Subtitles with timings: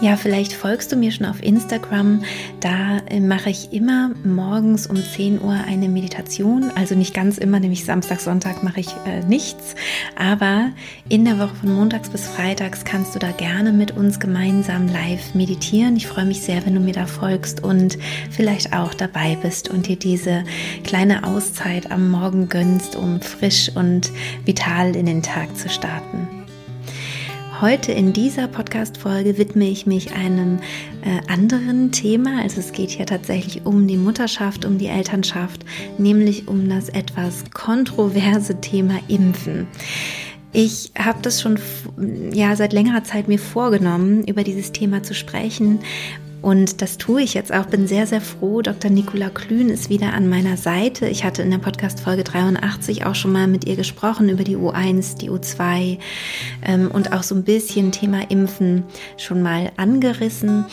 [0.00, 2.22] Ja, vielleicht folgst du mir schon auf Instagram.
[2.60, 6.70] Da äh, mache ich immer morgens um 10 Uhr eine Meditation.
[6.76, 9.74] Also nicht ganz immer, nämlich Samstag, Sonntag mache ich äh, nichts.
[10.16, 10.70] Aber
[11.08, 15.34] in der Woche von Montags bis Freitags kannst du da gerne mit uns gemeinsam live
[15.34, 15.96] meditieren.
[15.96, 17.98] Ich freue mich sehr, wenn du mir da folgst und
[18.30, 20.44] vielleicht auch dabei bist und dir diese
[20.84, 24.12] kleine Auszeit am Morgen gönnst, um frisch und
[24.44, 26.37] vital in den Tag zu starten.
[27.60, 30.60] Heute in dieser Podcast-Folge widme ich mich einem
[31.02, 32.40] äh, anderen Thema.
[32.40, 35.64] Also es geht hier tatsächlich um die Mutterschaft, um die Elternschaft,
[35.98, 39.66] nämlich um das etwas kontroverse Thema Impfen.
[40.52, 41.58] Ich habe das schon
[42.32, 45.80] ja seit längerer Zeit mir vorgenommen, über dieses Thema zu sprechen,
[46.40, 47.66] und das tue ich jetzt auch.
[47.66, 48.62] Bin sehr, sehr froh.
[48.62, 48.90] Dr.
[48.90, 51.08] Nicola Klün ist wieder an meiner Seite.
[51.08, 55.18] Ich hatte in der Podcast-Folge 83 auch schon mal mit ihr gesprochen über die U1,
[55.18, 55.98] die U2
[56.64, 58.84] ähm, und auch so ein bisschen Thema Impfen
[59.16, 60.66] schon mal angerissen.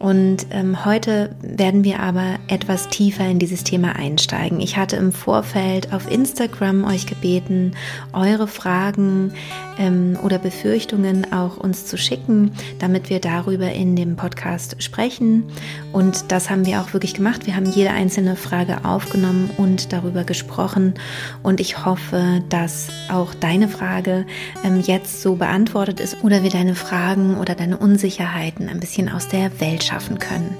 [0.00, 4.58] Und ähm, heute werden wir aber etwas tiefer in dieses Thema einsteigen.
[4.58, 7.72] Ich hatte im Vorfeld auf Instagram euch gebeten,
[8.14, 9.34] eure Fragen
[9.78, 15.44] ähm, oder Befürchtungen auch uns zu schicken, damit wir darüber in dem Podcast sprechen.
[15.92, 17.46] Und das haben wir auch wirklich gemacht.
[17.46, 20.94] Wir haben jede einzelne Frage aufgenommen und darüber gesprochen.
[21.42, 24.24] Und ich hoffe, dass auch deine Frage
[24.64, 29.28] ähm, jetzt so beantwortet ist oder wir deine Fragen oder deine Unsicherheiten ein bisschen aus
[29.28, 30.56] der Welt schaffen können.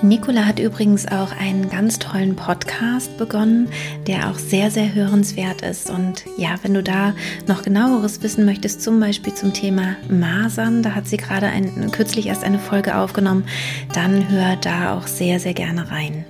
[0.00, 3.68] Nicola hat übrigens auch einen ganz tollen Podcast begonnen,
[4.06, 5.90] der auch sehr, sehr hörenswert ist.
[5.90, 7.14] Und ja, wenn du da
[7.48, 12.28] noch genaueres wissen möchtest, zum Beispiel zum Thema Masern, da hat sie gerade ein, kürzlich
[12.28, 13.44] erst eine Folge aufgenommen,
[13.92, 16.24] dann hör da auch sehr, sehr gerne rein.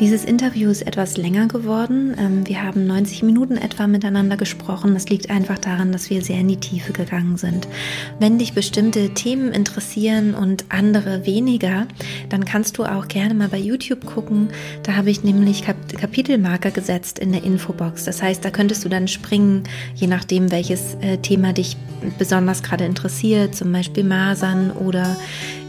[0.00, 2.14] Dieses Interview ist etwas länger geworden.
[2.16, 4.94] Ähm, wir haben 90 Minuten etwa miteinander gesprochen.
[4.94, 7.66] Das liegt einfach daran, dass wir sehr in die Tiefe gegangen sind.
[8.20, 11.88] Wenn dich bestimmte Themen interessieren und andere weniger,
[12.28, 14.50] dann kannst du auch gerne mal bei YouTube gucken.
[14.84, 18.04] Da habe ich nämlich Kapitelmarker gesetzt in der Infobox.
[18.04, 19.64] Das heißt, da könntest du dann springen,
[19.96, 21.76] je nachdem, welches äh, Thema dich
[22.18, 25.16] besonders gerade interessiert, zum Beispiel Masern oder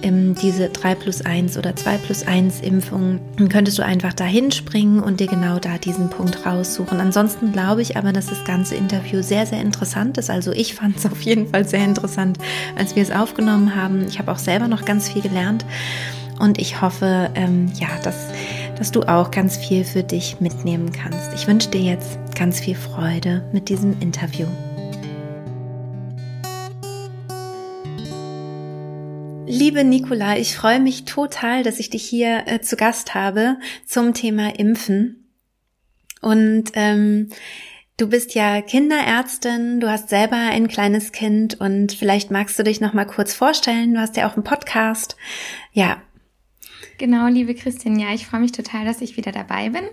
[0.02, 5.02] diese 3 plus 1 oder 2 plus 1 Impfung, dann könntest du einfach da hinspringen
[5.02, 7.00] und dir genau da diesen Punkt raussuchen.
[7.00, 10.30] Ansonsten glaube ich aber, dass das ganze Interview sehr, sehr interessant ist.
[10.30, 12.38] Also ich fand es auf jeden Fall sehr interessant,
[12.78, 14.06] als wir es aufgenommen haben.
[14.08, 15.66] Ich habe auch selber noch ganz viel gelernt
[16.40, 18.30] und ich hoffe, ähm, ja, dass,
[18.78, 21.34] dass du auch ganz viel für dich mitnehmen kannst.
[21.36, 24.48] Ich wünsche dir jetzt ganz viel Freude mit diesem Interview.
[29.52, 34.14] Liebe Nicola, ich freue mich total, dass ich dich hier äh, zu Gast habe zum
[34.14, 35.28] Thema Impfen.
[36.22, 37.30] Und ähm,
[37.98, 42.80] du bist ja Kinderärztin, du hast selber ein kleines Kind und vielleicht magst du dich
[42.80, 43.96] noch mal kurz vorstellen.
[43.96, 45.18] Du hast ja auch einen Podcast.
[45.74, 46.00] Ja.
[47.00, 49.86] Genau, liebe Christine, ja, ich freue mich total, dass ich wieder dabei bin.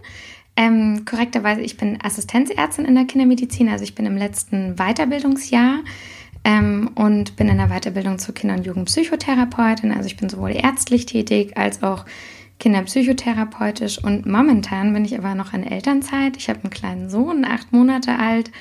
[0.58, 5.78] Ähm, korrekterweise, ich bin Assistenzärztin in der Kindermedizin, also ich bin im letzten Weiterbildungsjahr
[6.46, 9.90] ähm, und bin in der Weiterbildung zur Kinder- und Jugendpsychotherapeutin.
[9.90, 12.06] Also ich bin sowohl ärztlich tätig als auch
[12.60, 16.36] kinderpsychotherapeutisch und momentan bin ich aber noch in Elternzeit.
[16.36, 18.52] Ich habe einen kleinen Sohn, acht Monate alt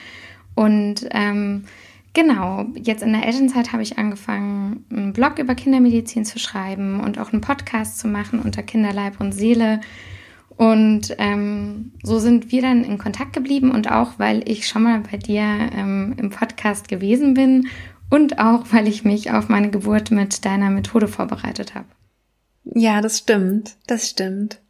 [0.55, 1.65] und ähm,
[2.13, 7.19] genau, jetzt in der Elternzeit habe ich angefangen, einen Blog über Kindermedizin zu schreiben und
[7.19, 9.79] auch einen Podcast zu machen unter Kinderleib und Seele
[10.57, 15.01] und ähm, so sind wir dann in Kontakt geblieben und auch, weil ich schon mal
[15.01, 17.67] bei dir ähm, im Podcast gewesen bin
[18.09, 21.87] und auch, weil ich mich auf meine Geburt mit deiner Methode vorbereitet habe.
[22.63, 24.61] Ja, das stimmt, das stimmt.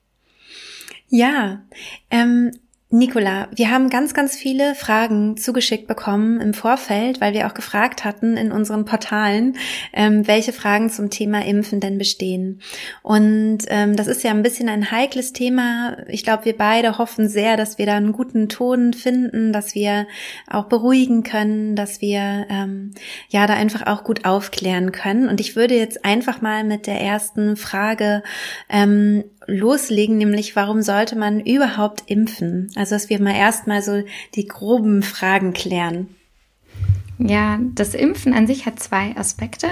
[1.08, 1.64] Ja,
[2.10, 2.52] ähm,
[2.98, 8.06] Nicola, wir haben ganz, ganz viele Fragen zugeschickt bekommen im Vorfeld, weil wir auch gefragt
[8.06, 9.58] hatten in unseren Portalen,
[9.92, 12.62] ähm, welche Fragen zum Thema Impfen denn bestehen.
[13.04, 15.98] Und ähm, das ist ja ein bisschen ein heikles Thema.
[16.08, 20.08] Ich glaube, wir beide hoffen sehr, dass wir da einen guten Ton finden, dass wir
[20.48, 22.92] auch beruhigen können, dass wir ähm,
[23.28, 25.28] ja da einfach auch gut aufklären können.
[25.28, 28.24] Und ich würde jetzt einfach mal mit der ersten Frage
[28.70, 32.72] ähm, loslegen, nämlich warum sollte man überhaupt impfen?
[32.76, 34.04] Also, dass wir mal erstmal so
[34.36, 36.08] die groben Fragen klären.
[37.18, 39.68] Ja, das Impfen an sich hat zwei Aspekte.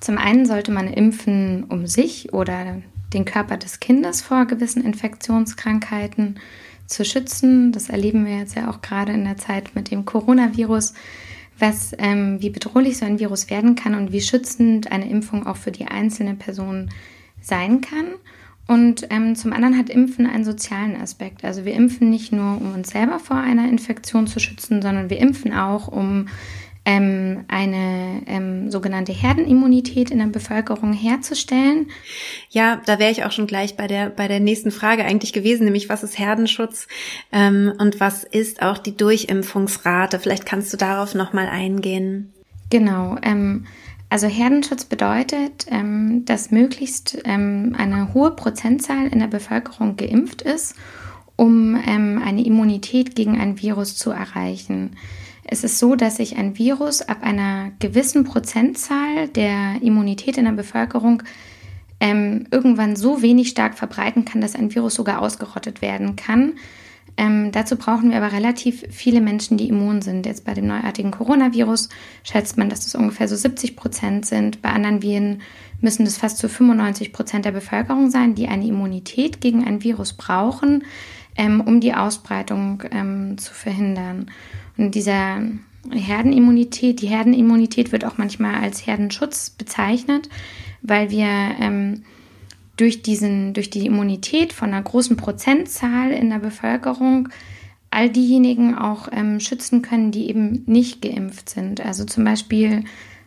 [0.00, 2.82] Zum einen sollte man impfen, um sich oder
[3.12, 6.40] den Körper des Kindes vor gewissen Infektionskrankheiten
[6.86, 7.70] zu schützen.
[7.72, 10.94] Das erleben wir jetzt ja auch gerade in der Zeit mit dem Coronavirus.
[11.58, 15.58] was, ähm, wie bedrohlich so ein Virus werden kann und wie schützend eine Impfung auch
[15.58, 16.90] für die einzelne Person
[17.40, 18.06] sein kann.
[18.68, 21.44] Und ähm, zum anderen hat Impfen einen sozialen Aspekt.
[21.44, 25.18] Also wir impfen nicht nur, um uns selber vor einer Infektion zu schützen, sondern wir
[25.18, 26.26] impfen auch, um
[26.84, 31.90] ähm, eine ähm, sogenannte Herdenimmunität in der Bevölkerung herzustellen.
[32.50, 35.64] Ja, da wäre ich auch schon gleich bei der bei der nächsten Frage eigentlich gewesen,
[35.64, 36.88] nämlich was ist Herdenschutz
[37.30, 40.18] ähm, und was ist auch die Durchimpfungsrate?
[40.18, 42.32] Vielleicht kannst du darauf noch mal eingehen.
[42.70, 43.16] Genau.
[44.12, 50.74] Also Herdenschutz bedeutet, ähm, dass möglichst ähm, eine hohe Prozentzahl in der Bevölkerung geimpft ist,
[51.36, 54.96] um ähm, eine Immunität gegen ein Virus zu erreichen.
[55.44, 60.52] Es ist so, dass sich ein Virus ab einer gewissen Prozentzahl der Immunität in der
[60.52, 61.22] Bevölkerung
[61.98, 66.52] ähm, irgendwann so wenig stark verbreiten kann, dass ein Virus sogar ausgerottet werden kann.
[67.16, 70.24] Ähm, dazu brauchen wir aber relativ viele Menschen, die immun sind.
[70.24, 71.88] Jetzt bei dem neuartigen Coronavirus
[72.24, 74.62] schätzt man, dass das ungefähr so 70 Prozent sind.
[74.62, 75.42] Bei anderen Viren
[75.80, 80.14] müssen das fast zu 95 Prozent der Bevölkerung sein, die eine Immunität gegen ein Virus
[80.14, 80.84] brauchen,
[81.36, 84.30] ähm, um die Ausbreitung ähm, zu verhindern.
[84.78, 85.42] Und dieser
[85.90, 90.28] Herdenimmunität, die Herdenimmunität wird auch manchmal als Herdenschutz bezeichnet,
[90.80, 92.04] weil wir ähm,
[92.82, 97.28] durch, diesen, durch die Immunität von einer großen Prozentzahl in der Bevölkerung
[97.90, 101.80] all diejenigen auch ähm, schützen können, die eben nicht geimpft sind.
[101.80, 102.82] Also zum Beispiel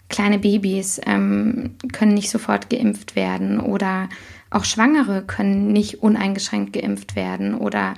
[0.09, 4.09] kleine Babys ähm, können nicht sofort geimpft werden oder
[4.49, 7.93] auch Schwangere können nicht uneingeschränkt geimpft werden oder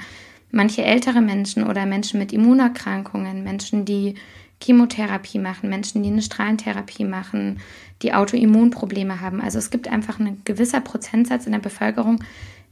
[0.52, 4.14] manche ältere Menschen oder Menschen mit Immunerkrankungen, Menschen, die
[4.62, 7.60] Chemotherapie machen, Menschen, die eine Strahlentherapie machen,
[8.02, 9.42] die Autoimmunprobleme haben.
[9.42, 12.24] Also es gibt einfach einen gewisser Prozentsatz in der Bevölkerung,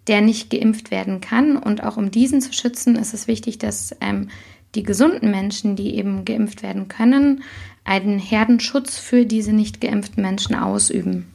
[0.07, 1.57] der nicht geimpft werden kann.
[1.57, 4.29] Und auch um diesen zu schützen, ist es wichtig, dass ähm,
[4.75, 7.43] die gesunden Menschen, die eben geimpft werden können,
[7.83, 11.31] einen Herdenschutz für diese nicht geimpften Menschen ausüben.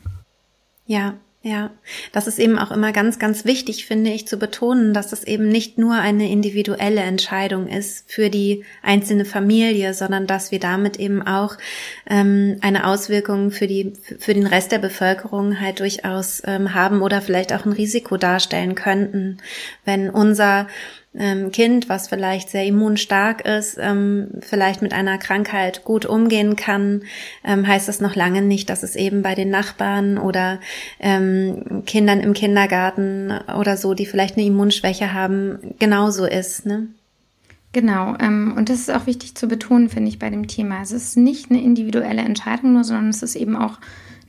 [0.87, 1.71] Ja, ja,
[2.13, 5.49] das ist eben auch immer ganz, ganz wichtig, finde ich, zu betonen, dass es eben
[5.49, 11.23] nicht nur eine individuelle Entscheidung ist für die einzelne Familie, sondern dass wir damit eben
[11.27, 11.57] auch
[12.07, 17.23] ähm, eine Auswirkung für die für den Rest der Bevölkerung halt durchaus ähm, haben oder
[17.23, 19.39] vielleicht auch ein Risiko darstellen könnten,
[19.87, 20.69] wenn unser
[21.15, 27.03] ähm, Kind, was vielleicht sehr immunstark ist, ähm, vielleicht mit einer Krankheit gut umgehen kann,
[27.45, 30.61] ähm, heißt das noch lange nicht, dass es eben bei den Nachbarn oder
[31.01, 36.65] ähm, Kindern im Kindergarten oder so, die vielleicht eine Immunschwäche haben, genauso ist.
[36.65, 36.89] Ne?
[37.73, 40.83] Genau, ähm, und das ist auch wichtig zu betonen, finde ich, bei dem Thema.
[40.83, 43.79] Es ist nicht eine individuelle Entscheidung nur, sondern es ist eben auch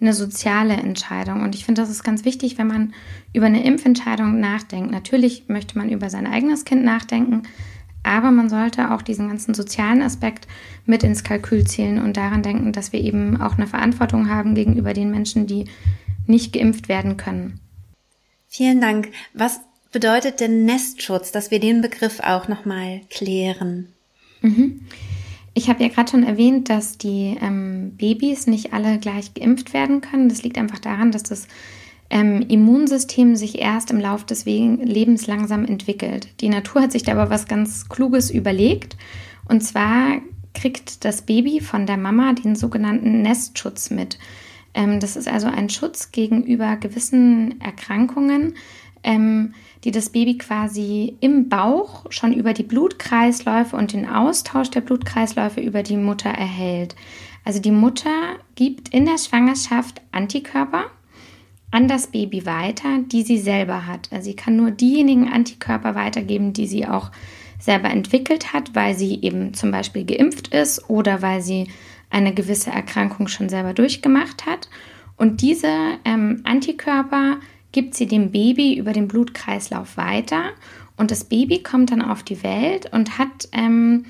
[0.01, 1.42] eine soziale Entscheidung.
[1.42, 2.94] Und ich finde, das ist ganz wichtig, wenn man
[3.33, 4.92] über eine Impfentscheidung nachdenkt.
[4.92, 7.44] Natürlich möchte man über sein eigenes Kind nachdenken,
[8.03, 10.48] aber man sollte auch diesen ganzen sozialen Aspekt
[10.86, 14.94] mit ins Kalkül zählen und daran denken, dass wir eben auch eine Verantwortung haben gegenüber
[14.94, 15.65] den Menschen, die
[16.25, 17.59] nicht geimpft werden können.
[18.47, 19.09] Vielen Dank.
[19.33, 19.59] Was
[19.92, 23.89] bedeutet denn Nestschutz, dass wir den Begriff auch nochmal klären?
[24.42, 24.81] Mhm.
[25.53, 30.01] Ich habe ja gerade schon erwähnt, dass die ähm, Babys nicht alle gleich geimpft werden
[30.01, 30.30] können.
[30.30, 31.48] Das liegt einfach daran, dass das
[32.09, 36.30] ähm, Immunsystem sich erst im Laufe des Lebens langsam entwickelt.
[36.42, 38.98] Die Natur hat sich da aber was ganz Kluges überlegt.
[39.48, 40.21] Und zwar
[40.53, 44.19] kriegt das Baby von der Mama den sogenannten Nestschutz mit.
[44.73, 48.56] Ähm, das ist also ein Schutz gegenüber gewissen Erkrankungen.
[49.04, 49.54] Ähm,
[49.84, 55.60] die das Baby quasi im Bauch schon über die Blutkreisläufe und den Austausch der Blutkreisläufe
[55.60, 56.96] über die Mutter erhält.
[57.44, 60.86] Also die Mutter gibt in der Schwangerschaft Antikörper
[61.72, 64.10] an das Baby weiter, die sie selber hat.
[64.12, 67.12] Also sie kann nur diejenigen Antikörper weitergeben, die sie auch
[67.60, 71.68] selber entwickelt hat, weil sie eben zum Beispiel geimpft ist oder weil sie
[72.10, 74.70] eine gewisse Erkrankung schon selber durchgemacht hat.
[75.16, 75.72] Und diese
[76.04, 77.38] ähm, Antikörper
[77.71, 80.44] gibt sie dem Baby über den Blutkreislauf weiter
[80.97, 84.06] und das Baby kommt dann auf die Welt und hat, ähm,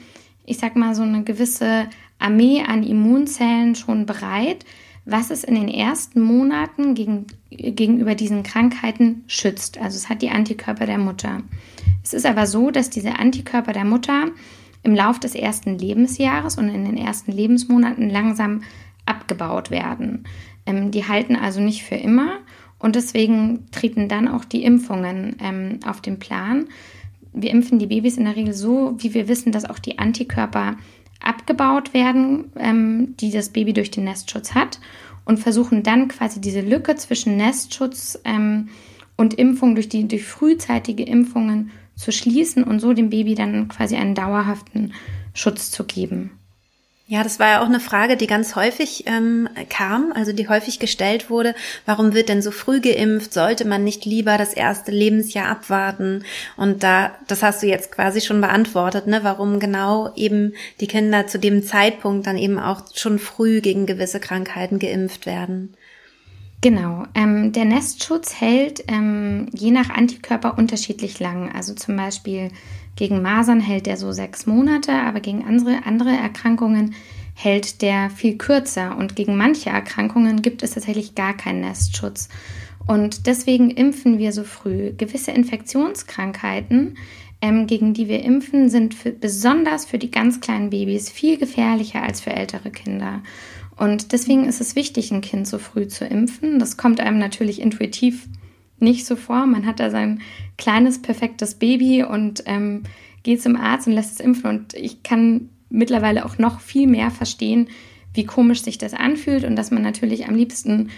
[0.45, 1.87] ich sag mal, so eine gewisse
[2.19, 4.65] Armee an Immunzellen schon bereit,
[5.05, 9.79] was es in den ersten Monaten gegen, gegenüber diesen Krankheiten schützt.
[9.79, 11.41] Also es hat die Antikörper der Mutter.
[12.03, 14.27] Es ist aber so, dass diese Antikörper der Mutter
[14.83, 18.63] im Lauf des ersten Lebensjahres und in den ersten Lebensmonaten langsam
[19.05, 20.25] abgebaut werden.
[20.65, 22.39] Ähm, die halten also nicht für immer
[22.81, 26.65] und deswegen treten dann auch die Impfungen ähm, auf den Plan.
[27.31, 30.77] Wir impfen die Babys in der Regel so, wie wir wissen, dass auch die Antikörper
[31.23, 34.79] abgebaut werden, ähm, die das Baby durch den Nestschutz hat
[35.25, 38.69] und versuchen dann quasi diese Lücke zwischen Nestschutz ähm,
[39.15, 43.95] und Impfung durch die durch frühzeitige Impfungen zu schließen und so dem Baby dann quasi
[43.95, 44.93] einen dauerhaften
[45.33, 46.31] Schutz zu geben.
[47.11, 50.79] Ja, das war ja auch eine Frage, die ganz häufig ähm, kam, also die häufig
[50.79, 51.55] gestellt wurde.
[51.85, 53.33] Warum wird denn so früh geimpft?
[53.33, 56.23] Sollte man nicht lieber das erste Lebensjahr abwarten?
[56.55, 59.25] Und da, das hast du jetzt quasi schon beantwortet, ne?
[59.25, 64.21] Warum genau eben die Kinder zu dem Zeitpunkt dann eben auch schon früh gegen gewisse
[64.21, 65.73] Krankheiten geimpft werden?
[66.61, 67.07] Genau.
[67.13, 71.51] Ähm, der Nestschutz hält ähm, je nach Antikörper unterschiedlich lang.
[71.53, 72.51] Also zum Beispiel
[72.95, 76.93] gegen Masern hält der so sechs Monate, aber gegen andere, andere Erkrankungen
[77.33, 78.97] hält der viel kürzer.
[78.97, 82.29] Und gegen manche Erkrankungen gibt es tatsächlich gar keinen Nestschutz.
[82.85, 84.93] Und deswegen impfen wir so früh.
[84.97, 86.97] Gewisse Infektionskrankheiten,
[87.41, 92.03] ähm, gegen die wir impfen, sind für, besonders für die ganz kleinen Babys viel gefährlicher
[92.03, 93.21] als für ältere Kinder.
[93.77, 96.59] Und deswegen ist es wichtig, ein Kind so früh zu impfen.
[96.59, 98.27] Das kommt einem natürlich intuitiv
[98.81, 99.45] nicht so vor.
[99.45, 100.21] Man hat da sein
[100.57, 102.83] kleines, perfektes Baby und ähm,
[103.23, 104.49] geht zum Arzt und lässt es impfen.
[104.49, 107.69] Und ich kann mittlerweile auch noch viel mehr verstehen,
[108.13, 110.89] wie komisch sich das anfühlt und dass man natürlich am liebsten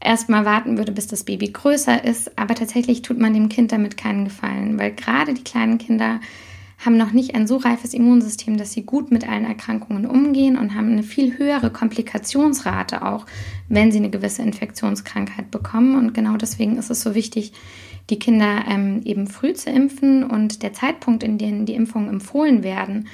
[0.00, 2.38] erstmal warten würde, bis das Baby größer ist.
[2.38, 6.20] Aber tatsächlich tut man dem Kind damit keinen Gefallen, weil gerade die kleinen Kinder
[6.78, 10.74] haben noch nicht ein so reifes Immunsystem, dass sie gut mit allen Erkrankungen umgehen und
[10.74, 13.26] haben eine viel höhere Komplikationsrate auch,
[13.68, 15.96] wenn sie eine gewisse Infektionskrankheit bekommen.
[15.96, 17.52] Und genau deswegen ist es so wichtig,
[18.10, 20.24] die Kinder ähm, eben früh zu impfen.
[20.24, 23.08] Und der Zeitpunkt, in dem die Impfungen empfohlen werden,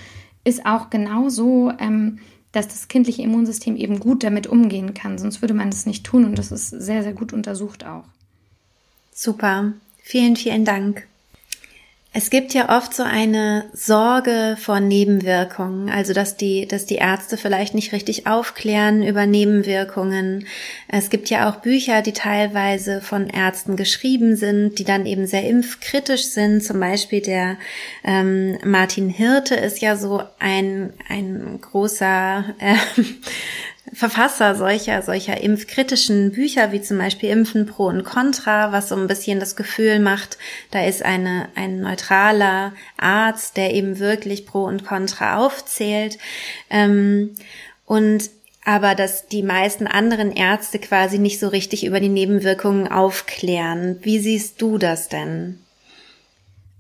[0.45, 2.19] ist auch genau so, ähm,
[2.53, 5.19] dass das kindliche Immunsystem eben gut damit umgehen kann.
[5.19, 6.25] Sonst würde man das nicht tun.
[6.25, 8.05] Und das ist sehr, sehr gut untersucht auch.
[9.13, 9.75] Super.
[10.03, 11.07] Vielen, vielen Dank.
[12.13, 17.37] Es gibt ja oft so eine Sorge vor Nebenwirkungen, also dass die, dass die Ärzte
[17.37, 20.49] vielleicht nicht richtig aufklären über Nebenwirkungen.
[20.89, 25.49] Es gibt ja auch Bücher, die teilweise von Ärzten geschrieben sind, die dann eben sehr
[25.49, 26.65] impfkritisch sind.
[26.65, 27.59] Zum Beispiel der
[28.03, 32.75] ähm, Martin Hirte ist ja so ein, ein großer äh,
[33.93, 39.09] Verfasser solcher, solcher impfkritischen Bücher, wie zum Beispiel Impfen pro und contra, was so ein
[39.09, 40.39] bisschen das Gefühl macht,
[40.71, 46.19] da ist eine, ein neutraler Arzt, der eben wirklich pro und contra aufzählt.
[46.71, 47.35] Ähm,
[47.85, 48.31] und
[48.65, 53.99] aber dass die meisten anderen Ärzte quasi nicht so richtig über die Nebenwirkungen aufklären.
[54.03, 55.59] Wie siehst du das denn?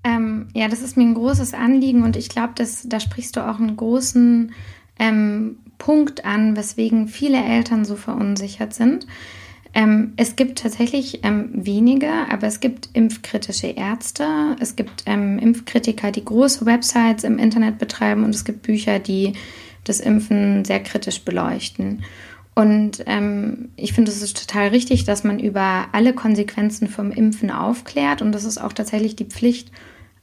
[0.04, 3.58] Ähm, ja, das ist mir ein großes Anliegen und ich glaube, da sprichst du auch
[3.58, 4.52] einen großen
[4.98, 9.08] ähm, Punkt an, weswegen viele Eltern so verunsichert sind.
[9.72, 16.12] Ähm, es gibt tatsächlich ähm, wenige, aber es gibt impfkritische Ärzte, es gibt ähm, Impfkritiker,
[16.12, 19.32] die große Websites im Internet betreiben und es gibt Bücher, die
[19.84, 22.02] das Impfen sehr kritisch beleuchten.
[22.54, 27.50] Und ähm, ich finde, es ist total richtig, dass man über alle Konsequenzen vom Impfen
[27.50, 29.70] aufklärt und das ist auch tatsächlich die Pflicht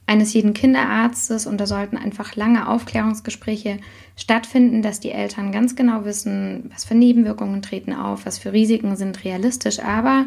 [0.08, 3.78] eines jeden Kinderarztes und da sollten einfach lange Aufklärungsgespräche
[4.16, 8.96] stattfinden, dass die Eltern ganz genau wissen, was für Nebenwirkungen treten auf, was für Risiken
[8.96, 10.26] sind realistisch, aber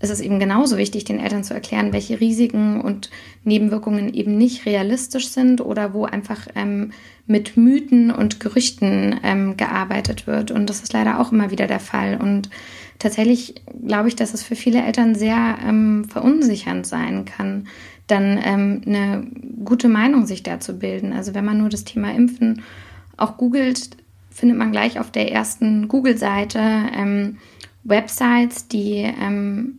[0.00, 3.10] es ist eben genauso wichtig, den Eltern zu erklären, welche Risiken und
[3.44, 6.92] Nebenwirkungen eben nicht realistisch sind oder wo einfach ähm,
[7.26, 10.52] mit Mythen und Gerüchten ähm, gearbeitet wird.
[10.52, 12.16] Und das ist leider auch immer wieder der Fall.
[12.18, 12.48] Und
[12.98, 13.56] tatsächlich
[13.86, 17.66] glaube ich, dass es für viele Eltern sehr ähm, verunsichernd sein kann,
[18.08, 19.26] dann ähm, eine
[19.64, 21.12] gute Meinung sich dazu bilden.
[21.12, 22.62] Also wenn man nur das Thema Impfen
[23.16, 23.90] auch googelt,
[24.30, 26.60] findet man gleich auf der ersten Google-Seite
[26.94, 27.38] ähm,
[27.84, 29.78] Websites, die ähm,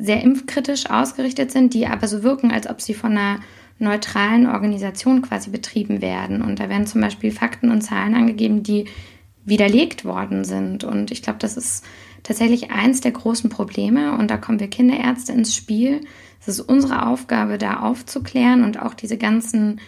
[0.00, 3.40] sehr impfkritisch ausgerichtet sind, die aber so wirken, als ob sie von einer
[3.78, 6.42] neutralen Organisation quasi betrieben werden.
[6.42, 8.86] Und da werden zum Beispiel Fakten und Zahlen angegeben, die
[9.44, 10.84] widerlegt worden sind.
[10.84, 11.84] Und ich glaube, das ist
[12.22, 14.16] tatsächlich eins der großen Probleme.
[14.16, 16.00] Und da kommen wir Kinderärzte ins Spiel,
[16.40, 19.80] es ist unsere Aufgabe, da aufzuklären und auch diese ganzen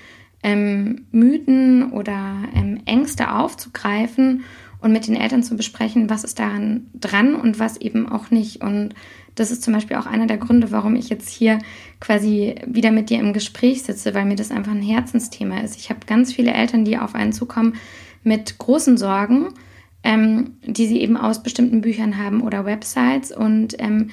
[0.45, 4.45] ähm, Mythen oder ähm, Ängste aufzugreifen
[4.81, 8.63] und mit den Eltern zu besprechen, was ist daran dran und was eben auch nicht.
[8.63, 8.95] Und
[9.35, 11.59] das ist zum Beispiel auch einer der Gründe, warum ich jetzt hier
[12.01, 15.77] quasi wieder mit dir im Gespräch sitze, weil mir das einfach ein Herzensthema ist.
[15.77, 17.75] Ich habe ganz viele Eltern, die auf einen zukommen
[18.23, 19.49] mit großen Sorgen,
[20.05, 24.11] ähm, die sie eben aus bestimmten Büchern haben oder Websites und ähm,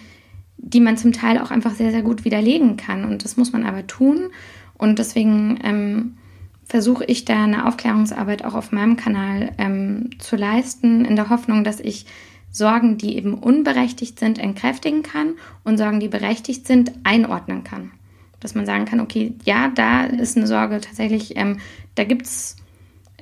[0.57, 3.03] die man zum Teil auch einfach sehr, sehr gut widerlegen kann.
[3.03, 4.29] Und das muss man aber tun.
[4.77, 6.17] Und deswegen ähm,
[6.65, 11.63] versuche ich da eine Aufklärungsarbeit auch auf meinem Kanal ähm, zu leisten, in der Hoffnung,
[11.63, 12.05] dass ich
[12.51, 15.33] Sorgen, die eben unberechtigt sind, entkräftigen kann
[15.63, 17.91] und Sorgen, die berechtigt sind, einordnen kann.
[18.39, 21.57] Dass man sagen kann, okay, ja, da ist eine Sorge tatsächlich, ähm,
[21.95, 22.55] da gibt es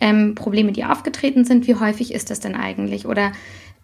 [0.01, 1.68] ähm, Probleme, die aufgetreten sind.
[1.68, 3.06] Wie häufig ist das denn eigentlich?
[3.06, 3.32] Oder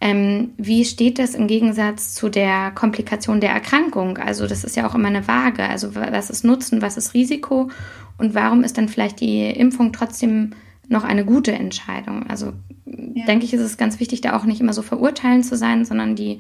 [0.01, 4.17] ähm, wie steht das im Gegensatz zu der Komplikation der Erkrankung?
[4.17, 5.63] Also das ist ja auch immer eine Waage.
[5.63, 7.69] Also was ist Nutzen, was ist Risiko
[8.17, 10.51] und warum ist dann vielleicht die Impfung trotzdem
[10.87, 12.27] noch eine gute Entscheidung.
[12.27, 12.53] Also
[12.85, 13.25] ja.
[13.25, 16.15] denke ich, ist es ganz wichtig, da auch nicht immer so verurteilend zu sein, sondern
[16.15, 16.39] die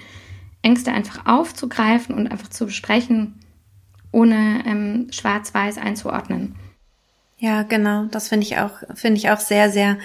[0.61, 3.35] Ängste einfach aufzugreifen und einfach zu besprechen,
[4.11, 6.55] ohne ähm, schwarz-weiß einzuordnen.
[7.37, 8.05] Ja, genau.
[8.05, 9.97] Das finde ich auch, finde ich auch sehr, sehr,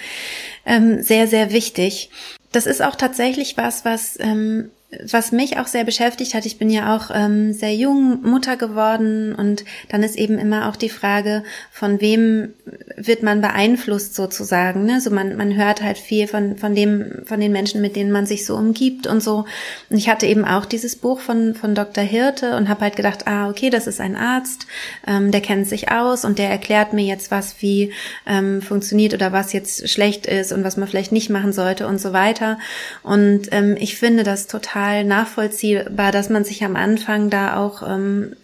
[0.67, 2.11] ähm, sehr, sehr wichtig.
[2.53, 4.71] Das ist auch tatsächlich was, was ähm,
[5.13, 9.35] was mich auch sehr beschäftigt hat, ich bin ja auch ähm, sehr jung Mutter geworden
[9.37, 12.55] und dann ist eben immer auch die Frage, von wem
[12.97, 14.85] wird man beeinflusst sozusagen.
[14.85, 15.01] Ne?
[15.01, 18.27] So man, man hört halt viel von, von dem, von den Menschen, mit denen man
[18.27, 19.45] sich so umgibt und so.
[19.91, 22.03] Und ich hatte eben auch dieses Buch von, von Dr.
[22.03, 24.67] Hirte und habe halt gedacht, ah, okay, das ist ein Arzt,
[25.07, 27.93] ähm, der kennt sich aus und der erklärt mir jetzt was, wie
[28.27, 32.01] ähm, funktioniert oder was jetzt schlecht ist und was man vielleicht nicht machen sollte und
[32.01, 32.59] so weiter.
[33.05, 37.83] Und ähm, ich finde das total total nachvollziehbar, dass man sich am Anfang da auch
[37.87, 38.35] ähm,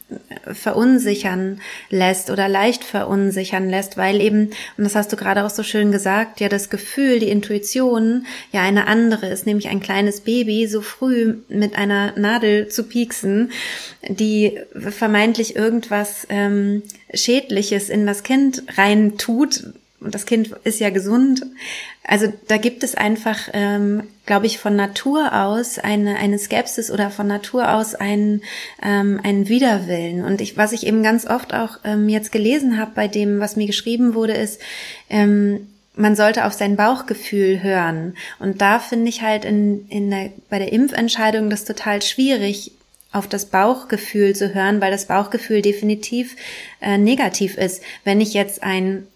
[0.53, 5.63] verunsichern lässt oder leicht verunsichern lässt, weil eben, und das hast du gerade auch so
[5.63, 10.67] schön gesagt, ja das Gefühl, die Intuition ja eine andere ist, nämlich ein kleines Baby
[10.67, 13.51] so früh mit einer Nadel zu pieksen,
[14.07, 16.83] die vermeintlich irgendwas ähm,
[17.15, 21.47] Schädliches in das Kind rein tut, und das Kind ist ja gesund.
[22.05, 27.11] Also da gibt es einfach, ähm, glaube ich, von Natur aus eine, eine Skepsis oder
[27.11, 28.43] von Natur aus einen,
[28.83, 30.25] ähm, einen Widerwillen.
[30.25, 33.57] Und ich, was ich eben ganz oft auch ähm, jetzt gelesen habe bei dem, was
[33.57, 34.61] mir geschrieben wurde, ist,
[35.09, 38.17] ähm, man sollte auf sein Bauchgefühl hören.
[38.39, 42.73] Und da finde ich halt in, in der, bei der Impfentscheidung das total schwierig,
[43.13, 46.37] auf das Bauchgefühl zu hören, weil das Bauchgefühl definitiv
[46.83, 47.83] äh, negativ ist.
[48.05, 49.07] Wenn ich jetzt ein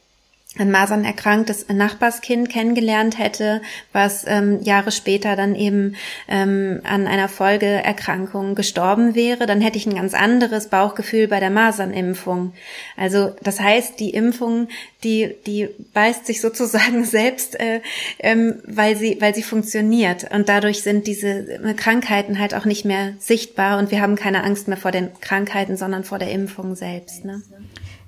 [0.59, 5.95] ein Masern erkranktes Nachbarskind kennengelernt hätte, was ähm, Jahre später dann eben
[6.29, 11.51] ähm, an einer Folgeerkrankung gestorben wäre, dann hätte ich ein ganz anderes Bauchgefühl bei der
[11.51, 12.53] Masernimpfung.
[12.97, 14.67] Also das heißt, die Impfung,
[15.05, 17.81] die die beißt sich sozusagen selbst, äh,
[18.19, 23.15] ähm, weil sie weil sie funktioniert und dadurch sind diese Krankheiten halt auch nicht mehr
[23.21, 27.25] sichtbar und wir haben keine Angst mehr vor den Krankheiten, sondern vor der Impfung selbst.
[27.25, 27.41] Ne?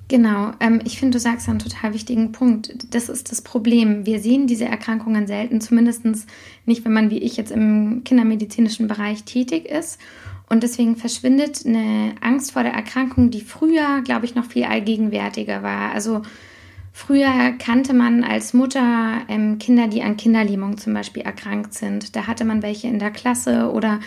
[0.09, 2.95] Genau, ähm, ich finde, du sagst einen total wichtigen Punkt.
[2.95, 4.05] Das ist das Problem.
[4.05, 6.05] Wir sehen diese Erkrankungen selten, zumindest
[6.67, 9.99] nicht, wenn man wie ich jetzt im kindermedizinischen Bereich tätig ist.
[10.49, 15.62] Und deswegen verschwindet eine Angst vor der Erkrankung, die früher, glaube ich, noch viel allgegenwärtiger
[15.62, 15.93] war.
[15.93, 16.21] Also
[16.93, 22.15] früher kannte man als Mutter ähm, Kinder, die an Kinderlähmung zum Beispiel erkrankt sind.
[22.17, 24.01] Da hatte man welche in der Klasse oder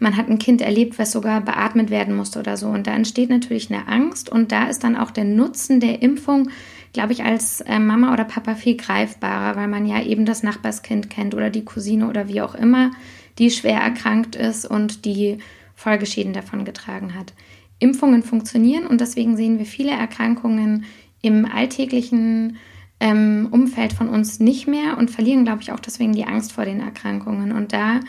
[0.00, 2.68] man hat ein Kind erlebt, was sogar beatmet werden musste oder so.
[2.68, 6.50] Und da entsteht natürlich eine Angst und da ist dann auch der Nutzen der Impfung,
[6.92, 11.10] glaube ich, als äh, Mama oder Papa viel greifbarer, weil man ja eben das Nachbarskind
[11.10, 12.90] kennt oder die Cousine oder wie auch immer,
[13.38, 15.38] die schwer erkrankt ist und die
[15.74, 17.34] Folgeschäden davon getragen hat.
[17.78, 20.84] Impfungen funktionieren und deswegen sehen wir viele Erkrankungen
[21.22, 22.56] im alltäglichen
[23.00, 26.64] ähm, Umfeld von uns nicht mehr und verlieren, glaube ich, auch deswegen die Angst vor
[26.64, 27.52] den Erkrankungen.
[27.52, 28.00] Und da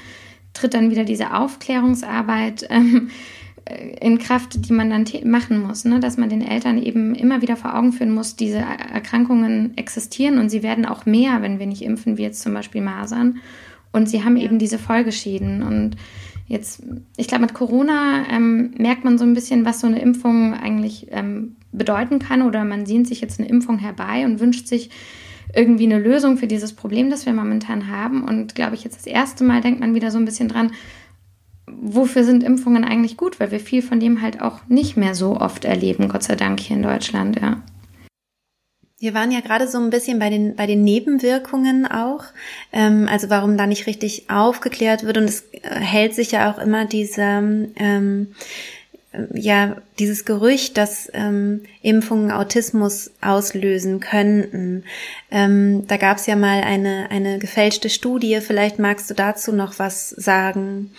[0.54, 3.10] tritt dann wieder diese Aufklärungsarbeit ähm,
[3.66, 6.00] äh, in Kraft, die man dann machen muss, ne?
[6.00, 10.50] dass man den Eltern eben immer wieder vor Augen führen muss, diese Erkrankungen existieren und
[10.50, 13.40] sie werden auch mehr, wenn wir nicht impfen, wie jetzt zum Beispiel Masern.
[13.92, 14.46] Und sie haben ja.
[14.46, 15.64] eben diese Folgeschäden.
[15.64, 15.98] Und
[16.48, 16.84] jetzt,
[17.18, 21.08] ich glaube, mit Corona ähm, merkt man so ein bisschen, was so eine Impfung eigentlich
[21.12, 22.42] ähm, bedeuten kann.
[22.42, 24.90] Oder man sehnt sich jetzt eine Impfung herbei und wünscht sich
[25.54, 28.24] irgendwie eine Lösung für dieses Problem, das wir momentan haben.
[28.24, 30.72] Und glaube ich, jetzt das erste Mal denkt man wieder so ein bisschen dran,
[31.68, 35.38] wofür sind Impfungen eigentlich gut, weil wir viel von dem halt auch nicht mehr so
[35.38, 37.62] oft erleben, Gott sei Dank hier in Deutschland, ja.
[39.00, 42.24] Wir waren ja gerade so ein bisschen bei den, bei den Nebenwirkungen auch,
[42.72, 46.60] ähm, also warum da nicht richtig aufgeklärt wird und es äh, hält sich ja auch
[46.60, 48.28] immer diese, ähm,
[49.34, 54.84] ja dieses Gerücht, dass ähm, Impfungen Autismus auslösen könnten.
[55.30, 58.40] Ähm, da gab es ja mal eine eine gefälschte Studie.
[58.42, 60.92] Vielleicht magst du dazu noch was sagen.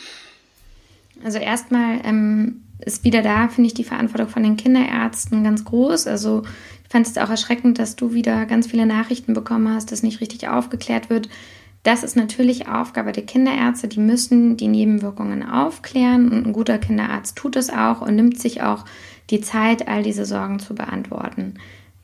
[1.25, 6.07] Also erstmal ähm, ist wieder da, finde ich, die Verantwortung von den Kinderärzten ganz groß.
[6.07, 6.43] Also
[6.85, 10.21] ich fand es auch erschreckend, dass du wieder ganz viele Nachrichten bekommen hast, dass nicht
[10.21, 11.29] richtig aufgeklärt wird
[11.83, 13.89] das ist natürlich Aufgabe der Kinderärzte.
[13.89, 18.63] Die müssen die Nebenwirkungen aufklären und ein guter Kinderarzt tut es auch und nimmt sich
[18.63, 18.85] auch
[19.31, 21.55] die Zeit, all diese Sorgen zu beantworten.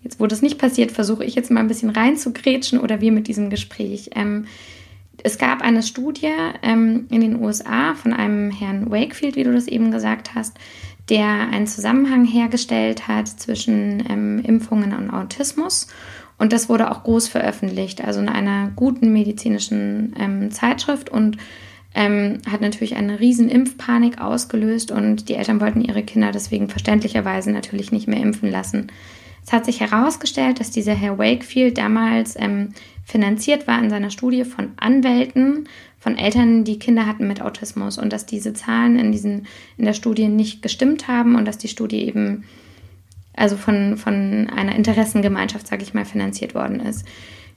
[0.02, 3.28] Jetzt, wo das nicht passiert, versuche ich jetzt mal ein bisschen reinzugrätschen oder wir mit
[3.28, 4.10] diesem Gespräch.
[4.14, 4.46] Ähm,
[5.22, 9.66] es gab eine Studie ähm, in den USA von einem Herrn Wakefield, wie du das
[9.66, 10.56] eben gesagt hast,
[11.08, 15.88] der einen Zusammenhang hergestellt hat zwischen ähm, Impfungen und Autismus.
[16.38, 21.36] Und das wurde auch groß veröffentlicht, also in einer guten medizinischen ähm, Zeitschrift und
[21.94, 27.50] ähm, hat natürlich eine riesen Impfpanik ausgelöst und die Eltern wollten ihre Kinder deswegen verständlicherweise
[27.50, 28.86] natürlich nicht mehr impfen lassen.
[29.44, 32.68] Es hat sich herausgestellt, dass dieser Herr Wakefield damals ähm,
[33.04, 38.12] finanziert war in seiner Studie von Anwälten, von Eltern, die Kinder hatten mit Autismus und
[38.12, 39.46] dass diese Zahlen in, diesen,
[39.78, 42.44] in der Studie nicht gestimmt haben und dass die Studie eben
[43.38, 47.06] also von, von einer Interessengemeinschaft, sage ich mal, finanziert worden ist.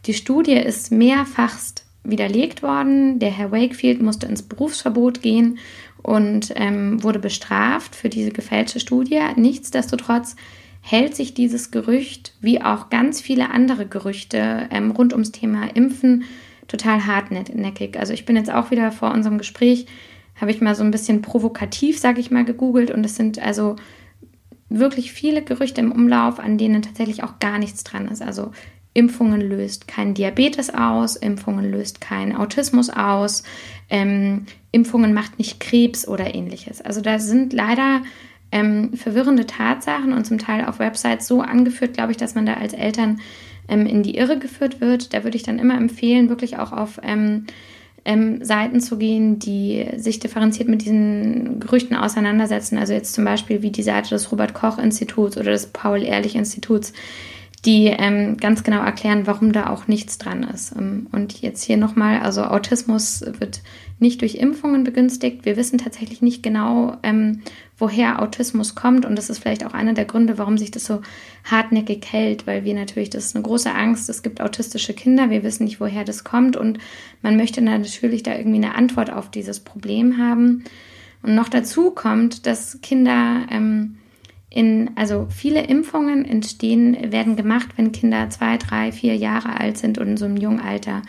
[0.06, 3.20] Die Studie ist mehrfachst widerlegt worden.
[3.20, 5.60] Der Herr Wakefield musste ins Berufsverbot gehen
[6.02, 9.20] und ähm, wurde bestraft für diese gefälschte Studie.
[9.36, 10.36] Nichtsdestotrotz
[10.82, 16.24] hält sich dieses Gerücht, wie auch ganz viele andere Gerüchte ähm, rund ums Thema Impfen,
[16.68, 18.00] total hartnäckig.
[18.00, 19.86] Also ich bin jetzt auch wieder vor unserem Gespräch,
[20.40, 23.76] habe ich mal so ein bisschen provokativ, sage ich mal, gegoogelt und es sind also
[24.80, 28.22] wirklich viele Gerüchte im Umlauf, an denen tatsächlich auch gar nichts dran ist.
[28.22, 28.52] Also
[28.94, 33.44] Impfungen löst kein Diabetes aus, Impfungen löst kein Autismus aus,
[33.90, 36.82] ähm, Impfungen macht nicht Krebs oder ähnliches.
[36.82, 38.02] Also da sind leider
[38.52, 42.56] ähm, verwirrende Tatsachen und zum Teil auf Websites so angeführt, glaube ich, dass man da
[42.56, 43.22] als Eltern
[43.70, 45.14] ähm, in die Irre geführt wird.
[45.14, 47.00] Da würde ich dann immer empfehlen, wirklich auch auf
[48.06, 52.78] ähm, Seiten zu gehen, die sich differenziert mit diesen Gerüchten auseinandersetzen.
[52.78, 56.36] Also jetzt zum Beispiel wie die Seite des Robert Koch Instituts oder des Paul Ehrlich
[56.36, 56.94] Instituts,
[57.66, 60.76] die ähm, ganz genau erklären, warum da auch nichts dran ist.
[60.76, 63.62] Ähm, und jetzt hier nochmal, also Autismus wird
[64.00, 65.46] nicht durch Impfungen begünstigt.
[65.46, 67.42] Wir wissen tatsächlich nicht genau, ähm,
[67.82, 69.06] woher Autismus kommt.
[69.06, 71.02] Und das ist vielleicht auch einer der Gründe, warum sich das so
[71.44, 75.44] hartnäckig hält, weil wir natürlich, das ist eine große Angst, es gibt autistische Kinder, wir
[75.44, 76.56] wissen nicht, woher das kommt.
[76.56, 76.78] Und
[77.22, 80.64] man möchte natürlich da irgendwie eine Antwort auf dieses Problem haben.
[81.24, 83.98] Und noch dazu kommt, dass Kinder ähm,
[84.50, 89.98] in, also viele Impfungen entstehen, werden gemacht, wenn Kinder zwei, drei, vier Jahre alt sind
[89.98, 91.02] und in so einem jungen Alter.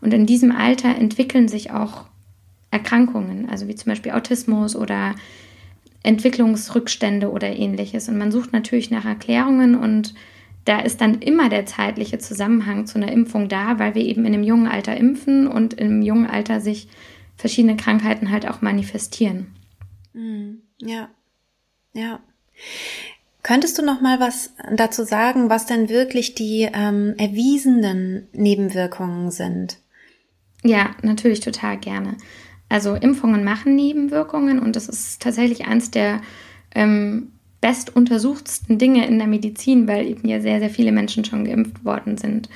[0.00, 2.04] Und in diesem Alter entwickeln sich auch
[2.70, 5.14] Erkrankungen, also wie zum Beispiel Autismus oder
[6.02, 8.08] Entwicklungsrückstände oder ähnliches.
[8.08, 10.14] Und man sucht natürlich nach Erklärungen und
[10.64, 14.34] da ist dann immer der zeitliche Zusammenhang zu einer Impfung da, weil wir eben in
[14.34, 16.88] einem jungen Alter impfen und im jungen Alter sich
[17.36, 19.54] verschiedene Krankheiten halt auch manifestieren.
[20.12, 21.08] Hm, ja,
[21.94, 22.20] ja.
[23.42, 29.78] Könntest du noch mal was dazu sagen, was denn wirklich die ähm, erwiesenen Nebenwirkungen sind?
[30.62, 32.16] Ja, natürlich total gerne.
[32.70, 36.22] Also Impfungen machen Nebenwirkungen und das ist tatsächlich eines der
[36.74, 41.84] ähm, bestuntersuchtsten Dinge in der Medizin, weil eben ja sehr, sehr viele Menschen schon geimpft
[41.84, 42.48] worden sind.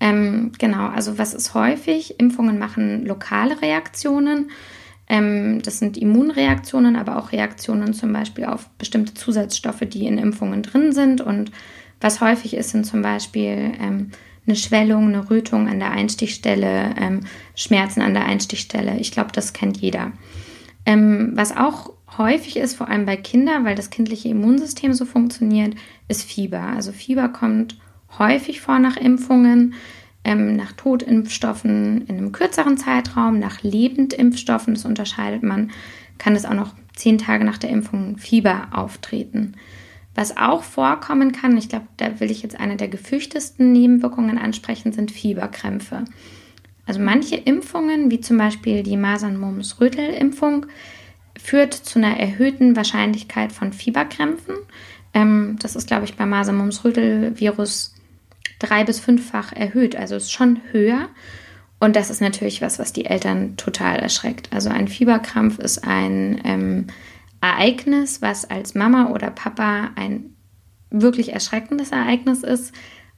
[0.00, 2.18] Ähm, genau, also was ist häufig?
[2.18, 4.50] Impfungen machen lokale Reaktionen.
[5.10, 10.62] Ähm, das sind Immunreaktionen, aber auch Reaktionen zum Beispiel auf bestimmte Zusatzstoffe, die in Impfungen
[10.62, 11.20] drin sind.
[11.20, 11.52] Und
[12.00, 14.10] was häufig ist, sind zum Beispiel ähm,
[14.46, 17.20] eine Schwellung, eine Rötung an der Einstichstelle, ähm,
[17.54, 18.98] Schmerzen an der Einstichstelle.
[18.98, 20.12] Ich glaube, das kennt jeder.
[20.86, 25.74] Ähm, was auch häufig ist, vor allem bei Kindern, weil das kindliche Immunsystem so funktioniert,
[26.08, 26.62] ist Fieber.
[26.62, 27.78] Also Fieber kommt
[28.18, 29.74] häufig vor nach Impfungen
[30.24, 35.70] ähm, nach Totimpfstoffen in einem kürzeren Zeitraum, nach Lebendimpfstoffen, das unterscheidet man,
[36.18, 39.54] kann es auch noch zehn Tage nach der Impfung Fieber auftreten.
[40.14, 44.92] Was auch vorkommen kann, ich glaube, da will ich jetzt eine der gefürchtesten Nebenwirkungen ansprechen,
[44.92, 46.04] sind Fieberkrämpfe.
[46.86, 50.66] Also manche Impfungen, wie zum Beispiel die Masern-Mumps-Rötel-Impfung,
[51.40, 54.56] führt zu einer erhöhten Wahrscheinlichkeit von Fieberkrämpfen.
[55.14, 57.94] Ähm, das ist, glaube ich, bei Masern-Mumps-Rötel-Virus
[58.58, 59.96] drei- bis fünffach erhöht.
[59.96, 61.08] Also ist schon höher.
[61.78, 64.52] Und das ist natürlich was, was die Eltern total erschreckt.
[64.52, 66.86] Also ein Fieberkrampf ist ein ähm,
[67.40, 70.34] Ereignis, was als Mama oder Papa ein
[70.90, 72.72] wirklich erschreckendes Ereignis ist.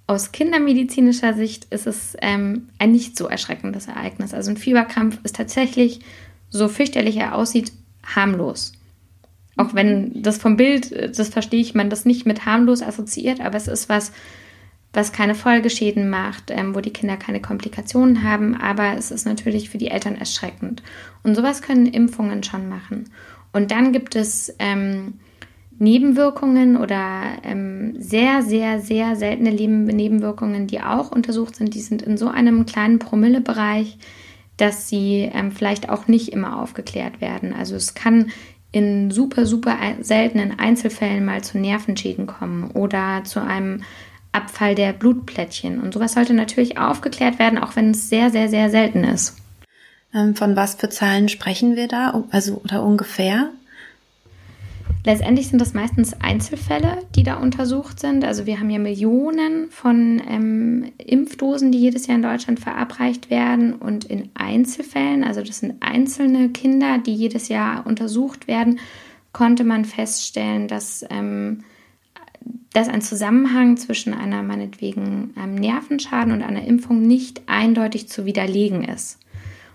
[0.07, 4.35] Aus kindermedizinischer Sicht ist es ähm, ein nicht so erschreckendes Ereignis.
[4.35, 6.01] Also ein Fieberkrampf ist tatsächlich,
[6.51, 7.73] so fürchterlich er aussieht,
[8.05, 8.73] harmlos.
[9.57, 13.57] Auch wenn das vom Bild, das verstehe ich, man das nicht mit harmlos assoziiert, aber
[13.57, 14.13] es ist was,
[14.93, 19.71] was keine Folgeschäden macht, ähm, wo die Kinder keine Komplikationen haben, aber es ist natürlich
[19.71, 20.83] für die Eltern erschreckend.
[21.23, 23.11] Und sowas können Impfungen schon machen.
[23.53, 25.15] Und dann gibt es ähm,
[25.79, 31.75] Nebenwirkungen oder ähm, sehr, sehr, sehr seltene Nebenwirkungen, die auch untersucht sind.
[31.75, 33.99] Die sind in so einem kleinen Promillebereich,
[34.57, 37.53] dass sie ähm, vielleicht auch nicht immer aufgeklärt werden.
[37.53, 38.31] Also es kann
[38.71, 43.83] in super, super seltenen Einzelfällen mal zu Nervenschäden kommen oder zu einem
[44.33, 45.81] Abfall der Blutplättchen.
[45.81, 49.42] Und sowas sollte natürlich aufgeklärt werden, auch wenn es sehr, sehr, sehr selten ist.
[50.15, 52.25] Ähm, von was für Zahlen sprechen wir da?
[52.31, 53.51] Also oder ungefähr?
[55.05, 58.25] Letztendlich sind das meistens Einzelfälle, die da untersucht sind.
[58.25, 63.75] Also wir haben ja Millionen von ähm, Impfdosen, die jedes Jahr in Deutschland verabreicht werden.
[63.75, 68.79] Und in Einzelfällen, also das sind einzelne Kinder, die jedes Jahr untersucht werden,
[69.33, 71.65] konnte man feststellen, dass ähm,
[72.73, 78.83] dass ein Zusammenhang zwischen einer meinetwegen einem Nervenschaden und einer Impfung nicht eindeutig zu widerlegen
[78.83, 79.19] ist.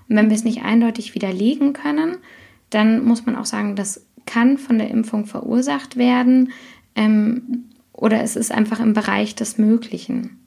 [0.10, 2.18] Und wenn wir es nicht eindeutig widerlegen können,
[2.70, 6.52] dann muss man auch sagen, das kann von der Impfung verursacht werden
[6.96, 10.38] ähm, oder es ist einfach im Bereich des Möglichen.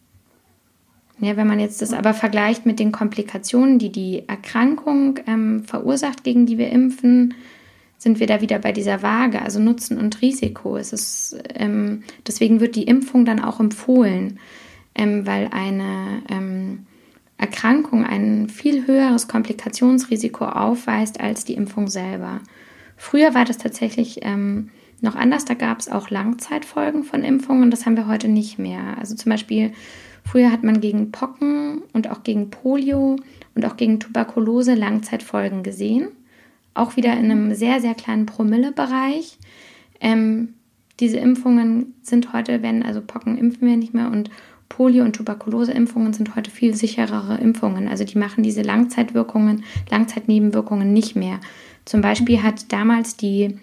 [1.19, 6.25] Ja, wenn man jetzt das aber vergleicht mit den Komplikationen, die die Erkrankung ähm, verursacht,
[6.25, 7.35] gegen die wir impfen,
[7.99, 10.79] sind wir da wieder bei dieser Waage, also Nutzen und Risiko.
[10.79, 14.39] Es ist, ähm, deswegen wird die Impfung dann auch empfohlen,
[14.95, 16.87] ähm, weil eine ähm,
[17.41, 22.41] Erkrankung ein viel höheres Komplikationsrisiko aufweist als die Impfung selber.
[22.97, 27.87] Früher war das tatsächlich ähm, noch anders, da gab es auch Langzeitfolgen von Impfungen, das
[27.87, 28.99] haben wir heute nicht mehr.
[28.99, 29.73] Also zum Beispiel,
[30.25, 33.17] früher hat man gegen Pocken und auch gegen Polio
[33.55, 36.09] und auch gegen Tuberkulose Langzeitfolgen gesehen
[36.75, 39.39] auch wieder in einem sehr, sehr kleinen Promillebereich.
[40.01, 40.55] Ähm,
[40.99, 44.31] diese Impfungen sind heute, wenn, also Pocken impfen wir nicht mehr und
[44.81, 47.87] Polio- und Tuberkulose-Impfungen sind heute viel sicherere Impfungen.
[47.87, 51.39] Also die machen diese Langzeitwirkungen, Langzeitnebenwirkungen nicht mehr.
[51.85, 53.59] Zum Beispiel hat damals die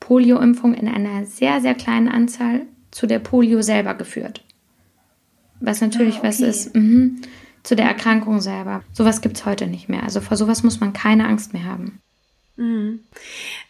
[0.00, 4.42] Polio-Impfung in einer sehr, sehr kleinen Anzahl zu der Polio selber geführt.
[5.60, 6.26] Was natürlich ah, okay.
[6.26, 6.74] was ist.
[6.74, 7.10] Mh,
[7.62, 8.82] zu der Erkrankung selber.
[8.92, 10.02] Sowas gibt es heute nicht mehr.
[10.02, 12.00] Also vor sowas muss man keine Angst mehr haben.
[12.58, 13.04] Mhm.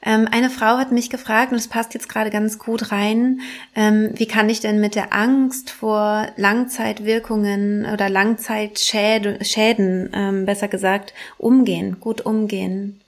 [0.03, 3.41] Ähm, eine Frau hat mich gefragt, und es passt jetzt gerade ganz gut rein,
[3.77, 11.13] ähm, wie kann ich denn mit der Angst vor Langzeitwirkungen oder Langzeitschäden, ähm, besser gesagt,
[11.37, 12.99] umgehen, gut umgehen?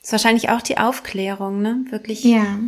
[0.00, 1.84] Das ist wahrscheinlich auch die Aufklärung, ne?
[1.90, 2.24] Wirklich.
[2.24, 2.58] Ja.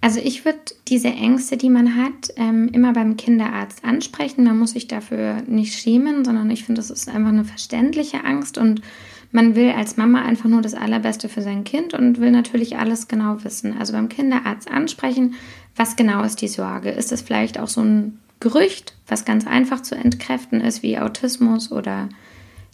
[0.00, 4.44] Also ich würde diese Ängste, die man hat, ähm, immer beim Kinderarzt ansprechen.
[4.44, 8.58] Man muss sich dafür nicht schämen, sondern ich finde, das ist einfach eine verständliche Angst
[8.58, 8.82] und
[9.30, 13.08] man will als Mama einfach nur das Allerbeste für sein Kind und will natürlich alles
[13.08, 13.76] genau wissen.
[13.78, 15.34] Also beim Kinderarzt ansprechen,
[15.76, 16.90] was genau ist die Sorge?
[16.90, 21.72] Ist es vielleicht auch so ein Gerücht, was ganz einfach zu entkräften ist, wie Autismus
[21.72, 22.08] oder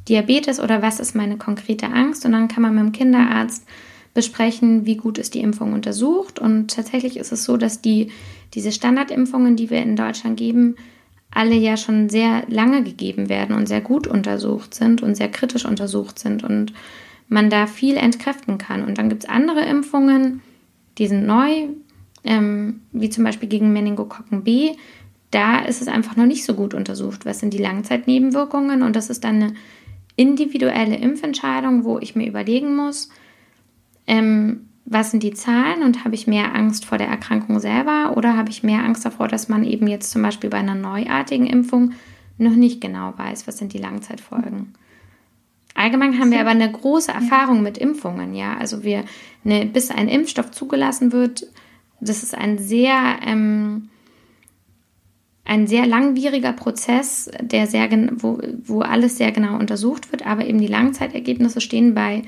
[0.09, 2.25] Diabetes oder was ist meine konkrete Angst?
[2.25, 3.67] Und dann kann man mit dem Kinderarzt
[4.12, 6.38] besprechen, wie gut ist die Impfung untersucht.
[6.38, 8.12] Und tatsächlich ist es so, dass die,
[8.55, 10.77] diese Standardimpfungen, die wir in Deutschland geben,
[11.35, 15.64] alle ja schon sehr lange gegeben werden und sehr gut untersucht sind und sehr kritisch
[15.64, 16.73] untersucht sind und
[17.29, 18.85] man da viel entkräften kann.
[18.85, 20.42] Und dann gibt es andere Impfungen,
[20.99, 21.68] die sind neu,
[22.23, 24.73] ähm, wie zum Beispiel gegen Meningokokken B.
[25.31, 27.27] Da ist es einfach noch nicht so gut untersucht.
[27.27, 28.83] Was sind die Langzeitnebenwirkungen?
[28.83, 29.55] Und das ist dann eine
[30.16, 33.09] individuelle Impfentscheidung, wo ich mir überlegen muss,
[34.07, 38.37] ähm, was sind die Zahlen und habe ich mehr Angst vor der Erkrankung selber oder
[38.37, 41.92] habe ich mehr Angst davor, dass man eben jetzt zum Beispiel bei einer neuartigen Impfung
[42.37, 44.75] noch nicht genau weiß, was sind die Langzeitfolgen.
[45.75, 48.57] Allgemein haben wir aber eine große Erfahrung mit Impfungen, ja.
[48.57, 49.05] Also wir,
[49.42, 51.47] ne, bis ein Impfstoff zugelassen wird,
[52.01, 53.88] das ist ein sehr, ähm,
[55.44, 60.59] ein sehr langwieriger Prozess, der sehr, wo, wo alles sehr genau untersucht wird, aber eben
[60.59, 62.23] die Langzeitergebnisse stehen bei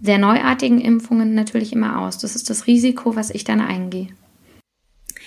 [0.00, 2.18] der neuartigen Impfungen natürlich immer aus.
[2.18, 4.08] Das ist das Risiko, was ich dann eingehe.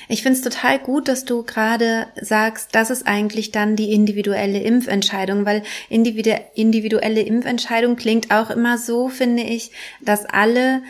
[0.09, 4.59] Ich finde es total gut, dass du gerade sagst, das ist eigentlich dann die individuelle
[4.59, 10.81] Impfentscheidung, weil individuelle Impfentscheidung klingt auch immer so, finde ich, dass alle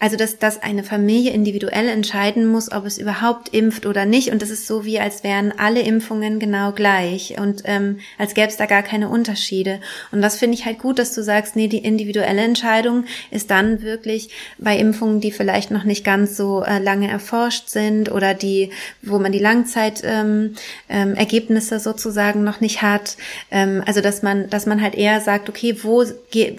[0.00, 4.30] also, dass, dass eine Familie individuell entscheiden muss, ob es überhaupt impft oder nicht.
[4.30, 8.46] Und das ist so wie, als wären alle Impfungen genau gleich und ähm, als gäbe
[8.46, 9.80] es da gar keine Unterschiede.
[10.12, 13.82] Und das finde ich halt gut, dass du sagst, nee, die individuelle Entscheidung ist dann
[13.82, 18.70] wirklich bei Impfungen, die vielleicht noch nicht ganz so äh, lange erforscht sind oder die,
[19.02, 23.16] wo man die Langzeitergebnisse ähm, ähm, sozusagen noch nicht hat.
[23.50, 26.04] Ähm, also, dass man, dass man halt eher sagt, okay, wo,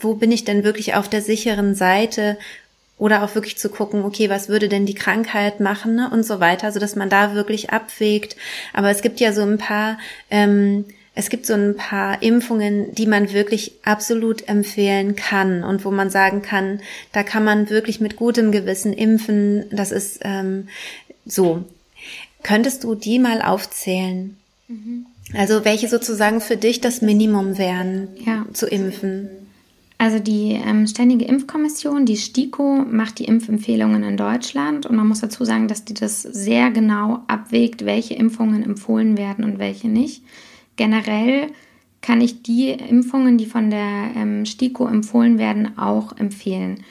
[0.02, 2.38] wo bin ich denn wirklich auf der sicheren Seite?
[3.00, 6.10] Oder auch wirklich zu gucken, okay, was würde denn die Krankheit machen ne?
[6.12, 8.36] und so weiter, so dass man da wirklich abwägt.
[8.74, 9.98] Aber es gibt ja so ein paar,
[10.30, 10.86] ähm,
[11.16, 16.10] es gibt so ein paar Impfungen, die man wirklich absolut empfehlen kann und wo man
[16.10, 16.82] sagen kann,
[17.14, 19.66] da kann man wirklich mit gutem Gewissen impfen.
[19.72, 20.68] Das ist ähm,
[21.26, 21.64] so.
[22.44, 24.38] Könntest du die mal aufzählen?
[24.68, 25.06] Mhm.
[25.36, 28.46] Also welche sozusagen für dich das Minimum wären, ja.
[28.54, 29.30] zu impfen?
[30.02, 35.20] Also die ähm, Ständige Impfkommission, die STIKO, macht die Impfempfehlungen in Deutschland und man muss
[35.20, 40.24] dazu sagen, dass die das sehr genau abwägt, welche Impfungen empfohlen werden und welche nicht.
[40.78, 41.48] Generell
[42.00, 46.86] kann ich die Impfungen, die von der ähm, STIKO empfohlen werden, auch empfehlen.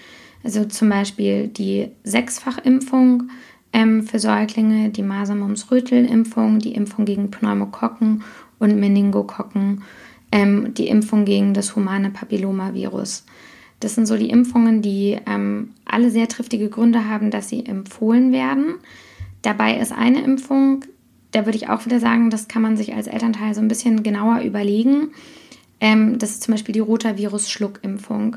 [0.45, 3.31] Also zum Beispiel die Sechsfachimpfung
[3.73, 8.23] ähm, für Säuglinge, die Masern-Mumps-Rötel-Impfung, die Impfung gegen Pneumokokken
[8.59, 9.83] und Meningokokken
[10.33, 13.25] ähm, die Impfung gegen das humane Papillomavirus.
[13.81, 18.33] Das sind so die Impfungen, die ähm, alle sehr triftige Gründe haben, dass sie empfohlen
[18.33, 18.75] werden.
[19.43, 20.85] Dabei ist eine Impfung
[21.33, 24.03] da würde ich auch wieder sagen, das kann man sich als Elternteil so ein bisschen
[24.03, 25.11] genauer überlegen.
[25.81, 28.37] Ähm, das ist zum Beispiel die Rotavirus-Schluckimpfung.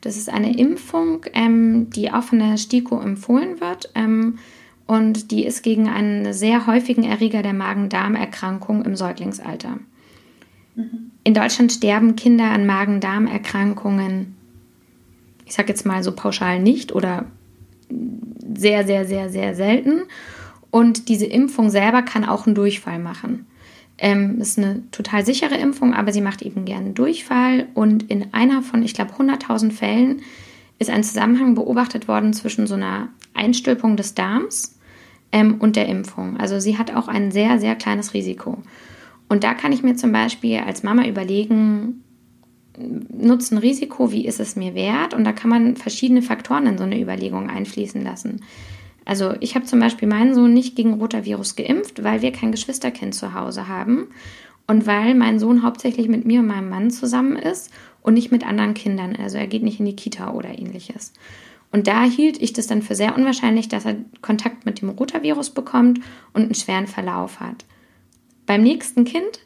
[0.00, 3.90] Das ist eine Impfung, ähm, die auch von der STIKO empfohlen wird.
[3.94, 4.38] Ähm,
[4.86, 9.78] und die ist gegen einen sehr häufigen Erreger der Magen-Darm-Erkrankung im Säuglingsalter.
[11.24, 14.34] In Deutschland sterben Kinder an Magen-Darm-Erkrankungen,
[15.44, 17.26] ich sage jetzt mal so pauschal nicht oder
[18.54, 20.02] sehr, sehr, sehr, sehr selten.
[20.70, 23.46] Und diese Impfung selber kann auch einen Durchfall machen.
[23.98, 27.66] Ähm, ist eine total sichere Impfung, aber sie macht eben gerne Durchfall.
[27.74, 30.22] Und in einer von, ich glaube, 100.000 Fällen
[30.78, 34.78] ist ein Zusammenhang beobachtet worden zwischen so einer Einstülpung des Darms
[35.30, 36.38] ähm, und der Impfung.
[36.38, 38.62] Also sie hat auch ein sehr, sehr kleines Risiko.
[39.32, 42.04] Und da kann ich mir zum Beispiel als Mama überlegen,
[42.76, 45.14] Nutzen, Risiko, wie ist es mir wert?
[45.14, 48.42] Und da kann man verschiedene Faktoren in so eine Überlegung einfließen lassen.
[49.06, 53.14] Also ich habe zum Beispiel meinen Sohn nicht gegen Rotavirus geimpft, weil wir kein Geschwisterkind
[53.14, 54.08] zu Hause haben
[54.66, 57.70] und weil mein Sohn hauptsächlich mit mir und meinem Mann zusammen ist
[58.02, 59.16] und nicht mit anderen Kindern.
[59.16, 61.14] Also er geht nicht in die Kita oder ähnliches.
[61.70, 65.48] Und da hielt ich das dann für sehr unwahrscheinlich, dass er Kontakt mit dem Rotavirus
[65.48, 66.00] bekommt
[66.34, 67.64] und einen schweren Verlauf hat.
[68.52, 69.40] Beim nächsten Kind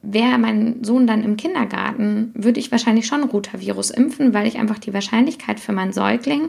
[0.00, 4.78] wäre mein Sohn dann im Kindergarten, würde ich wahrscheinlich schon Rotavirus impfen, weil ich einfach
[4.78, 6.46] die Wahrscheinlichkeit für meinen Säugling,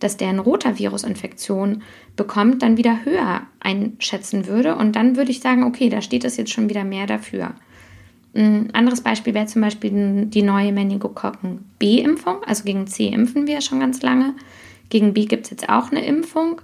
[0.00, 1.82] dass der eine Rotavirus-Infektion
[2.14, 4.76] bekommt, dann wieder höher einschätzen würde.
[4.76, 7.54] Und dann würde ich sagen, okay, da steht es jetzt schon wieder mehr dafür.
[8.34, 12.44] Ein anderes Beispiel wäre zum Beispiel die neue Meningokokken-B-Impfung.
[12.44, 14.34] Also gegen C impfen wir schon ganz lange.
[14.90, 16.60] Gegen B gibt es jetzt auch eine Impfung.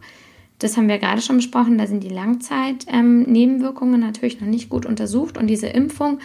[0.60, 4.86] Das haben wir gerade schon besprochen, da sind die Langzeitnebenwirkungen ähm, natürlich noch nicht gut
[4.86, 6.20] untersucht und diese Impfung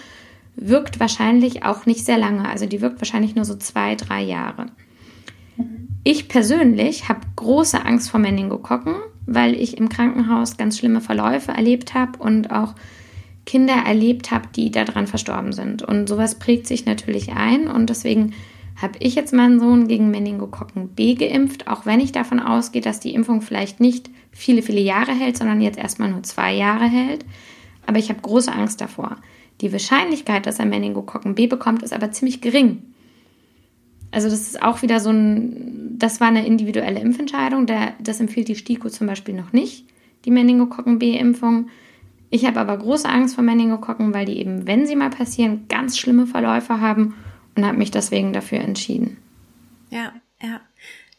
[0.56, 2.48] wirkt wahrscheinlich auch nicht sehr lange.
[2.48, 4.68] Also die wirkt wahrscheinlich nur so zwei, drei Jahre.
[6.04, 8.96] Ich persönlich habe große Angst vor Meningokokken,
[9.26, 12.76] weil ich im Krankenhaus ganz schlimme Verläufe erlebt habe und auch
[13.46, 15.82] Kinder erlebt habe, die daran verstorben sind.
[15.82, 18.34] Und sowas prägt sich natürlich ein und deswegen
[18.86, 23.00] habe ich jetzt meinen Sohn gegen Meningokokken B geimpft, auch wenn ich davon ausgehe, dass
[23.00, 27.26] die Impfung vielleicht nicht viele, viele Jahre hält, sondern jetzt erstmal nur zwei Jahre hält.
[27.86, 29.18] Aber ich habe große Angst davor.
[29.62, 32.84] Die Wahrscheinlichkeit, dass er Meningokokken B bekommt, ist aber ziemlich gering.
[34.12, 37.66] Also das ist auch wieder so ein, das war eine individuelle Impfentscheidung.
[37.66, 39.86] Der, das empfiehlt die STIKO zum Beispiel noch nicht,
[40.26, 41.70] die Meningokokken B-Impfung.
[42.30, 45.98] Ich habe aber große Angst vor Meningokokken, weil die eben, wenn sie mal passieren, ganz
[45.98, 47.16] schlimme Verläufe haben
[47.56, 49.18] und habe mich deswegen dafür entschieden.
[49.90, 50.14] Ja,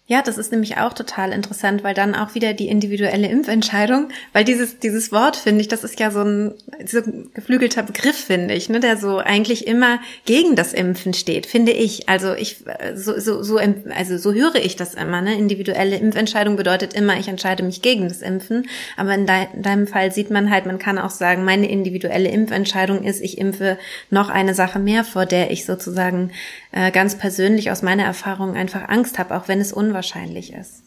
[0.06, 0.22] ja.
[0.22, 4.78] Das ist nämlich auch total interessant, weil dann auch wieder die individuelle Impfentscheidung, weil dieses,
[4.78, 8.68] dieses Wort finde ich, das ist ja so ein, so ein geflügelter Begriff, finde ich,
[8.68, 12.08] ne, der so eigentlich immer gegen das Impfen steht, finde ich.
[12.08, 12.64] Also ich,
[12.94, 13.58] so, so, so,
[13.94, 15.34] also so höre ich das immer, ne.
[15.36, 18.68] Individuelle Impfentscheidung bedeutet immer, ich entscheide mich gegen das Impfen.
[18.96, 22.28] Aber in, de in deinem Fall sieht man halt, man kann auch sagen, meine individuelle
[22.28, 23.78] Impfentscheidung ist, ich impfe
[24.10, 26.30] noch eine Sache mehr, vor der ich sozusagen
[26.72, 30.82] äh, ganz persönlich aus meiner Erfahrung einfach Angst habe, auch wenn es unwahrscheinlich ist.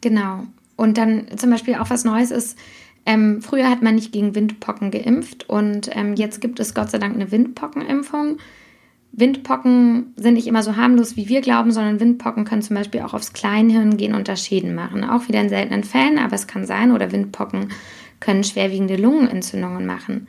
[0.00, 0.44] Genau.
[0.76, 2.58] Und dann zum Beispiel auch was Neues ist,
[3.04, 6.98] ähm, früher hat man nicht gegen Windpocken geimpft und ähm, jetzt gibt es Gott sei
[6.98, 8.38] Dank eine Windpockenimpfung.
[9.12, 13.14] Windpocken sind nicht immer so harmlos, wie wir glauben, sondern Windpocken können zum Beispiel auch
[13.14, 15.04] aufs Kleinhirn gehen und da Schäden machen.
[15.04, 16.92] Auch wieder in seltenen Fällen, aber es kann sein.
[16.92, 17.68] Oder Windpocken
[18.20, 20.26] können schwerwiegende Lungenentzündungen machen.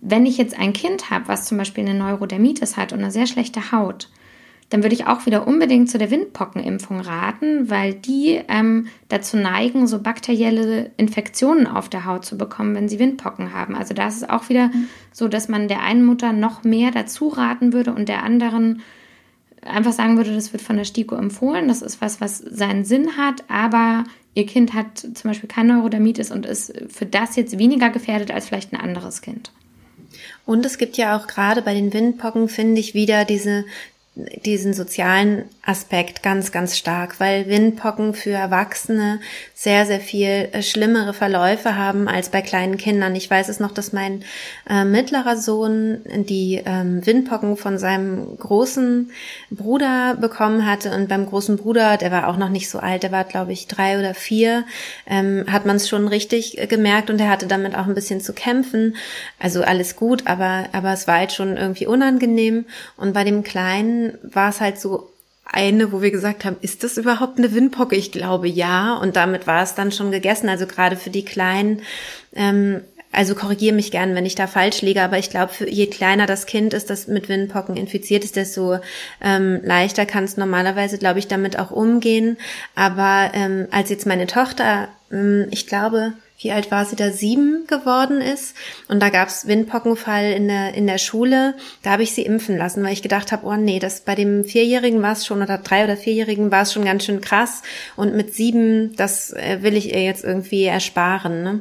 [0.00, 3.26] Wenn ich jetzt ein Kind habe, was zum Beispiel eine Neurodermitis hat und eine sehr
[3.26, 4.08] schlechte Haut,
[4.70, 9.88] dann würde ich auch wieder unbedingt zu der Windpockenimpfung raten, weil die ähm, dazu neigen,
[9.88, 13.74] so bakterielle Infektionen auf der Haut zu bekommen, wenn sie Windpocken haben.
[13.74, 14.88] Also da ist es auch wieder mhm.
[15.12, 18.82] so, dass man der einen Mutter noch mehr dazu raten würde und der anderen
[19.62, 21.68] einfach sagen würde, das wird von der STIKO empfohlen.
[21.68, 24.04] Das ist was, was seinen Sinn hat, aber
[24.34, 28.46] ihr Kind hat zum Beispiel kein Neurodermitis und ist für das jetzt weniger gefährdet als
[28.46, 29.50] vielleicht ein anderes Kind.
[30.46, 33.64] Und es gibt ja auch gerade bei den Windpocken, finde ich, wieder diese
[34.14, 39.20] diesen sozialen Aspekt ganz, ganz stark, weil Windpocken für Erwachsene
[39.62, 43.14] sehr, sehr viel äh, schlimmere Verläufe haben als bei kleinen Kindern.
[43.14, 44.24] Ich weiß es noch, dass mein
[44.66, 49.10] äh, mittlerer Sohn die ähm, Windpocken von seinem großen
[49.50, 53.12] Bruder bekommen hatte und beim großen Bruder, der war auch noch nicht so alt, der
[53.12, 54.64] war glaube ich drei oder vier,
[55.06, 58.22] ähm, hat man es schon richtig äh, gemerkt und er hatte damit auch ein bisschen
[58.22, 58.96] zu kämpfen.
[59.38, 62.64] Also alles gut, aber, aber es war halt schon irgendwie unangenehm
[62.96, 65.09] und bei dem Kleinen war es halt so
[65.52, 67.96] eine, wo wir gesagt haben, ist das überhaupt eine Windpocke?
[67.96, 68.94] Ich glaube ja.
[68.94, 70.48] Und damit war es dann schon gegessen.
[70.48, 71.82] Also gerade für die Kleinen,
[72.34, 72.82] ähm,
[73.12, 76.46] also korrigiere mich gern, wenn ich da falsch liege, aber ich glaube, je kleiner das
[76.46, 78.78] Kind ist, das mit Windpocken infiziert ist, desto
[79.20, 82.36] ähm, leichter kann es normalerweise, glaube ich, damit auch umgehen.
[82.76, 87.66] Aber ähm, als jetzt meine Tochter, ähm, ich glaube, wie alt war sie da, sieben
[87.66, 88.56] geworden ist.
[88.88, 91.54] Und da gab's Windpockenfall in der, in der Schule.
[91.82, 94.44] Da habe ich sie impfen lassen, weil ich gedacht habe, oh nee, das bei dem
[94.44, 97.62] Vierjährigen war es schon, oder drei- oder Vierjährigen war es schon ganz schön krass.
[97.94, 101.42] Und mit sieben, das äh, will ich ihr jetzt irgendwie ersparen.
[101.42, 101.60] Ne?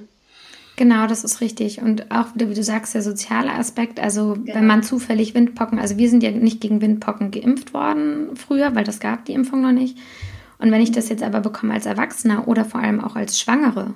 [0.77, 1.81] Genau, das ist richtig.
[1.81, 3.99] Und auch wieder, wie du sagst, der soziale Aspekt.
[3.99, 4.55] Also genau.
[4.55, 8.85] wenn man zufällig Windpocken, also wir sind ja nicht gegen Windpocken geimpft worden früher, weil
[8.85, 9.97] das gab die Impfung noch nicht.
[10.57, 13.93] Und wenn ich das jetzt aber bekomme als Erwachsener oder vor allem auch als Schwangere,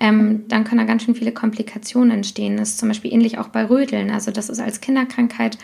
[0.00, 2.56] ähm, dann können da ganz schön viele Komplikationen entstehen.
[2.56, 4.10] Das ist zum Beispiel ähnlich auch bei Röteln.
[4.10, 5.58] Also das ist als Kinderkrankheit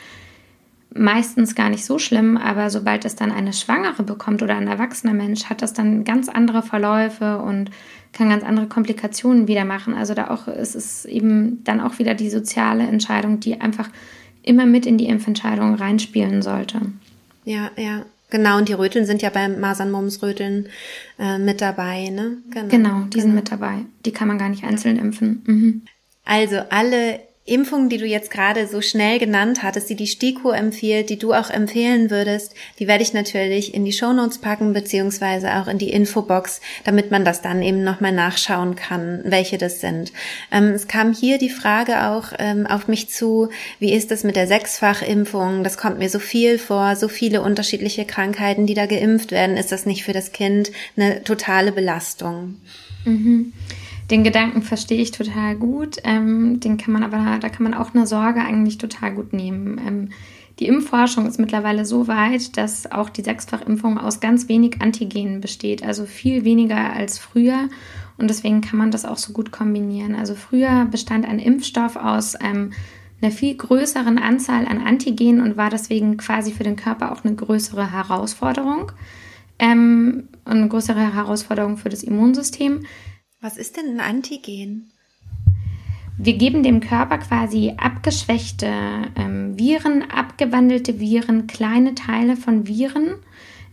[0.95, 5.15] meistens gar nicht so schlimm, aber sobald es dann eine Schwangere bekommt oder ein erwachsener
[5.15, 7.71] Mensch, hat das dann ganz andere Verläufe und
[8.13, 9.95] kann ganz andere Komplikationen wieder machen.
[9.95, 13.91] Also da auch ist es eben dann auch wieder die soziale Entscheidung, die einfach
[14.43, 16.81] immer mit in die Impfentscheidung reinspielen sollte.
[17.45, 18.05] Ja, ja.
[18.31, 20.69] Genau, und die Röteln sind ja beim Masern-Mumps-Röteln
[21.19, 22.39] äh, mit dabei, ne?
[22.51, 23.23] Genau, genau die genau.
[23.23, 23.85] sind mit dabei.
[24.05, 25.43] Die kann man gar nicht einzeln impfen.
[25.47, 25.83] Mhm.
[26.25, 31.11] Also alle Impfungen, die du jetzt gerade so schnell genannt hattest, die die STIKO empfiehlt,
[31.11, 35.69] die du auch empfehlen würdest, die werde ich natürlich in die Shownotes packen, beziehungsweise auch
[35.69, 40.13] in die Infobox, damit man das dann eben nochmal nachschauen kann, welche das sind.
[40.51, 44.35] Ähm, es kam hier die Frage auch ähm, auf mich zu, wie ist es mit
[44.35, 45.63] der Sechsfachimpfung?
[45.63, 49.57] Das kommt mir so viel vor, so viele unterschiedliche Krankheiten, die da geimpft werden.
[49.57, 52.57] Ist das nicht für das Kind eine totale Belastung?
[53.05, 53.53] Mhm.
[54.11, 55.97] Den Gedanken verstehe ich total gut.
[56.05, 59.81] Ähm, den kann man aber, da kann man auch eine Sorge eigentlich total gut nehmen.
[59.85, 60.09] Ähm,
[60.59, 65.83] die Impfforschung ist mittlerweile so weit, dass auch die Sechsfachimpfung aus ganz wenig Antigenen besteht,
[65.83, 67.69] also viel weniger als früher.
[68.17, 70.15] Und deswegen kann man das auch so gut kombinieren.
[70.15, 72.73] Also früher bestand ein Impfstoff aus ähm,
[73.21, 77.35] einer viel größeren Anzahl an Antigenen und war deswegen quasi für den Körper auch eine
[77.35, 78.93] größere Herausforderung.
[79.59, 82.87] Ähm, eine größere Herausforderung für das Immunsystem.
[83.41, 84.91] Was ist denn ein Antigen?
[86.19, 88.67] Wir geben dem Körper quasi abgeschwächte
[89.17, 93.17] ähm, Viren, abgewandelte Viren, kleine Teile von Viren.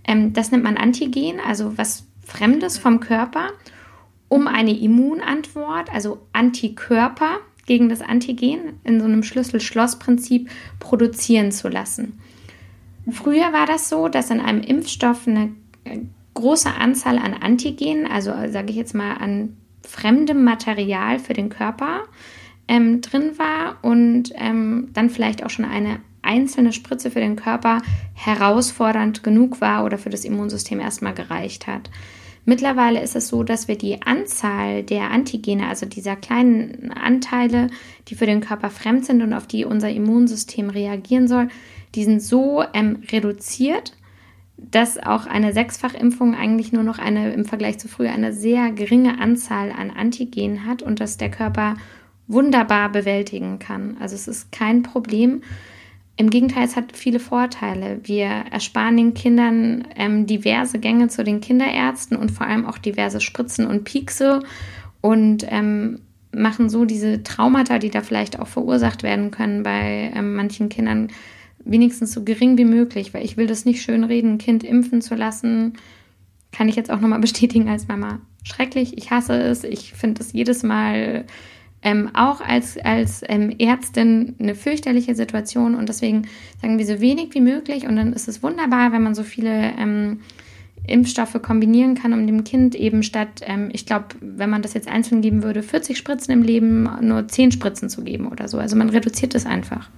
[0.05, 3.51] Ähm, das nennt man Antigen, also was Fremdes vom Körper,
[4.28, 10.49] um eine Immunantwort, also Antikörper gegen das Antigen in so einem Schlüssel-Schloss-Prinzip
[10.80, 12.20] produzieren zu lassen.
[13.09, 15.53] Früher war das so, dass in einem Impfstoff eine
[15.86, 15.99] äh,
[16.34, 22.03] große Anzahl an Antigenen, also sage ich jetzt mal an fremdem Material für den Körper
[22.67, 27.81] ähm, drin war und ähm, dann vielleicht auch schon eine einzelne Spritze für den Körper
[28.13, 31.89] herausfordernd genug war oder für das Immunsystem erstmal gereicht hat.
[32.45, 37.67] Mittlerweile ist es so, dass wir die Anzahl der Antigene, also dieser kleinen Anteile,
[38.07, 41.47] die für den Körper fremd sind und auf die unser Immunsystem reagieren soll,
[41.95, 43.93] die sind so ähm, reduziert,
[44.72, 49.20] dass auch eine Sechsfachimpfung eigentlich nur noch eine im Vergleich zu früher eine sehr geringe
[49.20, 51.76] Anzahl an Antigenen hat und dass der Körper
[52.28, 53.97] wunderbar bewältigen kann.
[53.99, 55.41] Also es ist kein Problem.
[56.16, 57.99] Im Gegenteil, es hat viele Vorteile.
[58.03, 63.20] Wir ersparen den Kindern ähm, diverse Gänge zu den Kinderärzten und vor allem auch diverse
[63.20, 64.41] Spritzen und Piekse
[65.01, 66.01] und ähm,
[66.32, 71.09] machen so diese Traumata, die da vielleicht auch verursacht werden können bei ähm, manchen Kindern,
[71.66, 75.01] wenigstens so gering wie möglich, weil ich will das nicht schön reden, ein Kind impfen
[75.01, 75.74] zu lassen,
[76.51, 78.20] kann ich jetzt auch nochmal bestätigen als Mama.
[78.43, 81.26] Schrecklich, ich hasse es, ich finde es jedes Mal
[81.82, 86.28] ähm, auch als, als ähm, Ärztin eine fürchterliche Situation und deswegen
[86.61, 89.74] sagen wir so wenig wie möglich und dann ist es wunderbar, wenn man so viele
[89.78, 90.20] ähm,
[90.86, 94.88] Impfstoffe kombinieren kann, um dem Kind eben statt, ähm, ich glaube, wenn man das jetzt
[94.88, 98.57] einzeln geben würde, 40 Spritzen im Leben nur 10 Spritzen zu geben oder so.
[98.57, 99.89] Also man reduziert es einfach.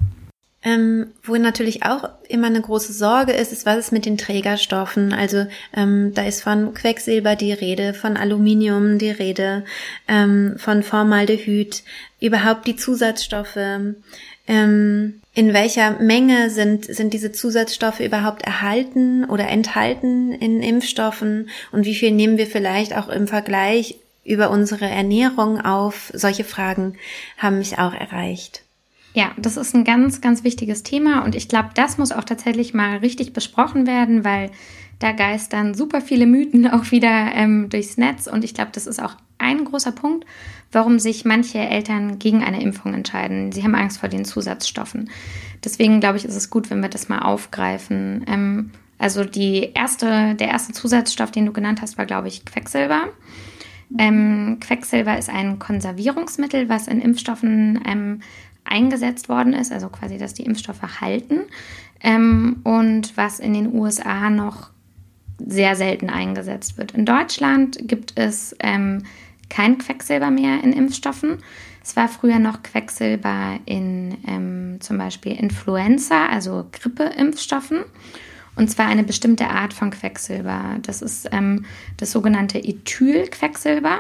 [0.66, 5.14] Ähm, wo natürlich auch immer eine große Sorge ist, ist, was ist mit den Trägerstoffen?
[5.14, 5.46] Also
[5.78, 9.64] ähm, da ist von Quecksilber die Rede, von Aluminium die Rede,
[10.08, 11.84] ähm, von Formaldehyd,
[12.20, 13.60] überhaupt die Zusatzstoffe.
[14.48, 21.86] Ähm, in welcher Menge sind, sind diese Zusatzstoffe überhaupt erhalten oder enthalten in Impfstoffen und
[21.86, 26.12] wie viel nehmen wir vielleicht auch im Vergleich über unsere Ernährung auf?
[26.16, 26.98] Solche Fragen
[27.38, 28.65] haben mich auch erreicht.
[29.16, 32.74] Ja, das ist ein ganz, ganz wichtiges Thema und ich glaube, das muss auch tatsächlich
[32.74, 34.52] mal richtig besprochen werden, weil
[35.00, 39.02] da geistern super viele Mythen auch wieder ähm, durchs Netz und ich glaube, das ist
[39.02, 40.26] auch ein großer Punkt,
[40.74, 43.54] warum sich manche Eltern gegen eine Impfung entscheiden.
[43.54, 45.10] Sie haben Angst vor den Zusatzstoffen.
[45.64, 48.26] Deswegen glaube ich, ist es gut, wenn wir das mal aufgreifen.
[48.28, 53.08] Ähm, also die erste, der erste Zusatzstoff, den du genannt hast, war, glaube ich, Quecksilber.
[53.98, 58.20] Ähm, Quecksilber ist ein Konservierungsmittel, was in Impfstoffen ähm,
[58.66, 61.42] eingesetzt worden ist, also quasi, dass die Impfstoffe halten
[62.02, 64.70] ähm, und was in den USA noch
[65.38, 66.92] sehr selten eingesetzt wird.
[66.92, 69.04] In Deutschland gibt es ähm,
[69.50, 71.40] kein Quecksilber mehr in Impfstoffen.
[71.84, 77.84] Es war früher noch Quecksilber in ähm, zum Beispiel Influenza, also Grippeimpfstoffen.
[78.56, 80.78] Und zwar eine bestimmte Art von Quecksilber.
[80.82, 81.66] Das ist ähm,
[81.98, 84.00] das sogenannte Ethylquecksilber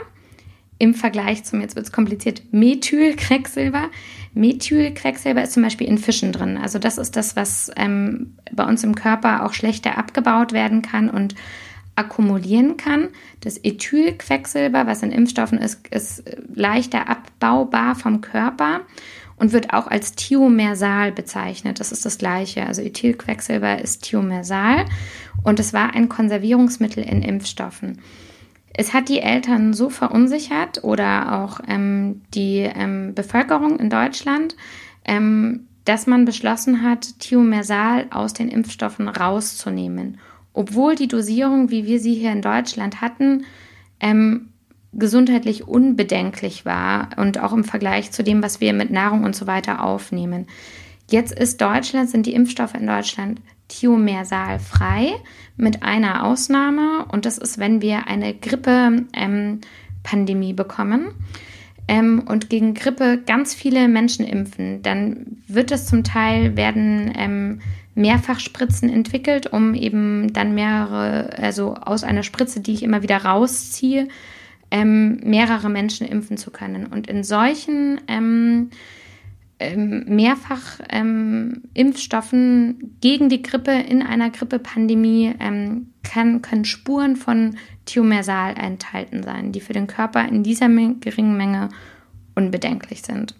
[0.77, 3.89] im Vergleich zum, jetzt wird es kompliziert, Methylquecksilber.
[4.33, 6.57] Methylquecksilber ist zum Beispiel in Fischen drin.
[6.57, 11.09] Also das ist das, was ähm, bei uns im Körper auch schlechter abgebaut werden kann
[11.09, 11.35] und
[11.95, 13.09] akkumulieren kann.
[13.39, 16.23] Das Ethylquecksilber, was in Impfstoffen ist, ist
[16.53, 18.81] leichter abbaubar vom Körper
[19.37, 21.79] und wird auch als Thiomersal bezeichnet.
[21.79, 22.65] Das ist das gleiche.
[22.65, 24.85] Also Ethylquecksilber ist Thiomersal
[25.43, 28.01] und es war ein Konservierungsmittel in Impfstoffen.
[28.77, 34.55] Es hat die Eltern so verunsichert oder auch ähm, die ähm, Bevölkerung in Deutschland,
[35.05, 40.17] ähm, dass man beschlossen hat, Thiomersal aus den Impfstoffen rauszunehmen
[40.55, 43.45] obwohl die Dosierung, wie wir sie hier in Deutschland hatten,
[43.99, 44.49] ähm,
[44.93, 49.45] gesundheitlich unbedenklich war und auch im Vergleich zu dem, was wir mit Nahrung und so
[49.45, 50.47] weiter aufnehmen.
[51.09, 55.13] Jetzt ist Deutschland, sind die Impfstoffe in Deutschland thiomersalfrei
[55.57, 57.05] mit einer Ausnahme.
[57.11, 61.13] Und das ist, wenn wir eine Grippe-Pandemie ähm, bekommen.
[61.87, 67.59] Ähm, und gegen Grippe ganz viele Menschen impfen, dann wird es zum Teil werden ähm,
[67.93, 74.07] Mehrfachspritzen entwickelt, um eben dann mehrere, also aus einer Spritze, die ich immer wieder rausziehe,
[74.71, 76.87] ähm, mehrere Menschen impfen zu können.
[76.87, 78.01] Und in solchen
[79.59, 88.55] ähm, Mehrfach-Impfstoffen ähm, gegen die Grippe in einer Grippepandemie ähm, kann, können Spuren von Thiomersal
[88.57, 91.69] enthalten sein, die für den Körper in dieser geringen Menge
[92.35, 93.35] unbedenklich sind.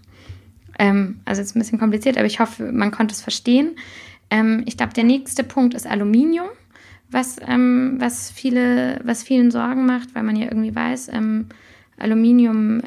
[0.80, 3.76] Ähm, also jetzt ein bisschen kompliziert, aber ich hoffe, man konnte es verstehen.
[4.30, 6.47] Ähm, ich glaube, der nächste Punkt ist Aluminium,
[7.09, 11.11] was, ähm, was, viele, was vielen Sorgen macht, weil man ja irgendwie weiß,
[11.97, 12.82] Aluminium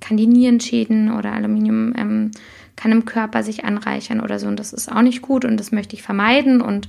[0.00, 2.30] kann die Nieren schäden oder Aluminium ähm,
[2.76, 4.46] kann im Körper sich anreichern oder so.
[4.48, 6.60] Und das ist auch nicht gut und das möchte ich vermeiden.
[6.60, 6.88] Und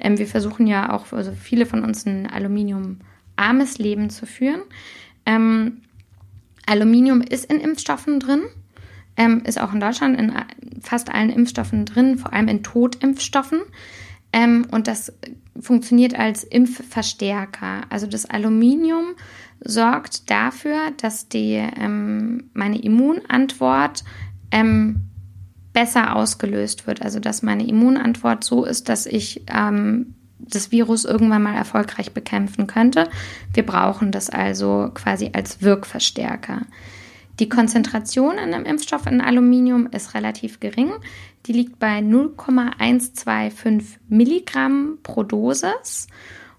[0.00, 4.62] ähm, wir versuchen ja auch, also viele von uns ein aluminiumarmes Leben zu führen.
[6.64, 8.40] Aluminium ist in Impfstoffen drin
[9.18, 10.32] ähm, ist auch in Deutschland in
[10.80, 13.60] fast allen Impfstoffen drin, vor allem in Totimpfstoffen.
[14.32, 15.12] Ähm, und das
[15.60, 17.82] funktioniert als Impfverstärker.
[17.90, 19.16] Also das Aluminium
[19.60, 24.04] sorgt dafür, dass die, ähm, meine Immunantwort
[24.50, 25.08] ähm,
[25.72, 27.02] besser ausgelöst wird.
[27.02, 32.66] Also dass meine Immunantwort so ist, dass ich ähm, das Virus irgendwann mal erfolgreich bekämpfen
[32.66, 33.08] könnte.
[33.52, 36.62] Wir brauchen das also quasi als Wirkverstärker.
[37.40, 40.92] Die Konzentration in einem Impfstoff in Aluminium ist relativ gering.
[41.46, 46.08] Die liegt bei 0,125 Milligramm pro Dosis.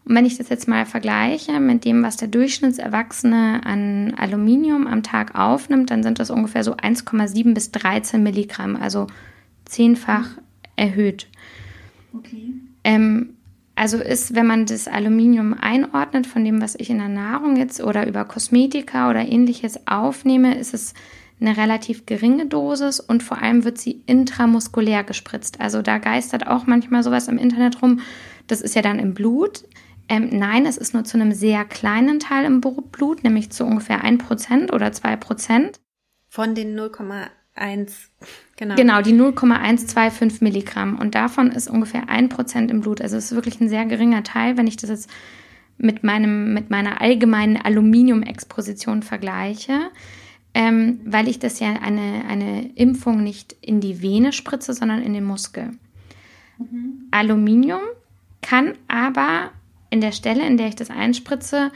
[0.09, 5.03] Und wenn ich das jetzt mal vergleiche mit dem, was der Durchschnittserwachsene an Aluminium am
[5.03, 9.05] Tag aufnimmt, dann sind das ungefähr so 1,7 bis 13 Milligramm, also
[9.65, 10.29] zehnfach
[10.75, 11.27] erhöht.
[12.17, 12.55] Okay.
[12.83, 13.35] Ähm,
[13.75, 17.79] also ist, wenn man das Aluminium einordnet von dem, was ich in der Nahrung jetzt
[17.79, 20.95] oder über Kosmetika oder ähnliches aufnehme, ist es
[21.39, 25.61] eine relativ geringe Dosis und vor allem wird sie intramuskulär gespritzt.
[25.61, 27.99] Also da geistert auch manchmal sowas im Internet rum.
[28.47, 29.65] Das ist ja dann im Blut.
[30.09, 34.03] Ähm, nein, es ist nur zu einem sehr kleinen Teil im Blut, nämlich zu ungefähr
[34.03, 35.75] 1% oder 2%.
[36.27, 37.29] Von den 0,1
[38.59, 38.75] Genau.
[38.75, 40.97] Genau, die 0,125 Milligramm.
[40.97, 43.01] Und davon ist ungefähr ein Prozent im Blut.
[43.01, 45.09] Also es ist wirklich ein sehr geringer Teil, wenn ich das jetzt
[45.77, 49.91] mit, meinem, mit meiner allgemeinen Aluminiumexposition vergleiche.
[50.53, 55.13] Ähm, weil ich das ja eine, eine Impfung nicht in die Vene spritze, sondern in
[55.13, 55.71] den Muskel.
[56.57, 57.07] Mhm.
[57.11, 57.81] Aluminium
[58.41, 59.51] kann aber
[59.89, 61.71] in der Stelle, in der ich das einspritze,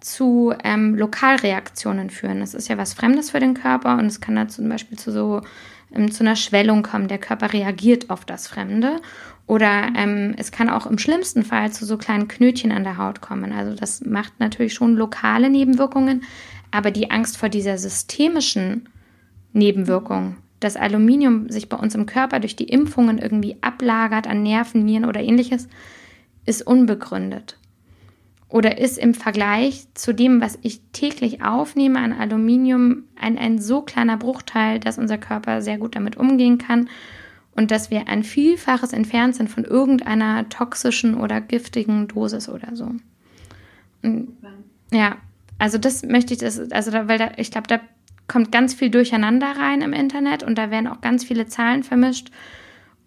[0.00, 2.40] zu ähm, Lokalreaktionen führen.
[2.40, 5.10] Das ist ja was Fremdes für den Körper und es kann da zum Beispiel zu
[5.10, 5.42] so
[5.94, 7.08] ähm, zu einer Schwellung kommen.
[7.08, 9.00] Der Körper reagiert auf das Fremde.
[9.46, 13.22] Oder ähm, es kann auch im schlimmsten Fall zu so kleinen Knötchen an der Haut
[13.22, 13.52] kommen.
[13.52, 16.22] Also das macht natürlich schon lokale Nebenwirkungen,
[16.70, 18.90] aber die Angst vor dieser systemischen
[19.54, 24.84] Nebenwirkung, dass Aluminium sich bei uns im Körper durch die Impfungen irgendwie ablagert an Nerven,
[24.84, 25.66] Nieren oder ähnliches,
[26.48, 27.58] ist unbegründet
[28.48, 33.82] oder ist im Vergleich zu dem, was ich täglich aufnehme an Aluminium, ein, ein so
[33.82, 36.88] kleiner Bruchteil, dass unser Körper sehr gut damit umgehen kann
[37.54, 42.92] und dass wir ein Vielfaches entfernt sind von irgendeiner toxischen oder giftigen Dosis oder so.
[44.90, 45.16] Ja,
[45.58, 47.80] also das möchte ich, das, also da, weil da, ich glaube, da
[48.28, 52.30] kommt ganz viel Durcheinander rein im Internet und da werden auch ganz viele Zahlen vermischt.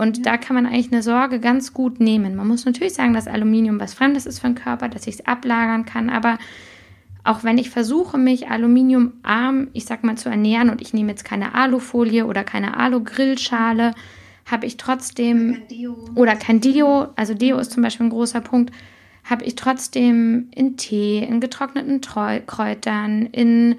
[0.01, 0.23] Und ja.
[0.23, 2.35] da kann man eigentlich eine Sorge ganz gut nehmen.
[2.35, 5.27] Man muss natürlich sagen, dass Aluminium was Fremdes ist für den Körper, dass ich es
[5.27, 6.39] ablagern kann, aber
[7.23, 11.23] auch wenn ich versuche, mich aluminiumarm, ich sag mal, zu ernähren und ich nehme jetzt
[11.23, 13.93] keine Alufolie oder keine Alu-Grillschale,
[14.49, 18.73] habe ich trotzdem kein oder kein Deo, also Deo ist zum Beispiel ein großer Punkt,
[19.23, 23.75] habe ich trotzdem in Tee, in getrockneten Treu Kräutern, in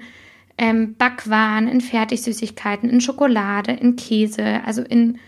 [0.57, 5.19] ähm, Backwaren, in Fertigsüßigkeiten, in Schokolade, in Käse, also in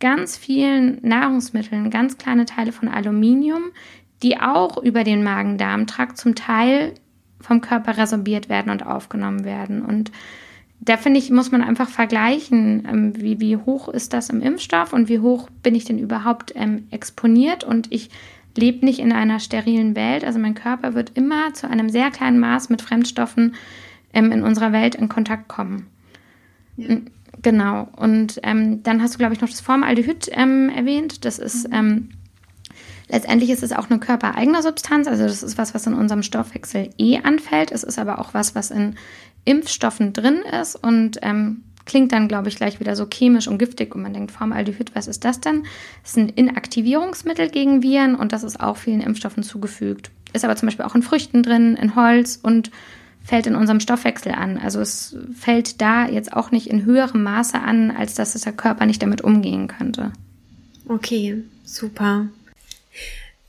[0.00, 3.64] ganz vielen Nahrungsmitteln ganz kleine Teile von Aluminium,
[4.22, 6.94] die auch über den Magen-Darm-Trakt zum Teil
[7.40, 9.82] vom Körper resorbiert werden und aufgenommen werden.
[9.82, 10.10] Und
[10.80, 14.92] da finde ich, muss man einfach vergleichen, ähm, wie, wie hoch ist das im Impfstoff
[14.92, 17.64] und wie hoch bin ich denn überhaupt ähm, exponiert.
[17.64, 18.10] Und ich
[18.56, 20.24] lebe nicht in einer sterilen Welt.
[20.24, 23.54] Also mein Körper wird immer zu einem sehr kleinen Maß mit Fremdstoffen
[24.12, 25.86] ähm, in unserer Welt in Kontakt kommen.
[26.76, 26.96] Ja.
[27.42, 27.88] Genau.
[27.96, 31.24] Und ähm, dann hast du, glaube ich, noch das Formaldehyd ähm, erwähnt.
[31.24, 31.74] Das ist mhm.
[31.74, 32.08] ähm,
[33.08, 35.06] letztendlich ist es auch eine körpereigene Substanz.
[35.06, 37.72] Also das ist was, was in unserem Stoffwechsel eh anfällt.
[37.72, 38.96] Es ist aber auch was, was in
[39.44, 43.94] Impfstoffen drin ist und ähm, klingt dann, glaube ich, gleich wieder so chemisch und giftig
[43.94, 45.62] und man denkt, Formaldehyd, was ist das denn?
[46.02, 50.10] Das ist ein Inaktivierungsmittel gegen Viren und das ist auch vielen Impfstoffen zugefügt.
[50.34, 52.70] Ist aber zum Beispiel auch in Früchten drin, in Holz und
[53.28, 54.56] fällt in unserem Stoffwechsel an.
[54.56, 58.86] Also es fällt da jetzt auch nicht in höherem Maße an, als dass der Körper
[58.86, 60.12] nicht damit umgehen könnte.
[60.88, 62.28] Okay, super.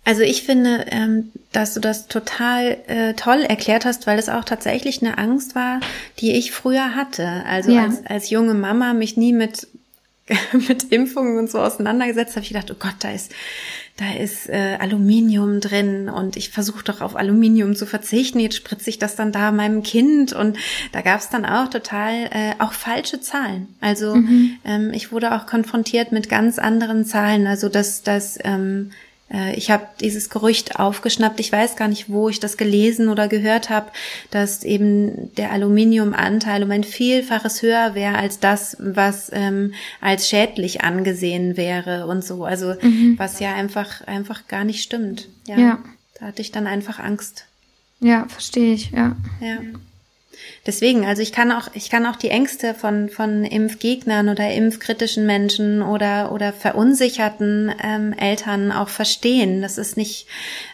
[0.03, 4.43] Also ich finde, ähm, dass du das total äh, toll erklärt hast, weil es auch
[4.43, 5.79] tatsächlich eine Angst war,
[6.19, 7.43] die ich früher hatte.
[7.45, 7.85] Also ja.
[7.85, 9.67] als, als junge Mama mich nie mit
[10.67, 13.31] mit Impfungen und so auseinandergesetzt, habe ich gedacht, oh Gott, da ist
[13.99, 18.39] da ist äh, Aluminium drin und ich versuche doch auf Aluminium zu verzichten.
[18.39, 20.57] Jetzt spritze ich das dann da meinem Kind und
[20.93, 23.67] da gab es dann auch total äh, auch falsche Zahlen.
[23.81, 24.57] Also mhm.
[24.63, 27.45] ähm, ich wurde auch konfrontiert mit ganz anderen Zahlen.
[27.45, 29.08] Also dass das ähm, äh,
[29.55, 31.39] ich habe dieses Gerücht aufgeschnappt.
[31.39, 33.91] Ich weiß gar nicht, wo ich das gelesen oder gehört habe,
[34.31, 40.81] dass eben der Aluminiumanteil um ein Vielfaches höher wäre als das, was ähm, als schädlich
[40.81, 42.45] angesehen wäre und so.
[42.45, 43.15] Also mhm.
[43.17, 45.27] was ja einfach einfach gar nicht stimmt.
[45.47, 45.79] Ja, ja.
[46.19, 47.45] Da hatte ich dann einfach Angst.
[47.99, 48.91] Ja, verstehe ich.
[48.91, 49.15] Ja.
[49.41, 49.57] Ja.
[50.65, 55.25] Deswegen, also ich kann auch, ich kann auch die Ängste von, von Impfgegnern oder impfkritischen
[55.25, 59.61] Menschen oder, oder verunsicherten ähm, Eltern auch verstehen.
[59.61, 60.27] Das ist nicht,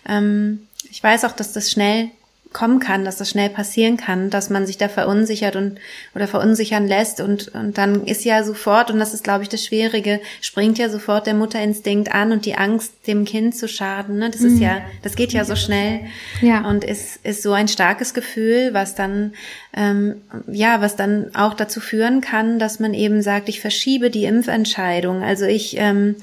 [0.08, 2.10] ähm, ich weiß auch, dass das schnell
[2.56, 5.78] kommen kann, dass das schnell passieren kann, dass man sich da verunsichert und
[6.16, 9.66] oder verunsichern lässt und und dann ist ja sofort und das ist glaube ich das
[9.66, 14.30] Schwierige, springt ja sofort der Mutterinstinkt an und die Angst dem Kind zu schaden, ne?
[14.30, 14.54] Das mhm.
[14.54, 16.00] ist ja, das geht ja so schnell
[16.42, 16.66] ja.
[16.68, 19.34] und ist ist so ein starkes Gefühl, was dann
[19.78, 24.24] ähm, ja, was dann auch dazu führen kann, dass man eben sagt, ich verschiebe die
[24.24, 25.22] Impfentscheidung.
[25.22, 26.16] Also ich, ähm,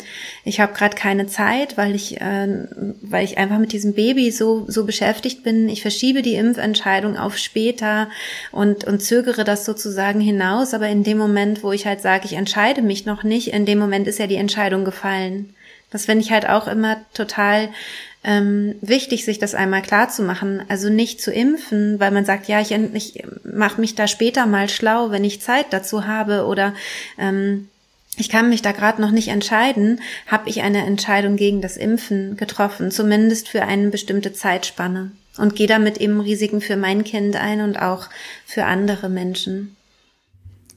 [0.45, 2.67] ich habe gerade keine Zeit, weil ich, äh,
[3.03, 5.69] weil ich einfach mit diesem Baby so so beschäftigt bin.
[5.69, 8.09] Ich verschiebe die Impfentscheidung auf später
[8.51, 10.75] und und zögere das sozusagen hinaus.
[10.75, 13.79] Aber in dem Moment, wo ich halt sage, ich entscheide mich noch nicht, in dem
[13.79, 15.55] Moment ist ja die Entscheidung gefallen.
[15.91, 17.69] Das finde ich halt auch immer total
[18.25, 20.63] ähm, wichtig, sich das einmal klar zu machen.
[20.69, 24.69] Also nicht zu impfen, weil man sagt, ja, ich, ich mache mich da später mal
[24.69, 26.75] schlau, wenn ich Zeit dazu habe oder
[27.19, 27.69] ähm,
[28.17, 32.37] ich kann mich da gerade noch nicht entscheiden, habe ich eine Entscheidung gegen das Impfen
[32.37, 37.61] getroffen, zumindest für eine bestimmte Zeitspanne und gehe damit eben Risiken für mein Kind ein
[37.61, 38.09] und auch
[38.45, 39.77] für andere Menschen.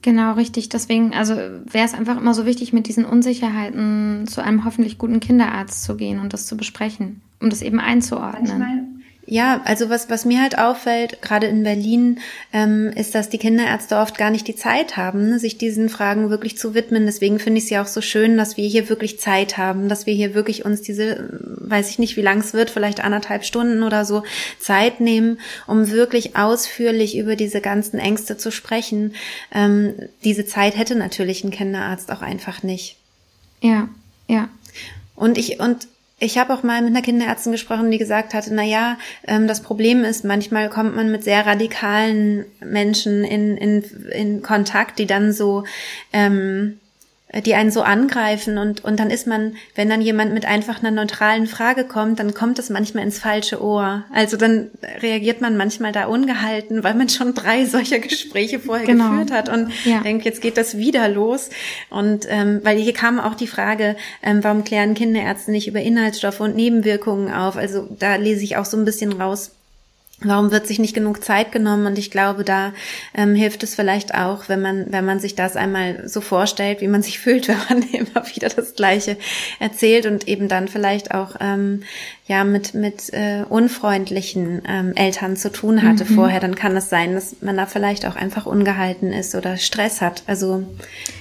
[0.02, 0.68] Genau, richtig.
[0.68, 5.20] Deswegen, also wäre es einfach immer so wichtig, mit diesen Unsicherheiten zu einem hoffentlich guten
[5.20, 9.02] Kinderarzt zu gehen und das zu besprechen um das eben einzuordnen.
[9.28, 12.20] Ja, also was, was mir halt auffällt, gerade in Berlin,
[12.52, 16.30] ähm, ist, dass die Kinderärzte oft gar nicht die Zeit haben, ne, sich diesen Fragen
[16.30, 17.06] wirklich zu widmen.
[17.06, 20.06] Deswegen finde ich es ja auch so schön, dass wir hier wirklich Zeit haben, dass
[20.06, 23.82] wir hier wirklich uns diese, weiß ich nicht, wie lang es wird, vielleicht anderthalb Stunden
[23.82, 24.22] oder so,
[24.60, 29.14] Zeit nehmen, um wirklich ausführlich über diese ganzen Ängste zu sprechen.
[29.52, 32.96] Ähm, diese Zeit hätte natürlich ein Kinderarzt auch einfach nicht.
[33.60, 33.88] Ja,
[34.28, 34.48] ja.
[35.16, 35.88] Und ich, und
[36.18, 38.96] ich habe auch mal mit einer Kinderärztin gesprochen, die gesagt hatte, na ja,
[39.26, 44.98] ähm, das Problem ist, manchmal kommt man mit sehr radikalen Menschen in, in, in Kontakt,
[44.98, 45.64] die dann so
[46.14, 46.80] ähm,
[47.40, 50.90] die einen so angreifen und, und dann ist man, wenn dann jemand mit einfach einer
[50.90, 54.04] neutralen Frage kommt, dann kommt es manchmal ins falsche Ohr.
[54.12, 54.70] Also dann
[55.00, 59.10] reagiert man manchmal da ungehalten, weil man schon drei solcher Gespräche vorher genau.
[59.10, 60.00] geführt hat und ja.
[60.00, 61.50] denkt, jetzt geht das wieder los.
[61.90, 66.40] Und ähm, weil hier kam auch die Frage, ähm, warum klären Kinderärzte nicht über Inhaltsstoffe
[66.40, 67.56] und Nebenwirkungen auf?
[67.56, 69.52] Also da lese ich auch so ein bisschen raus,
[70.20, 71.84] Warum wird sich nicht genug Zeit genommen?
[71.84, 72.72] Und ich glaube, da
[73.14, 76.88] ähm, hilft es vielleicht auch, wenn man, wenn man sich das einmal so vorstellt, wie
[76.88, 79.18] man sich fühlt, wenn man immer wieder das Gleiche
[79.58, 81.82] erzählt und eben dann vielleicht auch ähm,
[82.26, 86.16] ja mit mit äh, unfreundlichen ähm, Eltern zu tun hatte mhm.
[86.16, 90.00] vorher, dann kann es sein, dass man da vielleicht auch einfach ungehalten ist oder Stress
[90.00, 90.24] hat.
[90.26, 90.64] Also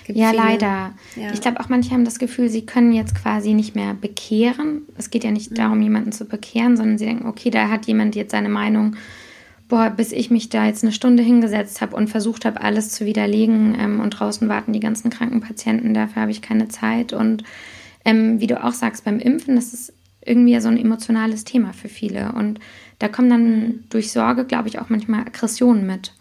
[0.08, 0.94] ja, viele, leider.
[1.16, 1.32] Ja.
[1.34, 4.82] Ich glaube auch manche haben das Gefühl, sie können jetzt quasi nicht mehr bekehren.
[4.98, 5.56] Es geht ja nicht mhm.
[5.56, 8.96] darum, jemanden zu bekehren, sondern sie denken, okay, da hat jemand jetzt seine Meinung.
[9.68, 13.06] Boah, bis ich mich da jetzt eine Stunde hingesetzt habe und versucht habe, alles zu
[13.06, 17.14] widerlegen ähm, und draußen warten die ganzen kranken Patienten, dafür habe ich keine Zeit.
[17.14, 17.44] Und
[18.06, 19.94] ähm, wie du auch sagst, beim Impfen, das ist
[20.26, 22.32] irgendwie so ein emotionales Thema für viele.
[22.34, 22.60] Und
[23.00, 26.14] da kommen dann durch Sorge, glaube ich, auch manchmal Aggressionen mit.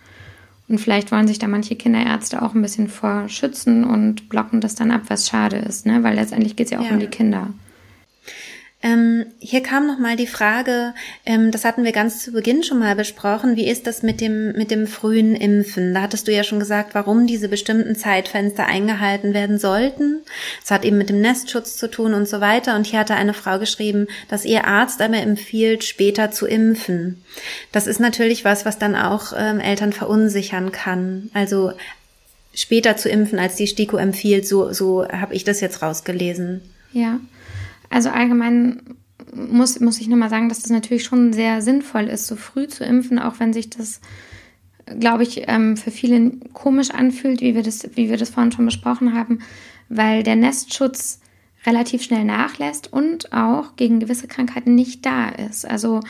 [0.69, 4.75] Und vielleicht wollen sich da manche Kinderärzte auch ein bisschen vor schützen und blocken das
[4.75, 6.03] dann ab, was schade ist, ne?
[6.03, 6.93] Weil letztendlich geht es ja auch ja.
[6.93, 7.49] um die Kinder.
[8.85, 10.93] Ähm, hier kam noch mal die Frage,
[11.25, 14.53] ähm, das hatten wir ganz zu Beginn schon mal besprochen, wie ist das mit dem,
[14.53, 15.95] mit dem frühen Impfen?
[15.95, 20.21] Da hattest du ja schon gesagt, warum diese bestimmten Zeitfenster eingehalten werden sollten.
[20.63, 22.77] Es hat eben mit dem Nestschutz zu tun und so weiter.
[22.77, 27.25] Und hier hatte eine Frau geschrieben, dass ihr Arzt aber empfiehlt, später zu impfen.
[27.73, 31.31] Das ist natürlich was, was dann auch ähm, Eltern verunsichern kann.
[31.33, 31.73] Also
[32.53, 36.61] später zu impfen, als die STIKO empfiehlt, so, so habe ich das jetzt rausgelesen.
[36.93, 37.19] Ja.
[37.95, 38.83] Also allgemein
[39.33, 42.83] muss, muss ich nochmal sagen, dass das natürlich schon sehr sinnvoll ist, so früh zu
[42.83, 44.01] impfen, auch wenn sich das,
[44.99, 48.65] glaube ich, ähm, für viele komisch anfühlt, wie wir, das, wie wir das vorhin schon
[48.65, 49.39] besprochen haben,
[49.89, 51.21] weil der Nestschutz
[51.67, 55.65] relativ schnell nachlässt und auch gegen gewisse Krankheiten nicht da ist.
[55.65, 56.01] Also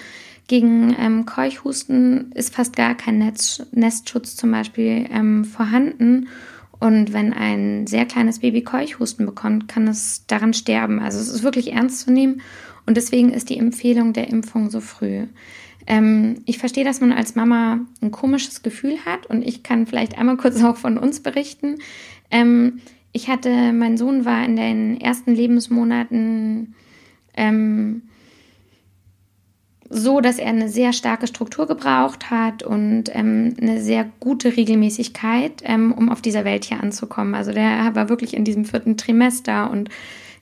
[0.47, 6.29] gegen ähm, Keuchhusten ist fast gar kein Netz, Nestschutz zum Beispiel ähm, vorhanden.
[6.85, 11.01] Und wenn ein sehr kleines Baby Keuchhusten bekommt, kann es daran sterben.
[11.01, 12.43] Also es ist wirklich ernst zu nehmen.
[12.85, 15.27] Und deswegen ist die Empfehlung der Impfung so früh.
[15.87, 19.25] Ähm, ich verstehe, dass man als Mama ein komisches Gefühl hat.
[19.25, 21.79] Und ich kann vielleicht einmal kurz auch von uns berichten.
[22.31, 22.83] Ähm,
[23.13, 26.75] ich hatte, mein Sohn war in den ersten Lebensmonaten
[27.35, 28.03] ähm,
[29.95, 35.63] so, dass er eine sehr starke Struktur gebraucht hat und ähm, eine sehr gute Regelmäßigkeit,
[35.63, 37.35] ähm, um auf dieser Welt hier anzukommen.
[37.37, 39.91] Also der war wirklich in diesem vierten Trimester und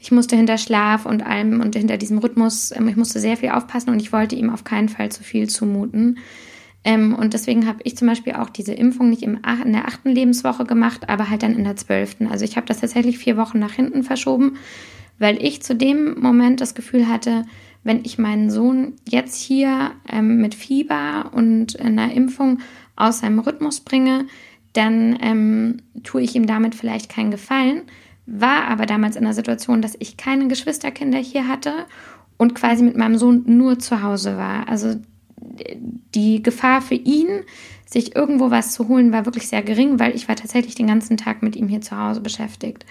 [0.01, 3.51] ich musste hinter Schlaf und allem und hinter diesem Rhythmus, ähm, ich musste sehr viel
[3.51, 6.19] aufpassen und ich wollte ihm auf keinen Fall zu viel zumuten.
[6.83, 10.11] Ähm, und deswegen habe ich zum Beispiel auch diese Impfung nicht im, in der achten
[10.11, 12.27] Lebenswoche gemacht, aber halt dann in der zwölften.
[12.27, 14.57] Also ich habe das tatsächlich vier Wochen nach hinten verschoben,
[15.19, 17.45] weil ich zu dem Moment das Gefühl hatte,
[17.85, 22.59] wenn ich meinen Sohn jetzt hier ähm, mit Fieber und einer Impfung
[22.97, 24.27] aus seinem Rhythmus bringe,
[24.73, 27.83] dann ähm, tue ich ihm damit vielleicht keinen Gefallen.
[28.27, 31.73] War aber damals in der Situation, dass ich keine Geschwisterkinder hier hatte
[32.37, 34.69] und quasi mit meinem Sohn nur zu Hause war.
[34.69, 34.95] Also
[36.15, 37.29] die Gefahr für ihn,
[37.85, 41.17] sich irgendwo was zu holen, war wirklich sehr gering, weil ich war tatsächlich den ganzen
[41.17, 42.87] Tag mit ihm hier zu Hause beschäftigt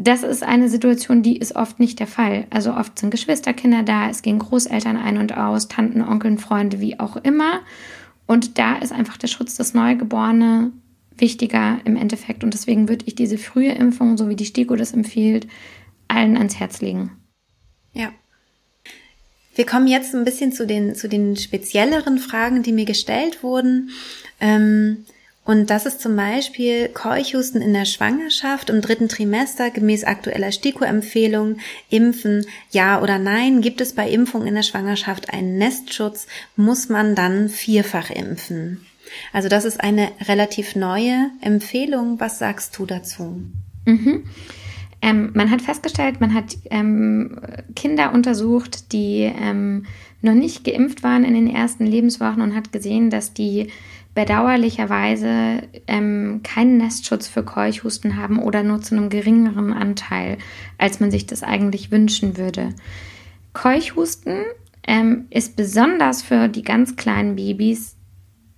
[0.00, 2.46] das ist eine Situation, die ist oft nicht der Fall.
[2.50, 7.00] Also oft sind Geschwisterkinder da, es gehen Großeltern ein und aus, Tanten, Onkeln, Freunde, wie
[7.00, 7.60] auch immer.
[8.26, 10.80] Und da ist einfach der Schutz des Neugeborenen
[11.16, 12.44] wichtiger im Endeffekt.
[12.44, 15.48] Und deswegen würde ich diese frühe Impfung, so wie die STIKO das empfiehlt,
[16.06, 17.10] allen ans Herz legen.
[17.92, 18.12] Ja.
[19.56, 23.90] Wir kommen jetzt ein bisschen zu den, zu den spezielleren Fragen, die mir gestellt wurden.
[24.40, 25.04] Ähm,
[25.48, 31.56] und das ist zum Beispiel Keuchhusten in der Schwangerschaft im dritten Trimester gemäß aktueller STIKO-Empfehlung.
[31.88, 33.62] Impfen, ja oder nein?
[33.62, 36.26] Gibt es bei Impfung in der Schwangerschaft einen Nestschutz?
[36.56, 38.84] Muss man dann vierfach impfen?
[39.32, 42.20] Also das ist eine relativ neue Empfehlung.
[42.20, 43.40] Was sagst du dazu?
[43.86, 44.24] Mhm.
[45.00, 47.40] Ähm, man hat festgestellt, man hat ähm,
[47.74, 49.86] Kinder untersucht, die ähm,
[50.20, 53.68] noch nicht geimpft waren in den ersten Lebenswochen und hat gesehen, dass die
[54.18, 60.38] bedauerlicherweise ähm, keinen Nestschutz für Keuchhusten haben oder nur zu einem geringeren Anteil,
[60.76, 62.70] als man sich das eigentlich wünschen würde.
[63.52, 64.42] Keuchhusten
[64.84, 67.94] ähm, ist besonders für die ganz kleinen Babys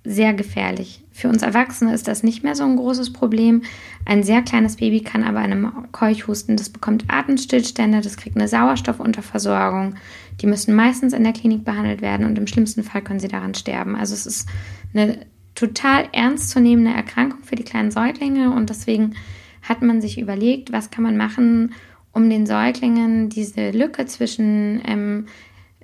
[0.03, 1.05] sehr gefährlich.
[1.11, 3.61] Für uns Erwachsene ist das nicht mehr so ein großes Problem.
[4.07, 9.97] Ein sehr kleines Baby kann aber einem Keuchhusten, das bekommt Atemstillstände, das kriegt eine Sauerstoffunterversorgung.
[10.41, 13.53] Die müssen meistens in der Klinik behandelt werden und im schlimmsten Fall können sie daran
[13.53, 13.95] sterben.
[13.95, 14.49] Also es ist
[14.95, 15.27] eine
[15.61, 19.15] total ernstzunehmende Erkrankung für die kleinen Säuglinge und deswegen
[19.63, 21.75] hat man sich überlegt, was kann man machen,
[22.13, 25.27] um den Säuglingen diese Lücke zwischen ähm,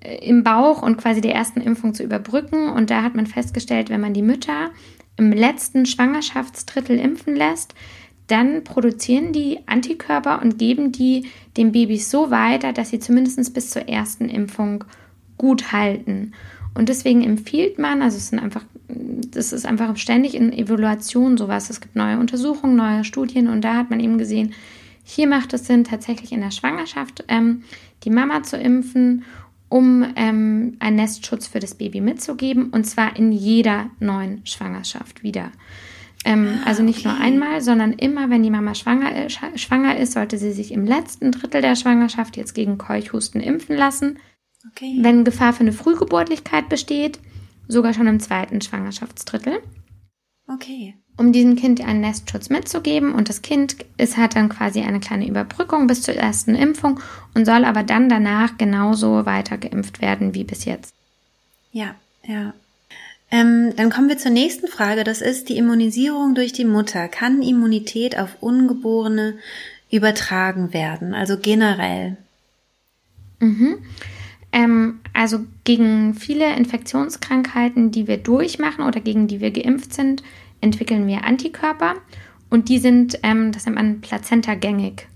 [0.00, 2.70] äh, im Bauch und quasi der ersten Impfung zu überbrücken.
[2.70, 4.70] Und da hat man festgestellt, wenn man die Mütter
[5.16, 7.74] im letzten Schwangerschaftsdrittel impfen lässt,
[8.26, 13.70] dann produzieren die Antikörper und geben die den Babys so weiter, dass sie zumindest bis
[13.70, 14.84] zur ersten Impfung
[15.38, 16.32] gut halten.
[16.74, 18.64] Und deswegen empfiehlt man, also es sind einfach,
[19.30, 21.70] das ist einfach ständig in Evaluation sowas.
[21.70, 24.54] Es gibt neue Untersuchungen, neue Studien und da hat man eben gesehen,
[25.04, 27.62] hier macht es Sinn, tatsächlich in der Schwangerschaft ähm,
[28.02, 29.24] die Mama zu impfen,
[29.68, 35.52] um ähm, einen Nestschutz für das Baby mitzugeben und zwar in jeder neuen Schwangerschaft wieder.
[36.24, 37.08] Ähm, ah, also nicht okay.
[37.08, 41.30] nur einmal, sondern immer, wenn die Mama schwanger, schwanger ist, sollte sie sich im letzten
[41.30, 44.18] Drittel der Schwangerschaft jetzt gegen Keuchhusten impfen lassen.
[44.72, 44.98] Okay.
[45.00, 47.20] Wenn Gefahr für eine Frühgeburtlichkeit besteht,
[47.68, 49.60] sogar schon im zweiten Schwangerschaftsdrittel.
[50.48, 50.94] Okay.
[51.18, 55.26] Um diesem Kind einen Nestschutz mitzugeben und das Kind ist, hat dann quasi eine kleine
[55.26, 57.00] Überbrückung bis zur ersten Impfung
[57.34, 60.94] und soll aber dann danach genauso weiter geimpft werden wie bis jetzt.
[61.72, 61.94] Ja,
[62.24, 62.52] ja.
[63.30, 65.04] Ähm, dann kommen wir zur nächsten Frage.
[65.04, 67.08] Das ist die Immunisierung durch die Mutter.
[67.08, 69.38] Kann Immunität auf Ungeborene
[69.90, 71.14] übertragen werden?
[71.14, 72.18] Also generell.
[73.40, 73.78] Mhm.
[74.52, 80.22] Ähm, also gegen viele Infektionskrankheiten, die wir durchmachen oder gegen die wir geimpft sind,
[80.60, 81.94] entwickeln wir Antikörper.
[82.50, 85.08] Und die sind, ähm, das nennt man plazentagängig.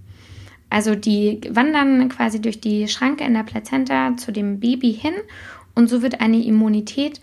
[0.70, 5.14] Also die wandern quasi durch die Schranke in der Plazenta zu dem Baby hin
[5.74, 7.20] und so wird eine Immunität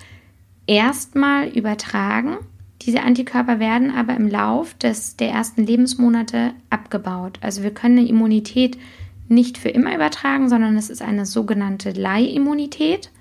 [0.67, 2.37] erstmal übertragen.
[2.83, 7.39] Diese Antikörper werden aber im Lauf des, der ersten Lebensmonate abgebaut.
[7.41, 8.77] Also wir können eine Immunität
[9.27, 13.11] nicht für immer übertragen, sondern es ist eine sogenannte Leihimmunität,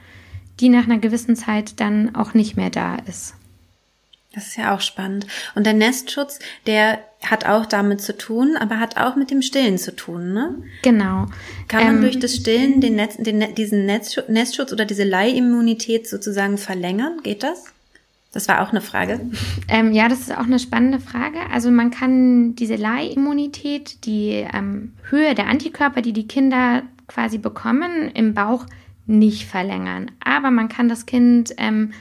[0.61, 3.35] die nach einer gewissen Zeit dann auch nicht mehr da ist.
[4.37, 5.27] Das ist ja auch spannend.
[5.55, 9.79] Und der Nestschutz, der hat auch damit zu tun, aber hat auch mit dem Stillen
[9.79, 10.55] zu tun, ne?
[10.83, 11.27] Genau.
[11.69, 16.07] Kann man ähm, durch das Stillen den, Netz, den diesen Netzschutz, Nestschutz oder diese Leihimmunität
[16.07, 17.21] sozusagen verlängern?
[17.23, 17.65] Geht das?
[18.37, 19.19] Das war auch eine Frage.
[19.67, 21.39] Ähm, ja, das ist auch eine spannende Frage.
[21.51, 28.11] Also man kann diese Leihimmunität, die ähm, Höhe der Antikörper, die die Kinder quasi bekommen,
[28.13, 28.67] im Bauch
[29.07, 30.11] nicht verlängern.
[30.23, 31.93] Aber man kann das Kind ähm,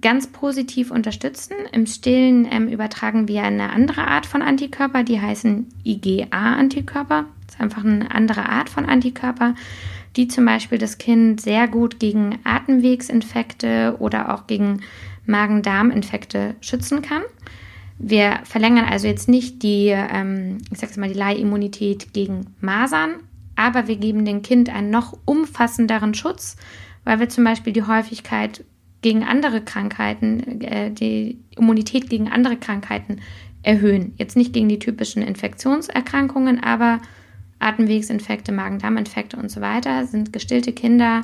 [0.00, 1.52] ganz positiv unterstützen.
[1.72, 7.26] Im Stillen ähm, übertragen wir eine andere Art von Antikörper, die heißen IgA-Antikörper.
[7.44, 9.54] Das ist einfach eine andere Art von Antikörper,
[10.16, 14.80] die zum Beispiel das Kind sehr gut gegen Atemwegsinfekte oder auch gegen
[15.26, 17.22] Magen-Darm-Infekte schützen kann.
[17.98, 23.16] Wir verlängern also jetzt nicht die, ähm, ich sag's mal, die Leihimmunität gegen Masern,
[23.56, 26.56] aber wir geben dem Kind einen noch umfassenderen Schutz,
[27.04, 28.64] weil wir zum Beispiel die Häufigkeit
[29.02, 33.20] gegen andere Krankheiten, äh, die Immunität gegen andere Krankheiten
[33.62, 34.14] erhöhen.
[34.16, 37.00] Jetzt nicht gegen die typischen Infektionserkrankungen, aber
[37.58, 41.22] Atemwegsinfekte, Magen-Darm-Infekte und so weiter sind gestillte Kinder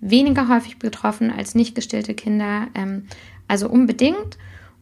[0.00, 2.68] weniger häufig betroffen als nicht gestillte Kinder.
[2.74, 3.06] Ähm,
[3.48, 4.38] also unbedingt.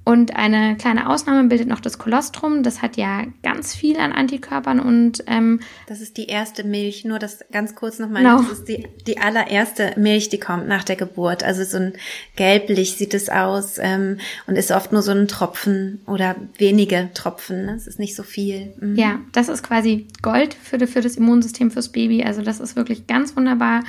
[0.06, 2.62] Und eine kleine Ausnahme bildet noch das Kolostrum.
[2.62, 7.06] Das hat ja ganz viel an Antikörpern und ähm, das ist die erste Milch.
[7.06, 8.22] Nur das ganz kurz nochmal.
[8.22, 8.42] No.
[8.42, 11.42] Das ist die, die allererste Milch, die kommt nach der Geburt.
[11.42, 11.92] Also so ein
[12.36, 17.70] gelblich sieht es aus ähm, und ist oft nur so ein Tropfen oder wenige Tropfen.
[17.70, 18.74] Es ist nicht so viel.
[18.78, 18.96] Mhm.
[18.96, 22.24] Ja, das ist quasi Gold für, für das Immunsystem fürs Baby.
[22.24, 23.82] Also das ist wirklich ganz wunderbar.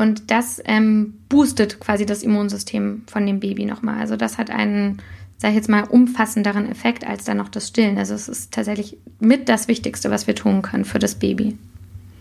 [0.00, 3.98] Und das ähm, boostet quasi das Immunsystem von dem Baby nochmal.
[4.00, 5.02] Also das hat einen
[5.36, 7.96] sage ich jetzt mal, umfassenderen Effekt als dann noch das Stillen.
[7.96, 11.56] Also es ist tatsächlich mit das Wichtigste, was wir tun können für das Baby.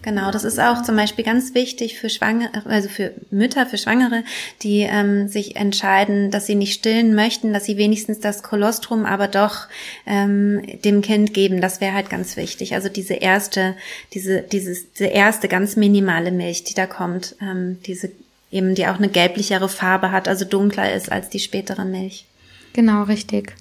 [0.02, 4.24] Genau, das ist auch zum Beispiel ganz wichtig für Schwangere, also für Mütter, für Schwangere,
[4.62, 9.28] die ähm, sich entscheiden, dass sie nicht stillen möchten, dass sie wenigstens das Kolostrum aber
[9.28, 9.68] doch
[10.06, 11.60] ähm, dem Kind geben.
[11.60, 12.76] Das wäre halt ganz wichtig.
[12.76, 13.76] Also diese erste,
[14.14, 18.10] diese, dieses, diese erste ganz minimale Milch, die da kommt, ähm, diese
[18.52, 22.26] eben, die auch eine gelblichere Farbe hat, also dunkler ist als die spätere Milch.
[22.72, 23.54] Genau, richtig.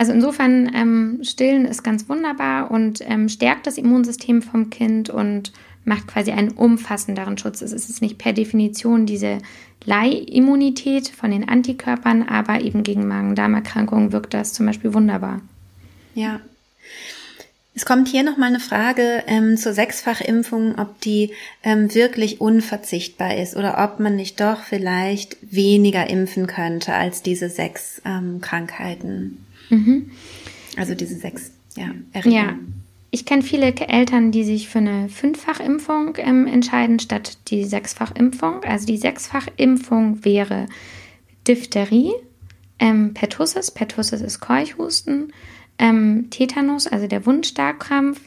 [0.00, 5.52] Also insofern, ähm, Stillen ist ganz wunderbar und ähm, stärkt das Immunsystem vom Kind und
[5.84, 7.60] macht quasi einen umfassenderen Schutz.
[7.60, 9.42] Es ist nicht per Definition diese
[9.84, 15.42] Leihimmunität von den Antikörpern, aber eben gegen Magen-Darm-Erkrankungen wirkt das zum Beispiel wunderbar.
[16.14, 16.40] Ja,
[17.74, 21.32] es kommt hier nochmal eine Frage ähm, zur Sechsfachimpfung, ob die
[21.62, 27.50] ähm, wirklich unverzichtbar ist oder ob man nicht doch vielleicht weniger impfen könnte als diese
[27.50, 29.44] sechs ähm, Krankheiten.
[29.70, 30.10] Mhm.
[30.76, 32.36] Also diese sechs ja, Erregungen.
[32.36, 32.58] Ja.
[33.12, 38.62] Ich kenne viele Eltern, die sich für eine Fünffachimpfung ähm, entscheiden statt die Sechsfachimpfung.
[38.62, 40.66] Also die Sechsfachimpfung wäre
[41.48, 42.12] Diphtherie,
[42.78, 45.32] ähm, Pertussis, Pertussis ist Keuchhusten,
[45.78, 48.20] ähm, Tetanus, also der Wundstarkrampf,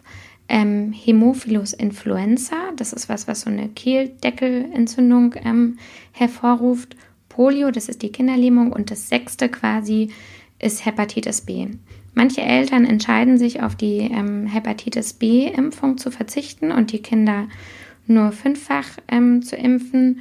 [0.49, 5.77] ähm, Hämophilus influenza, das ist was, was so eine Kehldeckelentzündung ähm,
[6.11, 6.97] hervorruft,
[7.29, 10.11] Polio, das ist die Kinderlähmung und das sechste quasi
[10.59, 11.67] ist Hepatitis B.
[12.13, 17.47] Manche Eltern entscheiden sich auf die ähm, Hepatitis B-Impfung zu verzichten und die Kinder
[18.05, 20.19] nur fünffach ähm, zu impfen.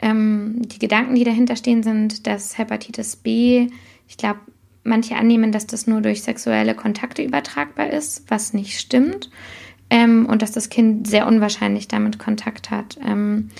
[0.00, 3.68] Ähm, die Gedanken, die dahinter stehen, sind, dass Hepatitis B,
[4.08, 4.40] ich glaube,
[4.82, 9.30] manche annehmen, dass das nur durch sexuelle Kontakte übertragbar ist, was nicht stimmt.
[9.88, 12.98] Ähm, und dass das Kind sehr unwahrscheinlich damit Kontakt hat.
[13.04, 13.50] Ähm,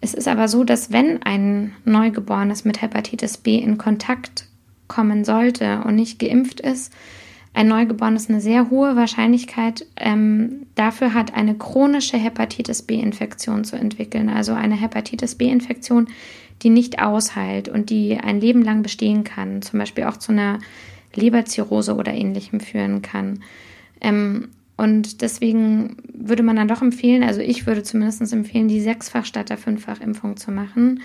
[0.00, 4.47] es ist aber so, dass wenn ein Neugeborenes mit Hepatitis B in Kontakt
[4.88, 6.92] kommen sollte und nicht geimpft ist,
[7.54, 14.28] ein Neugeborenes eine sehr hohe Wahrscheinlichkeit ähm, dafür hat, eine chronische Hepatitis B-Infektion zu entwickeln.
[14.28, 16.08] Also eine Hepatitis B-Infektion,
[16.62, 20.58] die nicht ausheilt und die ein Leben lang bestehen kann, zum Beispiel auch zu einer
[21.14, 23.40] Leberzirrhose oder ähnlichem führen kann.
[24.00, 29.24] Ähm, und deswegen würde man dann doch empfehlen, also ich würde zumindest empfehlen, die sechsfach
[29.24, 31.00] statt der fünffach Impfung zu machen.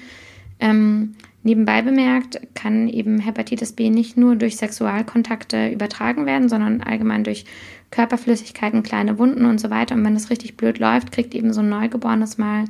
[0.59, 7.23] Ähm, nebenbei bemerkt kann eben Hepatitis B nicht nur durch Sexualkontakte übertragen werden, sondern allgemein
[7.23, 7.45] durch
[7.91, 9.95] Körperflüssigkeiten, kleine Wunden und so weiter.
[9.95, 12.65] Und wenn es richtig blöd läuft, kriegt eben so ein Neugeborenes mal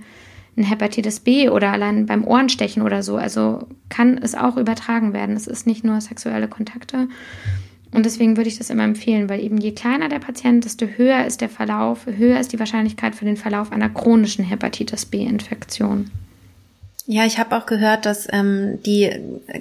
[0.56, 3.18] ein Hepatitis B oder allein beim Ohrenstechen oder so.
[3.18, 5.36] Also kann es auch übertragen werden.
[5.36, 7.08] Es ist nicht nur sexuelle Kontakte.
[7.92, 11.26] Und deswegen würde ich das immer empfehlen, weil eben je kleiner der Patient, desto höher
[11.26, 16.10] ist der Verlauf, höher ist die Wahrscheinlichkeit für den Verlauf einer chronischen Hepatitis B-Infektion.
[17.06, 19.10] Ja, ich habe auch gehört, dass ähm, die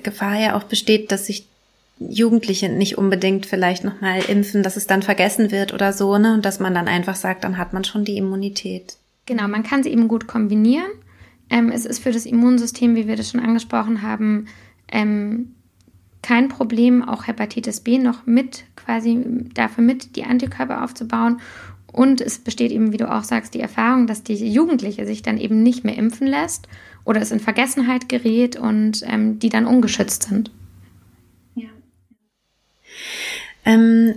[0.03, 1.47] Gefahr ja auch besteht, dass sich
[1.99, 6.35] Jugendliche nicht unbedingt vielleicht nochmal impfen, dass es dann vergessen wird oder so, ne?
[6.35, 8.97] Und dass man dann einfach sagt, dann hat man schon die Immunität.
[9.27, 10.91] Genau, man kann sie eben gut kombinieren.
[11.51, 14.47] Ähm, es ist für das Immunsystem, wie wir das schon angesprochen haben,
[14.91, 15.55] ähm,
[16.23, 19.25] kein Problem, auch Hepatitis B noch mit quasi
[19.55, 21.41] dafür mit die Antikörper aufzubauen.
[21.93, 25.37] Und es besteht eben, wie du auch sagst, die Erfahrung, dass die Jugendliche sich dann
[25.39, 26.69] eben nicht mehr impfen lässt
[27.05, 30.51] oder es in Vergessenheit gerät und ähm, die dann ungeschützt sind.
[31.55, 31.69] Ja.
[33.65, 34.15] Ähm,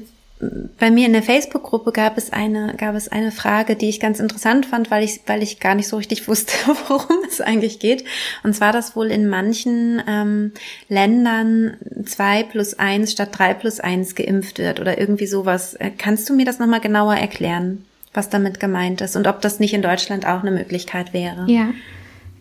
[0.78, 4.20] bei mir in der Facebook-Gruppe gab es eine, gab es eine Frage, die ich ganz
[4.20, 6.54] interessant fand, weil ich, weil ich gar nicht so richtig wusste,
[6.88, 8.04] worum es eigentlich geht.
[8.44, 10.52] Und zwar, dass wohl in manchen ähm,
[10.90, 15.74] Ländern zwei plus eins statt drei plus eins geimpft wird oder irgendwie sowas.
[15.76, 19.60] Äh, kannst du mir das nochmal genauer erklären, was damit gemeint ist und ob das
[19.60, 21.46] nicht in Deutschland auch eine Möglichkeit wäre?
[21.48, 21.70] Ja.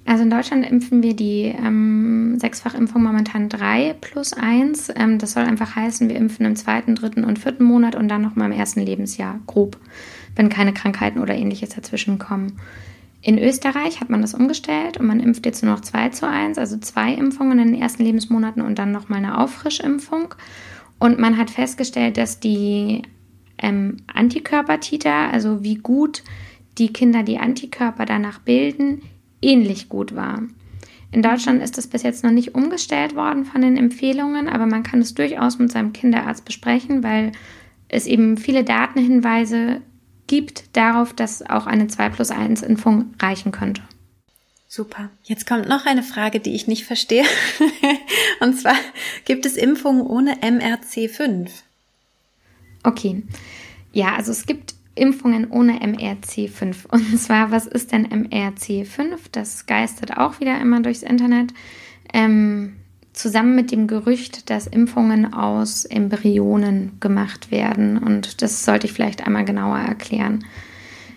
[0.06, 4.92] Also in Deutschland impfen wir die ähm, Sechsfachimpfung momentan drei plus eins.
[4.94, 8.20] Ähm, das soll einfach heißen, wir impfen im zweiten, dritten und vierten Monat und dann
[8.20, 9.78] nochmal im ersten Lebensjahr, grob,
[10.36, 12.60] wenn keine Krankheiten oder ähnliches dazwischen kommen.
[13.22, 16.58] In Österreich hat man das umgestellt und man impft jetzt nur noch zwei zu eins,
[16.58, 20.34] also zwei Impfungen in den ersten Lebensmonaten und dann nochmal eine Auffrischimpfung.
[20.98, 23.00] Und man hat festgestellt, dass die
[23.56, 26.22] ähm, Antikörpertiter, also wie gut
[26.76, 29.00] die Kinder die Antikörper danach bilden,
[29.44, 30.42] ähnlich gut war.
[31.12, 34.82] In Deutschland ist das bis jetzt noch nicht umgestellt worden von den Empfehlungen, aber man
[34.82, 37.30] kann es durchaus mit seinem Kinderarzt besprechen, weil
[37.88, 39.80] es eben viele Datenhinweise
[40.26, 43.82] gibt darauf, dass auch eine 2 plus 1 Impfung reichen könnte.
[44.66, 45.10] Super.
[45.22, 47.24] Jetzt kommt noch eine Frage, die ich nicht verstehe.
[48.40, 48.74] Und zwar,
[49.24, 51.48] gibt es Impfungen ohne MRC5?
[52.82, 53.22] Okay.
[53.92, 56.86] Ja, also es gibt Impfungen ohne MRC5.
[56.88, 59.16] Und zwar, was ist denn MRC5?
[59.32, 61.52] Das geistert auch wieder immer durchs Internet.
[62.12, 62.74] Ähm,
[63.12, 67.98] zusammen mit dem Gerücht, dass Impfungen aus Embryonen gemacht werden.
[67.98, 70.44] Und das sollte ich vielleicht einmal genauer erklären.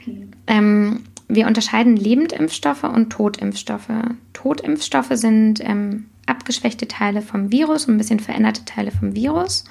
[0.02, 0.28] Okay.
[0.48, 3.92] Ähm, wir unterscheiden Lebendimpfstoffe und Totimpfstoffe.
[4.34, 9.66] Totimpfstoffe sind ähm, abgeschwächte Teile vom Virus und ein bisschen veränderte Teile vom Virus.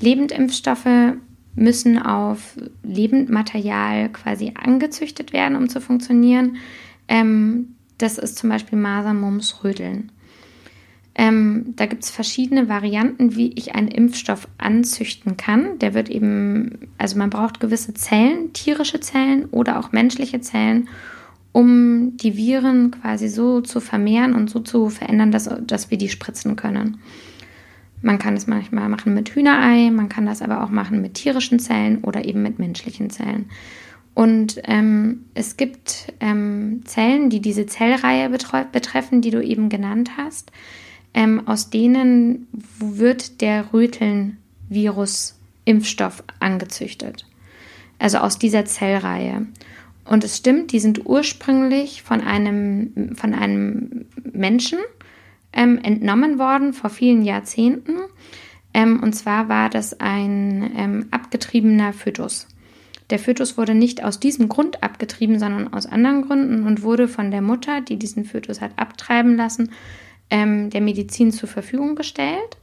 [0.00, 1.14] Lebendimpfstoffe
[1.54, 6.56] müssen auf Lebendmaterial quasi angezüchtet werden, um zu funktionieren.
[7.08, 10.10] Ähm, das ist zum Beispiel Masern, Mumps, Rödeln.
[11.14, 15.78] Ähm, da gibt es verschiedene Varianten, wie ich einen Impfstoff anzüchten kann.
[15.78, 20.88] Der wird eben, also man braucht gewisse Zellen, tierische Zellen oder auch menschliche Zellen,
[21.52, 26.08] um die Viren quasi so zu vermehren und so zu verändern, dass, dass wir die
[26.08, 27.00] spritzen können.
[28.02, 31.58] Man kann es manchmal machen mit Hühnerei, man kann das aber auch machen mit tierischen
[31.58, 33.50] Zellen oder eben mit menschlichen Zellen.
[34.14, 40.50] Und ähm, es gibt ähm, Zellen, die diese Zellreihe betreffen, die du eben genannt hast.
[41.14, 42.48] Ähm, aus denen
[42.78, 47.26] wird der Röteln-Virus-Impfstoff angezüchtet.
[47.98, 49.46] Also aus dieser Zellreihe.
[50.04, 54.78] Und es stimmt, die sind ursprünglich von einem, von einem Menschen
[55.52, 57.96] ähm, entnommen worden vor vielen Jahrzehnten.
[58.72, 62.46] Ähm, und zwar war das ein ähm, abgetriebener Fötus.
[63.10, 67.30] Der Fötus wurde nicht aus diesem Grund abgetrieben, sondern aus anderen Gründen und wurde von
[67.32, 69.72] der Mutter, die diesen Fötus hat abtreiben lassen,
[70.30, 72.56] ähm, der Medizin zur Verfügung gestellt.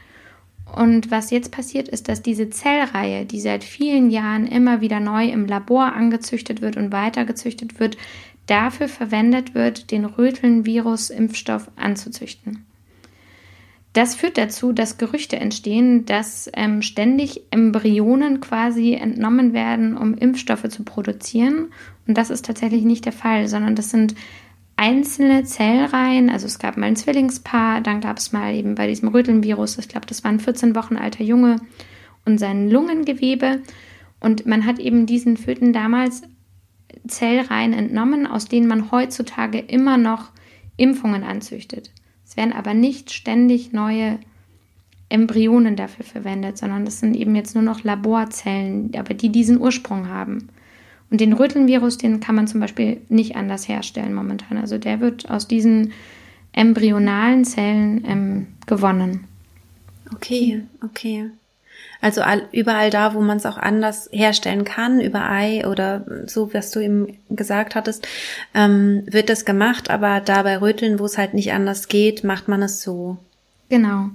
[0.73, 5.25] Und was jetzt passiert ist, dass diese Zellreihe, die seit vielen Jahren immer wieder neu
[5.29, 7.97] im Labor angezüchtet wird und weitergezüchtet wird,
[8.47, 12.66] dafür verwendet wird, den Röteln-Virus-Impfstoff anzuzüchten.
[13.97, 20.69] Das führt dazu, dass Gerüchte entstehen, dass ähm, ständig Embryonen quasi entnommen werden, um Impfstoffe
[20.69, 21.73] zu produzieren.
[22.05, 24.13] Und das ist tatsächlich nicht der Fall, sondern das sind
[24.75, 26.29] einzelne Zellreihen.
[26.29, 29.87] Also es gab mal ein Zwillingspaar, dann gab es mal eben bei diesem Rötelnvirus, ich
[29.87, 31.55] glaube, das war ein 14 Wochen alter Junge
[32.23, 33.63] und sein Lungengewebe.
[34.19, 36.21] Und man hat eben diesen Föten damals
[37.07, 40.29] Zellreihen entnommen, aus denen man heutzutage immer noch
[40.75, 41.89] Impfungen anzüchtet.
[42.27, 44.19] Es werden aber nicht ständig neue
[45.09, 50.09] Embryonen dafür verwendet, sondern das sind eben jetzt nur noch Laborzellen, aber die diesen Ursprung
[50.09, 50.49] haben.
[51.09, 54.57] Und den Rötelnvirus, den kann man zum Beispiel nicht anders herstellen momentan.
[54.57, 55.93] Also der wird aus diesen
[56.51, 59.23] embryonalen Zellen ähm, gewonnen.
[60.13, 61.29] Okay, okay.
[62.01, 66.53] Also all, überall da, wo man es auch anders herstellen kann, über Ei oder so,
[66.53, 68.07] was du eben gesagt hattest,
[68.53, 72.47] ähm, wird das gemacht, aber da bei Röteln, wo es halt nicht anders geht, macht
[72.47, 73.17] man es so.
[73.69, 74.09] Genau.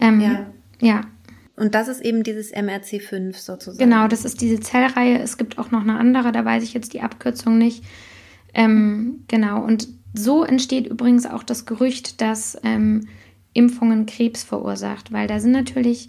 [0.00, 0.46] Ähm, ja.
[0.80, 1.00] Ja.
[1.56, 3.78] Und das ist eben dieses MRC5 sozusagen.
[3.78, 5.20] Genau, das ist diese Zellreihe.
[5.20, 7.84] Es gibt auch noch eine andere, da weiß ich jetzt die Abkürzung nicht.
[8.54, 13.08] Ähm, genau, und so entsteht übrigens auch das Gerücht, dass ähm,
[13.52, 16.08] Impfungen Krebs verursacht, weil da sind natürlich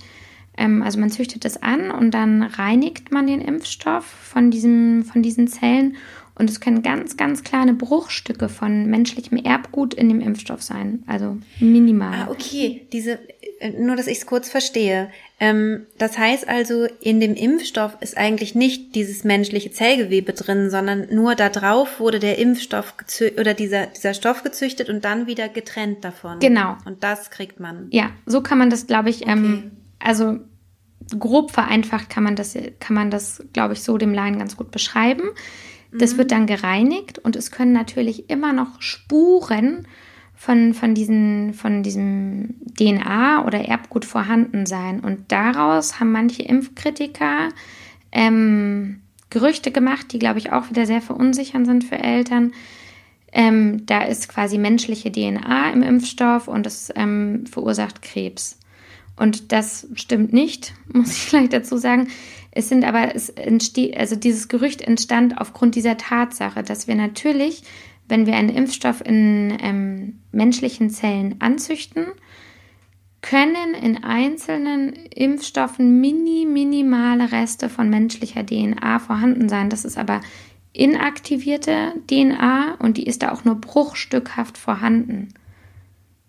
[0.58, 5.22] ähm, also man züchtet es an und dann reinigt man den Impfstoff von, diesem, von
[5.22, 5.98] diesen Zellen
[6.38, 11.04] und es können ganz, ganz kleine Bruchstücke von menschlichem Erbgut in dem Impfstoff sein.
[11.08, 12.14] Also minimal.
[12.14, 12.88] Ah, okay.
[12.92, 13.20] Diese,
[13.60, 15.10] äh, nur dass ich es kurz verstehe.
[15.40, 21.08] Ähm, das heißt also, in dem Impfstoff ist eigentlich nicht dieses menschliche Zellgewebe drin, sondern
[21.10, 22.96] nur da drauf wurde der Impfstoff
[23.40, 26.40] oder dieser, dieser Stoff gezüchtet und dann wieder getrennt davon.
[26.40, 26.76] Genau.
[26.84, 27.88] Und das kriegt man.
[27.92, 30.40] Ja, so kann man das, glaube ich, ähm, okay also
[31.20, 34.72] grob vereinfacht kann man das, kann man das, glaube ich, so dem Laien ganz gut
[34.72, 35.24] beschreiben.
[35.92, 36.18] Das mhm.
[36.18, 39.88] wird dann gereinigt und es können natürlich immer noch Spuren
[40.36, 45.00] von, von, diesen, von diesem DNA oder Erbgut vorhanden sein.
[45.00, 47.50] Und daraus haben manche Impfkritiker
[48.12, 52.54] ähm, Gerüchte gemacht, die, glaube ich, auch wieder sehr verunsichernd sind für Eltern.
[53.32, 58.60] Ähm, da ist quasi menschliche DNA im Impfstoff und das ähm, verursacht Krebs.
[59.18, 62.10] Und das stimmt nicht, muss ich gleich dazu sagen.
[62.52, 67.64] Es sind aber, es entsteht, also dieses Gerücht entstand aufgrund dieser Tatsache, dass wir natürlich,
[68.08, 72.06] wenn wir einen Impfstoff in ähm, menschlichen Zellen anzüchten,
[73.22, 79.70] können in einzelnen Impfstoffen mini, minimale Reste von menschlicher DNA vorhanden sein.
[79.70, 80.22] Das ist aber
[80.74, 85.34] inaktivierte DNA und die ist da auch nur bruchstückhaft vorhanden.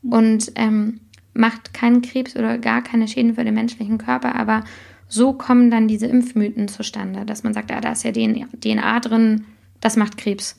[0.03, 1.01] Und ähm,
[1.37, 4.65] macht keinen Krebs oder gar keine Schäden für den menschlichen Körper, aber
[5.09, 9.45] so kommen dann diese Impfmythen zustande, dass man sagt, ah, da ist ja DNA drin,
[9.81, 10.57] das macht Krebs.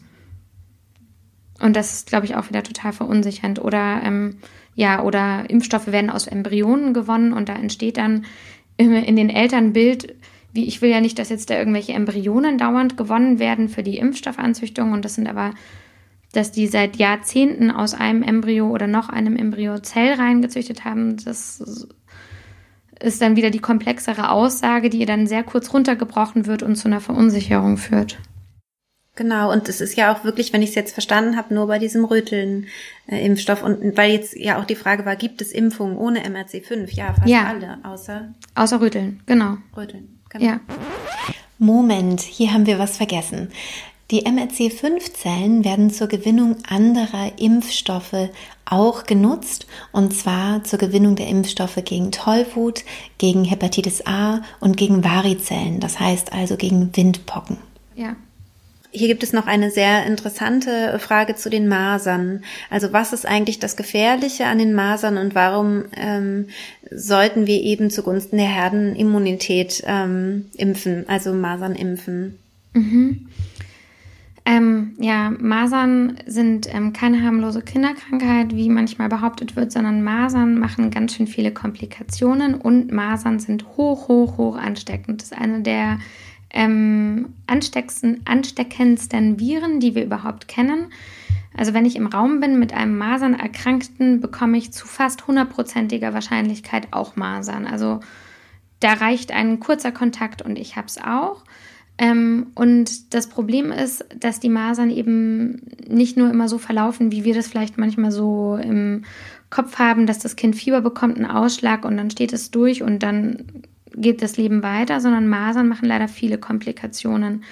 [1.59, 3.59] Und das ist, glaube ich, auch wieder total verunsichernd.
[3.59, 4.37] Oder ähm,
[4.75, 8.25] ja, oder Impfstoffe werden aus Embryonen gewonnen und da entsteht dann
[8.77, 10.15] in den Elternbild,
[10.53, 13.97] wie ich will ja nicht, dass jetzt da irgendwelche Embryonen dauernd gewonnen werden für die
[13.97, 15.53] Impfstoffanzüchtung und das sind aber
[16.33, 21.87] dass die seit Jahrzehnten aus einem Embryo oder noch einem Embryo Zellreihen gezüchtet haben, das
[22.99, 27.01] ist dann wieder die komplexere Aussage, die dann sehr kurz runtergebrochen wird und zu einer
[27.01, 28.17] Verunsicherung führt.
[29.15, 31.79] Genau, und es ist ja auch wirklich, wenn ich es jetzt verstanden habe, nur bei
[31.79, 33.61] diesem Röteln-Impfstoff.
[33.61, 36.93] Äh, und weil jetzt ja auch die Frage war, gibt es Impfungen ohne MRC5?
[36.93, 37.47] Ja, fast ja.
[37.47, 38.33] alle, außer.
[38.53, 39.57] Außer Röteln, genau.
[39.75, 40.45] Röteln, genau.
[40.45, 40.59] Ja.
[41.57, 43.49] Moment, hier haben wir was vergessen.
[44.09, 48.29] Die MRC5-Zellen werden zur Gewinnung anderer Impfstoffe
[48.63, 52.85] auch genutzt, und zwar zur Gewinnung der Impfstoffe gegen Tollwut,
[53.17, 57.57] gegen Hepatitis A und gegen Varizellen, das heißt also gegen Windpocken.
[57.95, 58.15] Ja.
[58.91, 62.43] Hier gibt es noch eine sehr interessante Frage zu den Masern.
[62.69, 66.47] Also was ist eigentlich das Gefährliche an den Masern und warum ähm,
[66.89, 72.39] sollten wir eben zugunsten der Herdenimmunität ähm, impfen, also Masern impfen?
[72.73, 73.27] Mhm.
[74.49, 80.89] Ähm, ja, Masern sind ähm, keine harmlose Kinderkrankheit, wie manchmal behauptet wird, sondern Masern machen
[80.89, 85.21] ganz schön viele Komplikationen und Masern sind hoch, hoch, hoch ansteckend.
[85.21, 85.99] Das ist eine der
[86.49, 90.93] ähm, ansteckendsten Viren, die wir überhaupt kennen.
[91.57, 96.87] Also wenn ich im Raum bin mit einem Masernerkrankten, bekomme ich zu fast hundertprozentiger Wahrscheinlichkeit
[96.91, 97.67] auch Masern.
[97.67, 97.99] Also
[98.79, 101.43] da reicht ein kurzer Kontakt und ich habe es auch.
[101.97, 107.23] Ähm, und das Problem ist, dass die Masern eben nicht nur immer so verlaufen, wie
[107.23, 109.03] wir das vielleicht manchmal so im
[109.49, 113.01] Kopf haben, dass das Kind Fieber bekommt, einen Ausschlag und dann steht es durch und
[113.01, 113.45] dann
[113.95, 117.43] geht das Leben weiter, sondern Masern machen leider viele Komplikationen.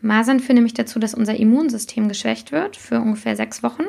[0.00, 3.84] Masern führen nämlich dazu, dass unser Immunsystem geschwächt wird für ungefähr sechs Wochen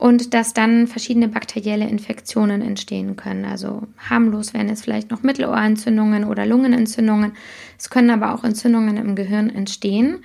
[0.00, 3.44] und dass dann verschiedene bakterielle Infektionen entstehen können.
[3.44, 7.32] Also harmlos wären jetzt vielleicht noch Mittelohrentzündungen oder Lungenentzündungen.
[7.78, 10.24] Es können aber auch Entzündungen im Gehirn entstehen,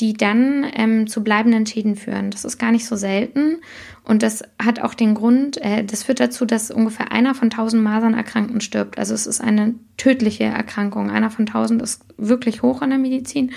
[0.00, 2.32] die dann ähm, zu bleibenden Schäden führen.
[2.32, 3.58] Das ist gar nicht so selten
[4.02, 7.84] und das hat auch den Grund, äh, das führt dazu, dass ungefähr einer von tausend
[7.84, 8.98] Masernerkrankten stirbt.
[8.98, 11.12] Also es ist eine tödliche Erkrankung.
[11.12, 13.52] Einer von tausend ist wirklich hoch in der Medizin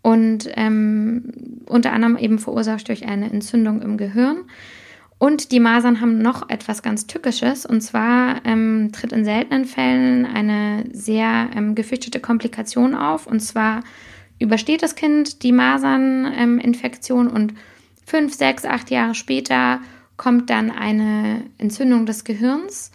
[0.00, 1.34] und ähm,
[1.66, 4.38] unter anderem eben verursacht durch eine Entzündung im Gehirn.
[5.22, 7.64] Und die Masern haben noch etwas ganz Tückisches.
[7.64, 13.28] Und zwar ähm, tritt in seltenen Fällen eine sehr ähm, gefürchtete Komplikation auf.
[13.28, 13.84] Und zwar
[14.40, 17.54] übersteht das Kind die Maserninfektion ähm, und
[18.04, 19.78] fünf, sechs, acht Jahre später
[20.16, 22.90] kommt dann eine Entzündung des Gehirns,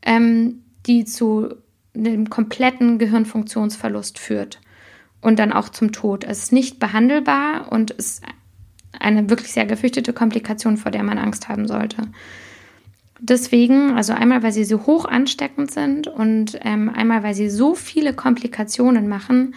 [0.00, 1.54] ähm, die zu
[1.94, 4.58] einem kompletten Gehirnfunktionsverlust führt
[5.20, 6.24] und dann auch zum Tod.
[6.24, 8.22] Es ist nicht behandelbar und ist
[8.98, 12.08] eine wirklich sehr gefürchtete Komplikation, vor der man Angst haben sollte.
[13.20, 17.74] Deswegen, also einmal, weil sie so hoch ansteckend sind und ähm, einmal, weil sie so
[17.74, 19.54] viele Komplikationen machen,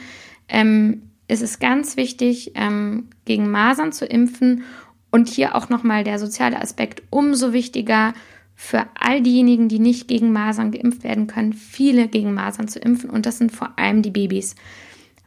[0.47, 4.63] ähm, ist es ganz wichtig, ähm, gegen Masern zu impfen
[5.11, 8.13] und hier auch nochmal der soziale Aspekt umso wichtiger
[8.55, 13.09] für all diejenigen, die nicht gegen Masern geimpft werden können, viele gegen Masern zu impfen
[13.09, 14.55] und das sind vor allem die Babys.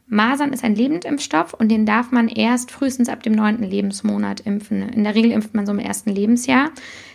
[0.07, 4.87] Masern ist ein Lebendimpfstoff und den darf man erst frühestens ab dem neunten Lebensmonat impfen.
[4.89, 6.71] In der Regel impft man so im ersten Lebensjahr.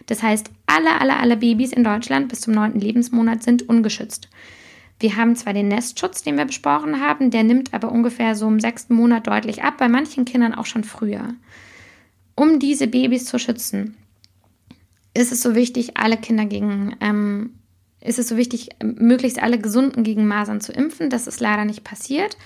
[0.06, 4.28] Das heißt, alle, alle, alle Babys in Deutschland bis zum neunten Lebensmonat sind ungeschützt.
[4.98, 8.60] Wir haben zwar den Nestschutz, den wir besprochen haben, der nimmt aber ungefähr so im
[8.60, 11.34] sechsten Monat deutlich ab, bei manchen Kindern auch schon früher.
[12.34, 13.96] Um diese Babys zu schützen,
[15.14, 17.54] ist es so wichtig, alle Kinder gegen, ähm,
[18.00, 21.08] ist es so wichtig, möglichst alle Gesunden gegen Masern zu impfen.
[21.08, 22.36] Das ist leider nicht passiert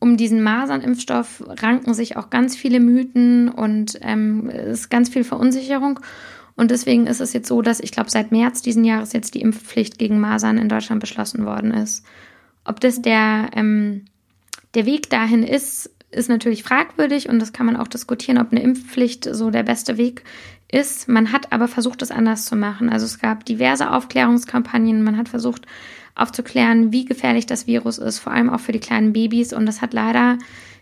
[0.00, 6.00] um diesen Masernimpfstoff ranken sich auch ganz viele Mythen und ähm, ist ganz viel Verunsicherung.
[6.56, 9.40] Und deswegen ist es jetzt so, dass ich glaube, seit März diesen Jahres jetzt die
[9.40, 12.04] Impfpflicht gegen Masern in Deutschland beschlossen worden ist.
[12.64, 14.06] Ob das der, ähm,
[14.74, 18.62] der Weg dahin ist, ist natürlich fragwürdig und das kann man auch diskutieren, ob eine
[18.62, 20.24] Impfpflicht so der beste Weg
[20.70, 21.08] ist.
[21.08, 22.88] Man hat aber versucht, es anders zu machen.
[22.90, 25.66] Also es gab diverse Aufklärungskampagnen, man hat versucht,
[26.14, 29.52] aufzuklären, wie gefährlich das Virus ist, vor allem auch für die kleinen Babys.
[29.52, 30.38] Und das hat leider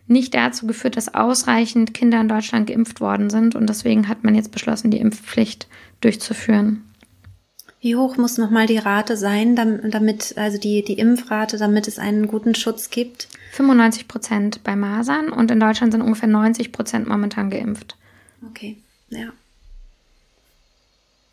[0.07, 3.55] nicht dazu geführt, dass ausreichend Kinder in Deutschland geimpft worden sind.
[3.55, 5.69] Und deswegen hat man jetzt beschlossen, die Impfpflicht
[6.01, 6.83] durchzuführen.
[7.81, 12.27] Wie hoch muss nochmal die Rate sein, damit, also die, die Impfrate, damit es einen
[12.27, 13.29] guten Schutz gibt?
[13.53, 17.97] 95 Prozent bei Masern und in Deutschland sind ungefähr 90 Prozent momentan geimpft.
[18.51, 18.79] Okay,
[19.11, 19.29] ja.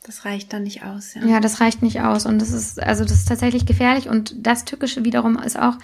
[0.05, 1.25] Das reicht dann nicht aus, ja.
[1.25, 2.27] Ja, das reicht nicht aus.
[2.27, 4.07] Und das ist, also das ist tatsächlich gefährlich.
[4.07, 5.77] Und das Tückische wiederum ist auch,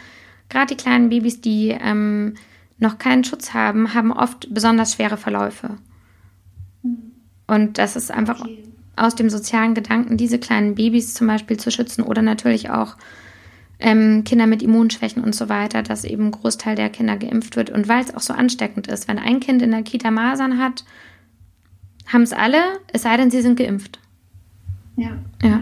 [0.48, 2.36] gerade die kleinen Babys, die ähm,
[2.78, 5.78] noch keinen Schutz haben, haben oft besonders schwere Verläufe.
[7.48, 8.64] Und das ist einfach okay.
[8.96, 12.98] aus dem sozialen Gedanken, diese kleinen Babys zum Beispiel zu schützen oder natürlich auch
[13.80, 17.72] ähm, Kinder mit Immunschwächen und so weiter, dass eben ein Großteil der Kinder geimpft wird.
[17.72, 20.86] Und weil es auch so ansteckend ist, wenn ein Kind in der Kita Masern hat,
[22.06, 22.62] haben es alle,
[22.94, 23.98] es sei denn, sie sind geimpft.
[25.02, 25.18] Ja.
[25.44, 25.62] Ja.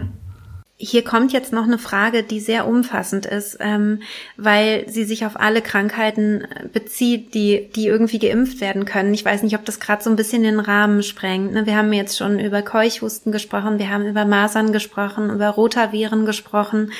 [0.82, 4.00] Hier kommt jetzt noch eine Frage, die sehr umfassend ist, ähm,
[4.38, 9.12] weil sie sich auf alle Krankheiten äh, bezieht, die, die irgendwie geimpft werden können.
[9.12, 11.52] Ich weiß nicht, ob das gerade so ein bisschen den Rahmen sprengt.
[11.52, 11.66] Ne?
[11.66, 16.92] Wir haben jetzt schon über Keuchhusten gesprochen, wir haben über Masern gesprochen, über Rotaviren gesprochen.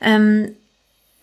[0.00, 0.56] Ähm,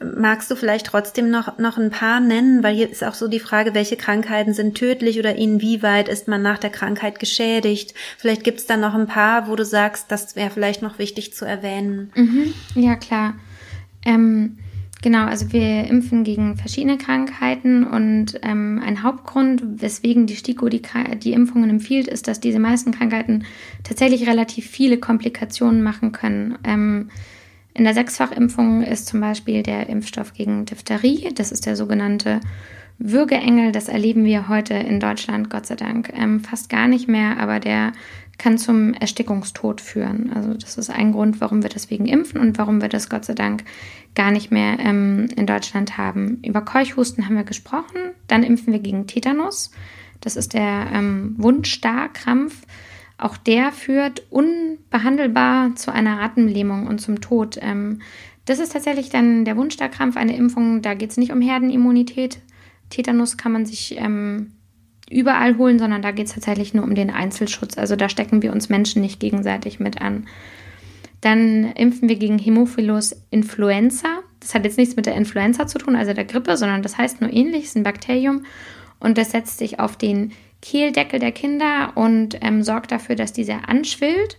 [0.02, 2.64] Magst du vielleicht trotzdem noch, noch ein paar nennen?
[2.64, 6.42] Weil hier ist auch so die Frage, welche Krankheiten sind tödlich oder inwieweit ist man
[6.42, 7.94] nach der Krankheit geschädigt?
[8.18, 11.34] Vielleicht gibt es da noch ein paar, wo du sagst, das wäre vielleicht noch wichtig
[11.34, 12.12] zu erwähnen.
[12.16, 13.36] Mhm, ja, klar.
[14.06, 14.58] Ähm,
[15.02, 20.82] genau, also wir impfen gegen verschiedene Krankheiten und ähm, ein Hauptgrund, weswegen die STIKO die,
[21.22, 23.44] die Impfungen empfiehlt, ist, dass diese meisten Krankheiten
[23.84, 26.58] tatsächlich relativ viele Komplikationen machen können.
[26.64, 27.10] Ähm,
[27.80, 32.42] in der Sechsfachimpfung ist zum Beispiel der Impfstoff gegen Diphtherie, das ist der sogenannte
[32.98, 33.72] Würgeengel.
[33.72, 37.62] Das erleben wir heute in Deutschland, Gott sei Dank, ähm, fast gar nicht mehr, aber
[37.62, 37.94] der
[38.38, 40.34] kann zum Erstickungstod führen.
[40.36, 43.34] Also das ist ein Grund, warum wir deswegen impfen und warum wir das Gott sei
[43.34, 43.64] Dank
[44.14, 46.42] gar nicht mehr ähm, in Deutschland haben.
[46.46, 48.12] Über Keuchhusten haben wir gesprochen.
[48.28, 49.72] Dann impfen wir gegen Tetanus.
[50.20, 52.62] Das ist der ähm, Wundstarkrampf.
[53.20, 57.60] Auch der führt unbehandelbar zu einer Atemlähmung und zum Tod.
[57.62, 58.02] Ähm,
[58.46, 60.82] das ist tatsächlich dann der Wunschstarkrampf, eine Impfung.
[60.82, 62.40] Da geht es nicht um Herdenimmunität.
[62.90, 64.54] Tetanus kann man sich ähm,
[65.10, 67.78] überall holen, sondern da geht es tatsächlich nur um den Einzelschutz.
[67.78, 70.26] Also da stecken wir uns Menschen nicht gegenseitig mit an.
[71.20, 74.08] Dann impfen wir gegen Hämophilus influenza.
[74.40, 77.20] Das hat jetzt nichts mit der Influenza zu tun, also der Grippe, sondern das heißt
[77.20, 78.46] nur ähnlich, es ist ein Bakterium.
[79.02, 80.32] und das setzt sich auf den
[80.62, 84.38] Kehldeckel der Kinder und ähm, sorgt dafür, dass dieser anschwillt.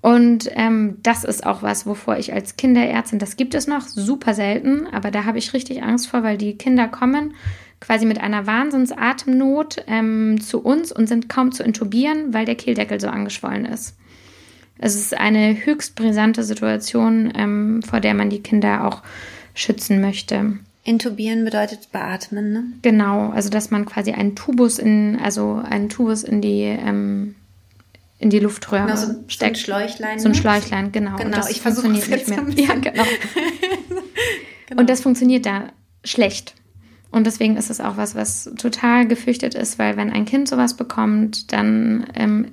[0.00, 4.34] Und ähm, das ist auch was, wovor ich als Kinderärztin, das gibt es noch, super
[4.34, 7.34] selten, aber da habe ich richtig Angst vor, weil die Kinder kommen
[7.80, 13.00] quasi mit einer Wahnsinnsatemnot ähm, zu uns und sind kaum zu intubieren, weil der Kehldeckel
[13.00, 13.96] so angeschwollen ist.
[14.78, 19.02] Es ist eine höchst brisante Situation, ähm, vor der man die Kinder auch
[19.54, 20.58] schützen möchte.
[20.86, 22.64] Intubieren bedeutet beatmen, ne?
[22.82, 27.34] Genau, also dass man quasi einen Tubus in, also einen Tubus in die ähm,
[28.20, 29.56] in die Luftröhre genau, so, steckt.
[29.56, 30.18] So ein Schläuchlein.
[30.20, 30.38] So ein ne?
[30.38, 31.16] Schläuchlein, genau.
[31.16, 32.38] Genau, das ich funktioniert nicht mehr.
[32.54, 33.02] Ja, genau.
[34.68, 34.80] genau.
[34.80, 35.72] Und das funktioniert da
[36.04, 36.54] schlecht.
[37.10, 40.74] Und deswegen ist es auch was, was total gefürchtet ist, weil wenn ein Kind sowas
[40.74, 42.52] bekommt, dann ähm,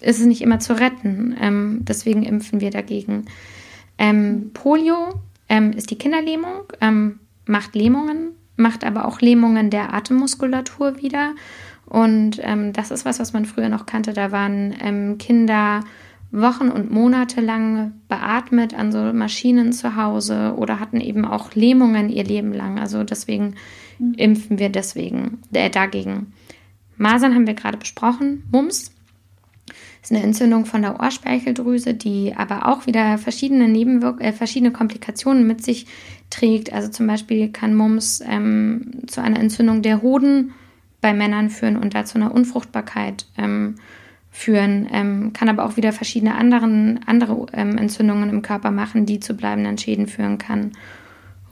[0.00, 1.36] ist es nicht immer zu retten.
[1.40, 3.26] Ähm, deswegen impfen wir dagegen.
[3.98, 11.00] Ähm, Polio ähm, ist die Kinderlähmung, ähm, macht Lähmungen, macht aber auch Lähmungen der Atemmuskulatur
[11.00, 11.34] wieder.
[11.86, 14.12] Und ähm, das ist was, was man früher noch kannte.
[14.12, 15.82] Da waren Kinder
[16.32, 22.08] Wochen und Monate lang beatmet an so Maschinen zu Hause oder hatten eben auch Lähmungen
[22.08, 22.78] ihr Leben lang.
[22.78, 23.54] Also deswegen
[23.98, 24.14] mhm.
[24.14, 26.32] impfen wir deswegen äh, dagegen.
[26.96, 28.44] Masern haben wir gerade besprochen.
[28.50, 28.95] Mumps
[30.06, 35.44] ist eine Entzündung von der Ohrspeicheldrüse, die aber auch wieder verschiedene Nebenwirk äh, verschiedene Komplikationen
[35.48, 35.86] mit sich
[36.30, 36.72] trägt.
[36.72, 40.52] Also zum Beispiel kann Mumps ähm, zu einer Entzündung der Hoden
[41.00, 43.76] bei Männern führen und dazu einer Unfruchtbarkeit ähm,
[44.30, 49.18] führen, ähm, kann aber auch wieder verschiedene anderen, andere ähm, Entzündungen im Körper machen, die
[49.18, 50.70] zu bleibenden Schäden führen kann.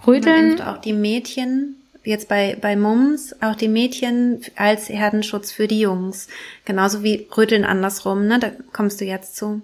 [0.07, 0.61] Röteln.
[0.61, 1.75] auch die Mädchen,
[2.05, 6.29] jetzt bei, bei Mums, auch die Mädchen als Herdenschutz für die Jungs.
[6.65, 8.39] Genauso wie Röteln andersrum, ne?
[8.39, 9.63] Da kommst du jetzt zu.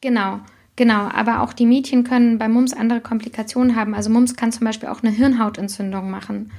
[0.00, 0.40] Genau.
[0.76, 3.94] Genau, aber auch die Mädchen können bei Mums andere Komplikationen haben.
[3.94, 6.52] Also Mums kann zum Beispiel auch eine Hirnhautentzündung machen,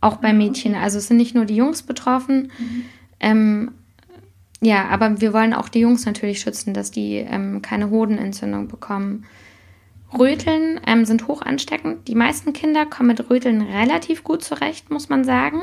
[0.00, 0.74] auch bei Mädchen.
[0.74, 2.84] Also es sind nicht nur die Jungs betroffen, mhm.
[3.20, 3.70] ähm,
[4.60, 9.24] ja, aber wir wollen auch die Jungs natürlich schützen, dass die ähm, keine Hodenentzündung bekommen.
[10.16, 12.08] Röteln ähm, sind hoch ansteckend.
[12.08, 15.62] Die meisten Kinder kommen mit Röteln relativ gut zurecht, muss man sagen.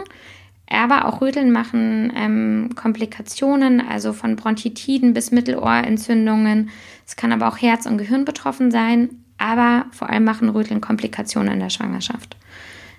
[0.69, 6.69] Aber auch Röteln machen ähm, Komplikationen, also von Bronchitiden bis Mittelohrentzündungen.
[7.05, 9.09] Es kann aber auch Herz und Gehirn betroffen sein.
[9.38, 12.38] Aber vor allem machen Röteln Komplikationen in der Schwangerschaft.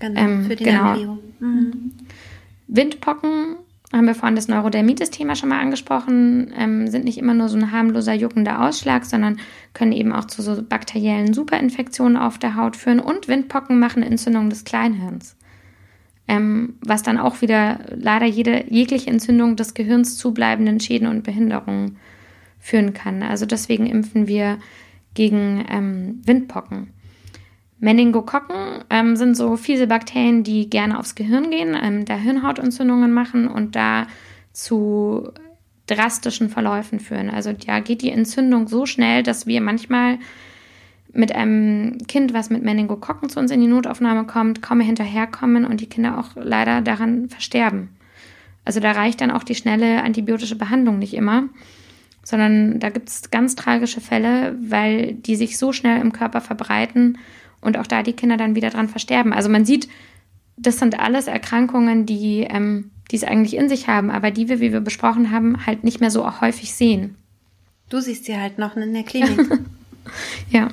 [0.00, 1.18] Genau, ähm, für den genau.
[1.40, 1.92] Mhm.
[2.68, 3.56] Windpocken
[3.92, 7.70] haben wir vorhin das Neurodermitis-Thema schon mal angesprochen, ähm, sind nicht immer nur so ein
[7.70, 9.38] harmloser juckender Ausschlag, sondern
[9.74, 14.50] können eben auch zu so bakteriellen Superinfektionen auf der Haut führen und Windpocken machen Entzündung
[14.50, 15.36] des Kleinhirns.
[16.28, 21.22] Ähm, was dann auch wieder leider jede, jegliche Entzündung des Gehirns zu bleibenden Schäden und
[21.22, 21.98] Behinderungen
[22.58, 23.22] führen kann.
[23.22, 24.58] Also deswegen impfen wir
[25.14, 26.88] gegen ähm, Windpocken.
[27.78, 33.48] Meningokokken ähm, sind so fiese Bakterien, die gerne aufs Gehirn gehen, ähm, da Hirnhautentzündungen machen
[33.48, 34.06] und da
[34.52, 35.30] zu
[35.86, 37.30] drastischen Verläufen führen.
[37.30, 40.18] Also da geht die Entzündung so schnell, dass wir manchmal
[41.12, 45.80] mit einem Kind, was mit Meningokokken zu uns in die Notaufnahme kommt, kaum hinterherkommen und
[45.80, 47.90] die Kinder auch leider daran versterben.
[48.64, 51.44] Also da reicht dann auch die schnelle antibiotische Behandlung nicht immer,
[52.24, 57.18] sondern da gibt es ganz tragische Fälle, weil die sich so schnell im Körper verbreiten
[57.60, 59.32] und auch da die Kinder dann wieder dran versterben.
[59.32, 59.88] Also man sieht,
[60.56, 64.60] das sind alles Erkrankungen, die, ähm, die es eigentlich in sich haben, aber die wir,
[64.60, 67.16] wie wir besprochen haben, halt nicht mehr so häufig sehen.
[67.88, 69.38] Du siehst sie halt noch in der Klinik.
[70.50, 70.68] ja.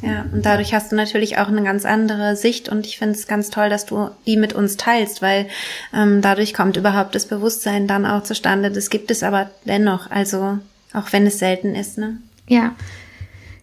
[0.00, 3.26] Ja, und dadurch hast du natürlich auch eine ganz andere Sicht und ich finde es
[3.26, 5.48] ganz toll, dass du die mit uns teilst, weil
[5.92, 8.70] ähm, dadurch kommt überhaupt das Bewusstsein dann auch zustande.
[8.70, 10.58] Das gibt es aber dennoch, also
[10.92, 12.18] auch wenn es selten ist, ne?
[12.46, 12.76] Ja,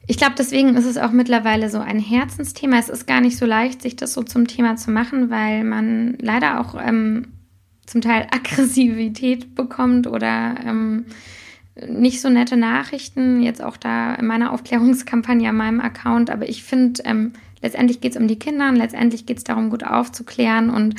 [0.07, 2.77] ich glaube, deswegen ist es auch mittlerweile so ein Herzensthema.
[2.77, 6.17] Es ist gar nicht so leicht, sich das so zum Thema zu machen, weil man
[6.19, 7.27] leider auch ähm,
[7.85, 11.05] zum Teil Aggressivität bekommt oder ähm,
[11.87, 13.41] nicht so nette Nachrichten.
[13.41, 16.29] Jetzt auch da in meiner Aufklärungskampagne an meinem Account.
[16.29, 19.69] Aber ich finde, ähm, letztendlich geht es um die Kinder und letztendlich geht es darum,
[19.71, 20.95] gut aufzuklären und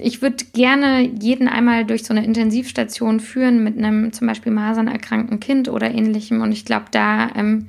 [0.00, 5.40] ich würde gerne jeden einmal durch so eine Intensivstation führen mit einem zum Beispiel masernerkrankten
[5.40, 6.40] Kind oder ähnlichem.
[6.40, 7.68] Und ich glaube, da ähm,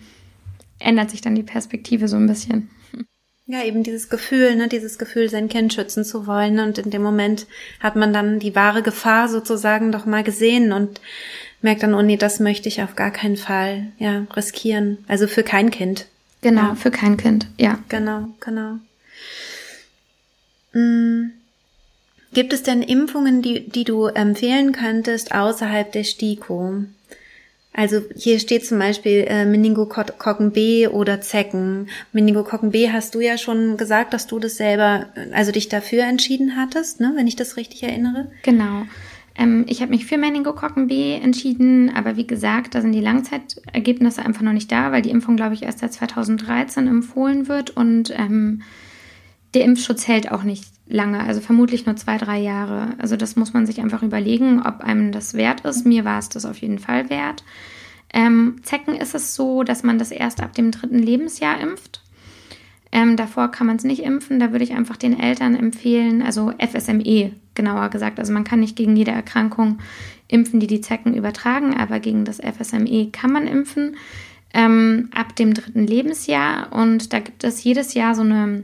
[0.79, 2.69] ändert sich dann die Perspektive so ein bisschen.
[3.47, 6.59] Ja, eben dieses Gefühl, ne, dieses Gefühl, sein Kind schützen zu wollen.
[6.59, 7.47] Und in dem Moment
[7.79, 11.01] hat man dann die wahre Gefahr sozusagen doch mal gesehen und
[11.61, 14.99] merkt dann, oh nee, das möchte ich auf gar keinen Fall, ja, riskieren.
[15.07, 16.07] Also für kein Kind.
[16.41, 16.75] Genau, ja.
[16.75, 17.79] für kein Kind, ja.
[17.89, 18.77] Genau, genau.
[20.73, 21.40] Mm.
[22.33, 26.83] Gibt es denn Impfungen, die, die du empfehlen könntest außerhalb der STIKO?
[27.73, 31.87] Also hier steht zum Beispiel äh, Meningokokken B oder Zecken.
[32.11, 36.57] Meningokokken B hast du ja schon gesagt, dass du das selber, also dich dafür entschieden
[36.57, 38.29] hattest, ne, wenn ich das richtig erinnere.
[38.43, 38.83] Genau.
[39.35, 44.23] Ähm, ich habe mich für Meningokokken B entschieden, aber wie gesagt, da sind die Langzeitergebnisse
[44.23, 48.11] einfach noch nicht da, weil die Impfung, glaube ich, erst seit 2013 empfohlen wird und
[48.11, 48.63] ähm,
[49.53, 52.95] der Impfschutz hält auch nicht lange, also vermutlich nur zwei, drei Jahre.
[52.97, 55.85] Also das muss man sich einfach überlegen, ob einem das wert ist.
[55.85, 57.43] Mir war es das auf jeden Fall wert.
[58.13, 62.01] Ähm, Zecken ist es so, dass man das erst ab dem dritten Lebensjahr impft.
[62.91, 64.39] Ähm, davor kann man es nicht impfen.
[64.39, 68.19] Da würde ich einfach den Eltern empfehlen, also FSME genauer gesagt.
[68.19, 69.79] Also man kann nicht gegen jede Erkrankung
[70.27, 73.95] impfen, die die Zecken übertragen, aber gegen das FSME kann man impfen
[74.53, 76.73] ähm, ab dem dritten Lebensjahr.
[76.73, 78.63] Und da gibt es jedes Jahr so eine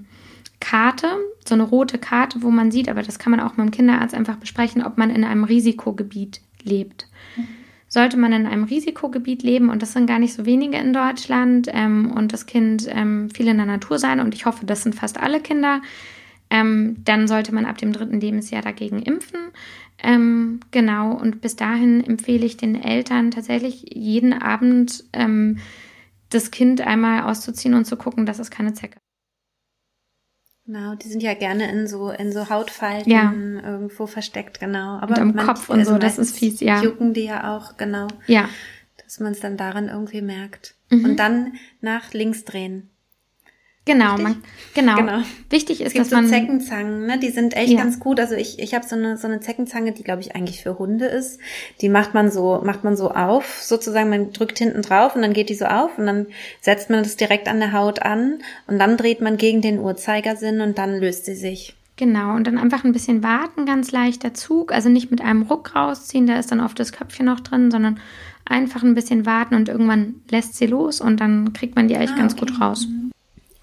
[0.59, 1.07] Karte,
[1.45, 4.15] so eine rote Karte, wo man sieht, aber das kann man auch mit dem Kinderarzt
[4.15, 7.07] einfach besprechen, ob man in einem Risikogebiet lebt.
[7.35, 7.47] Mhm.
[7.89, 11.69] Sollte man in einem Risikogebiet leben, und das sind gar nicht so wenige in Deutschland,
[11.71, 14.95] ähm, und das Kind ähm, viel in der Natur sein, und ich hoffe, das sind
[14.95, 15.81] fast alle Kinder,
[16.49, 19.39] ähm, dann sollte man ab dem dritten Lebensjahr dagegen impfen.
[19.99, 25.57] Ähm, genau, und bis dahin empfehle ich den Eltern tatsächlich jeden Abend ähm,
[26.29, 28.99] das Kind einmal auszuziehen und zu gucken, dass es keine Zecke
[30.67, 33.31] Genau, die sind ja gerne in so in so Hautfalten ja.
[33.31, 34.99] irgendwo versteckt, genau.
[34.99, 36.83] Aber und im Kopf und so, also das ist fies, ja.
[36.83, 38.07] Jucken die ja auch, genau.
[38.27, 38.49] Ja.
[39.01, 40.75] Dass man es dann daran irgendwie merkt.
[40.89, 41.05] Mhm.
[41.05, 42.89] Und dann nach links drehen.
[43.87, 44.43] Genau, man,
[44.73, 44.95] genau.
[44.95, 45.19] genau.
[45.49, 47.17] Wichtig ist, dass so man Zeckenzangen, ne?
[47.17, 47.79] Die sind echt ja.
[47.79, 48.19] ganz gut.
[48.19, 51.05] Also ich, ich habe so eine so eine Zeckenzange, die glaube ich eigentlich für Hunde
[51.05, 51.39] ist.
[51.81, 54.09] Die macht man so macht man so auf, sozusagen.
[54.09, 56.27] Man drückt hinten drauf und dann geht die so auf und dann
[56.61, 60.61] setzt man das direkt an der Haut an und dann dreht man gegen den Uhrzeigersinn
[60.61, 61.73] und dann löst sie sich.
[61.95, 65.75] Genau, und dann einfach ein bisschen warten, ganz leichter Zug, also nicht mit einem Ruck
[65.75, 67.99] rausziehen, da ist dann oft das Köpfchen noch drin, sondern
[68.45, 72.11] einfach ein bisschen warten und irgendwann lässt sie los und dann kriegt man die eigentlich
[72.11, 72.45] ah, ganz okay.
[72.45, 72.87] gut raus.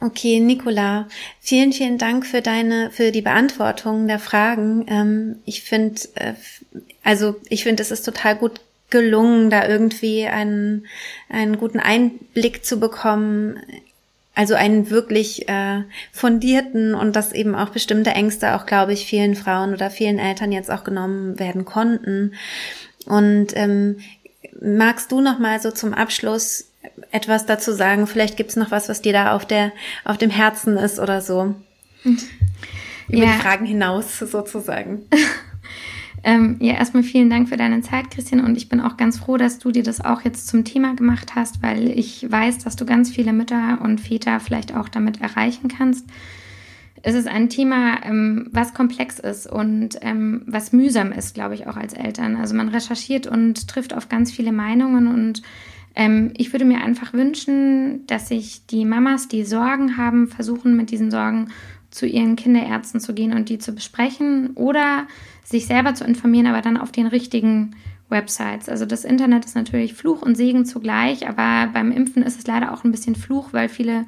[0.05, 1.09] Okay, Nicola,
[1.41, 4.85] vielen, vielen Dank für deine, für die Beantwortung der Fragen.
[4.87, 6.35] Ähm, ich finde, äh,
[7.03, 8.61] also ich finde, es ist total gut
[8.91, 10.87] gelungen, da irgendwie einen,
[11.31, 13.59] einen guten Einblick zu bekommen.
[14.35, 19.37] Also einen wirklich äh, fundierten und dass eben auch bestimmte Ängste auch, glaube ich, vielen
[19.37, 22.35] Frauen oder vielen Eltern jetzt auch genommen werden konnten.
[23.07, 24.01] Und ähm,
[24.61, 26.67] magst du noch mal so zum Abschluss
[27.11, 28.07] etwas dazu sagen?
[28.07, 29.73] Vielleicht gibt's noch was, was dir da auf der
[30.05, 31.55] auf dem Herzen ist oder so.
[33.09, 33.33] Über ja.
[33.33, 35.03] die Fragen hinaus sozusagen.
[36.25, 38.45] ähm, ja, erstmal vielen Dank für deine Zeit, Christian.
[38.45, 41.35] Und ich bin auch ganz froh, dass du dir das auch jetzt zum Thema gemacht
[41.35, 45.69] hast, weil ich weiß, dass du ganz viele Mütter und Väter vielleicht auch damit erreichen
[45.69, 46.07] kannst.
[47.07, 51.67] Es ist ein Thema, ähm, was komplex ist und ähm, was mühsam ist, glaube ich,
[51.67, 52.37] auch als Eltern.
[52.37, 55.43] Also man recherchiert und trifft auf ganz viele Meinungen und
[55.95, 60.91] ähm, ich würde mir einfach wünschen, dass sich die Mamas, die Sorgen haben, versuchen mit
[60.91, 61.49] diesen Sorgen
[61.91, 65.07] zu ihren Kinderärzten zu gehen und die zu besprechen oder
[65.45, 67.77] sich selber zu informieren, aber dann auf den richtigen
[68.09, 68.69] Websites.
[68.69, 72.73] Also das Internet ist natürlich Fluch und Segen zugleich, aber beim Impfen ist es leider
[72.73, 74.07] auch ein bisschen Fluch, weil viele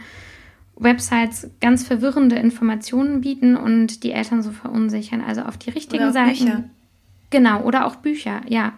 [0.76, 5.20] Websites ganz verwirrende Informationen bieten und die Eltern so verunsichern.
[5.20, 6.44] Also auf die richtigen oder Seiten.
[6.44, 6.64] Bücher.
[7.30, 8.74] Genau, oder auch Bücher, ja.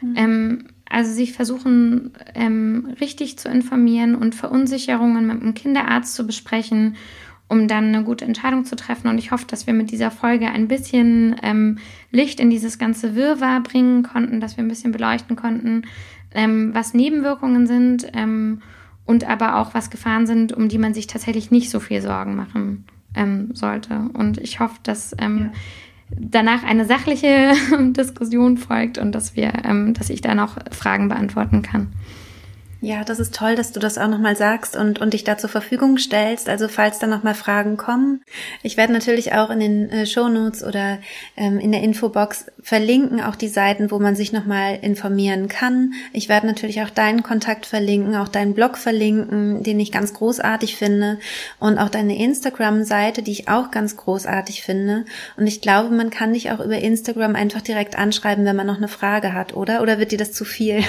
[0.00, 0.14] Mhm.
[0.16, 0.64] Ähm,
[0.94, 6.94] also sich versuchen, ähm, richtig zu informieren und Verunsicherungen mit dem Kinderarzt zu besprechen,
[7.48, 9.08] um dann eine gute Entscheidung zu treffen.
[9.08, 11.78] Und ich hoffe, dass wir mit dieser Folge ein bisschen ähm,
[12.12, 15.82] Licht in dieses ganze Wirrwarr bringen konnten, dass wir ein bisschen beleuchten konnten,
[16.32, 18.62] ähm, was Nebenwirkungen sind ähm,
[19.04, 22.36] und aber auch was Gefahren sind, um die man sich tatsächlich nicht so viel Sorgen
[22.36, 22.84] machen
[23.16, 24.10] ähm, sollte.
[24.14, 25.60] Und ich hoffe, dass ähm, ja
[26.10, 31.62] danach eine sachliche Diskussion folgt und dass wir, ähm, dass ich da noch Fragen beantworten
[31.62, 31.92] kann.
[32.84, 35.48] Ja, das ist toll, dass du das auch nochmal sagst und, und dich da zur
[35.48, 36.50] Verfügung stellst.
[36.50, 38.20] Also falls da nochmal Fragen kommen.
[38.62, 40.98] Ich werde natürlich auch in den äh, Show Notes oder
[41.34, 45.94] ähm, in der Infobox verlinken, auch die Seiten, wo man sich nochmal informieren kann.
[46.12, 50.76] Ich werde natürlich auch deinen Kontakt verlinken, auch deinen Blog verlinken, den ich ganz großartig
[50.76, 51.18] finde
[51.60, 55.06] und auch deine Instagram-Seite, die ich auch ganz großartig finde.
[55.38, 58.76] Und ich glaube, man kann dich auch über Instagram einfach direkt anschreiben, wenn man noch
[58.76, 59.80] eine Frage hat, oder?
[59.80, 60.82] Oder wird dir das zu viel?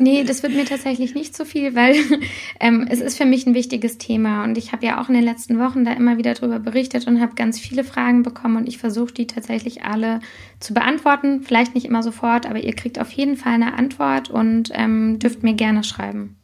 [0.00, 1.94] Nee, das wird mir tatsächlich nicht nicht so viel, weil
[2.60, 5.24] ähm, es ist für mich ein wichtiges Thema und ich habe ja auch in den
[5.24, 8.78] letzten Wochen da immer wieder drüber berichtet und habe ganz viele Fragen bekommen und ich
[8.78, 10.20] versuche die tatsächlich alle
[10.58, 11.42] zu beantworten.
[11.42, 15.42] Vielleicht nicht immer sofort, aber ihr kriegt auf jeden Fall eine Antwort und ähm, dürft
[15.42, 16.37] mir gerne schreiben.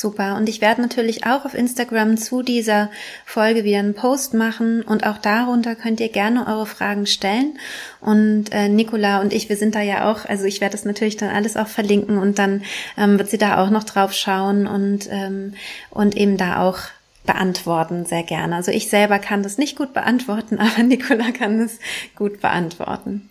[0.00, 0.36] Super.
[0.36, 2.90] Und ich werde natürlich auch auf Instagram zu dieser
[3.26, 7.58] Folge wieder einen Post machen und auch darunter könnt ihr gerne eure Fragen stellen.
[8.00, 11.18] Und äh, Nicola und ich, wir sind da ja auch, also ich werde das natürlich
[11.18, 12.62] dann alles auch verlinken und dann
[12.96, 15.52] ähm, wird sie da auch noch drauf schauen und, ähm,
[15.90, 16.78] und eben da auch
[17.26, 18.56] beantworten sehr gerne.
[18.56, 21.78] Also ich selber kann das nicht gut beantworten, aber Nicola kann das
[22.16, 23.28] gut beantworten.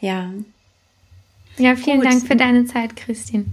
[0.00, 0.30] Ja.
[1.58, 2.06] Ja, vielen gut.
[2.06, 3.44] Dank für deine Zeit, Christine.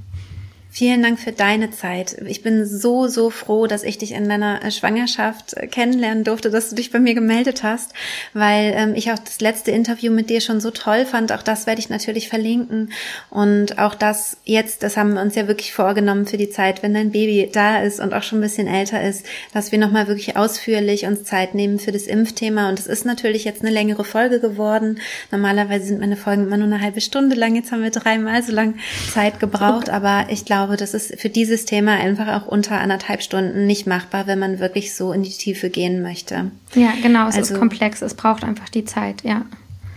[0.74, 2.16] Vielen Dank für deine Zeit.
[2.26, 6.50] Ich bin so, so froh, dass ich dich in deiner äh, Schwangerschaft äh, kennenlernen durfte,
[6.50, 7.92] dass du dich bei mir gemeldet hast,
[8.34, 11.34] weil ähm, ich auch das letzte Interview mit dir schon so toll fand.
[11.34, 12.94] Auch das werde ich natürlich verlinken.
[13.30, 16.94] Und auch das jetzt, das haben wir uns ja wirklich vorgenommen für die Zeit, wenn
[16.94, 20.38] dein Baby da ist und auch schon ein bisschen älter ist, dass wir nochmal wirklich
[20.38, 22.70] ausführlich uns Zeit nehmen für das Impfthema.
[22.70, 25.02] Und es ist natürlich jetzt eine längere Folge geworden.
[25.32, 27.56] Normalerweise sind meine Folgen immer nur eine halbe Stunde lang.
[27.56, 28.76] Jetzt haben wir dreimal so lang
[29.14, 29.90] Zeit gebraucht.
[29.90, 33.88] Aber ich glaube, glaube, das ist für dieses Thema einfach auch unter anderthalb Stunden nicht
[33.88, 36.52] machbar, wenn man wirklich so in die Tiefe gehen möchte.
[36.76, 39.46] Ja, genau, es also, ist komplex, es braucht einfach die Zeit, ja.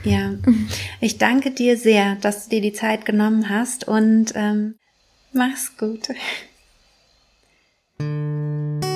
[0.05, 0.33] Ja,
[1.01, 4.77] ich danke dir sehr, dass du dir die Zeit genommen hast und ähm,
[5.35, 6.09] mach's gut.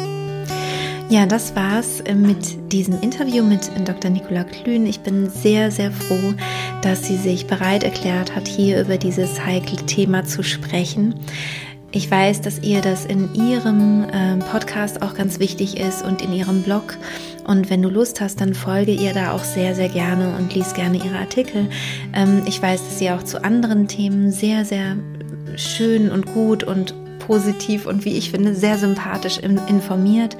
[1.10, 4.10] Ja, das war's äh, mit diesem Interview mit Dr.
[4.10, 4.84] Nicola Klün.
[4.84, 6.34] Ich bin sehr, sehr froh,
[6.82, 11.14] dass sie sich bereit erklärt hat, hier über dieses heikle Thema zu sprechen.
[11.92, 16.34] Ich weiß, dass ihr das in ihrem äh, Podcast auch ganz wichtig ist und in
[16.34, 16.98] ihrem Blog.
[17.46, 20.74] Und wenn du Lust hast, dann folge ihr da auch sehr, sehr gerne und lies
[20.74, 21.70] gerne ihre Artikel.
[22.12, 24.98] Ähm, ich weiß, dass sie auch zu anderen Themen sehr, sehr
[25.56, 26.92] schön und gut und
[27.28, 30.36] positiv und wie ich finde sehr sympathisch informiert.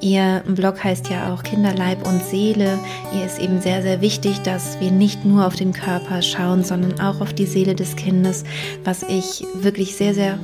[0.00, 2.78] Ihr Blog heißt ja auch Kinderleib und Seele.
[3.14, 7.00] Ihr ist eben sehr, sehr wichtig, dass wir nicht nur auf den Körper schauen, sondern
[7.00, 8.44] auch auf die Seele des Kindes,
[8.84, 10.38] was ich wirklich sehr, sehr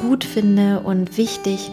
[0.00, 1.70] gut finde und wichtig.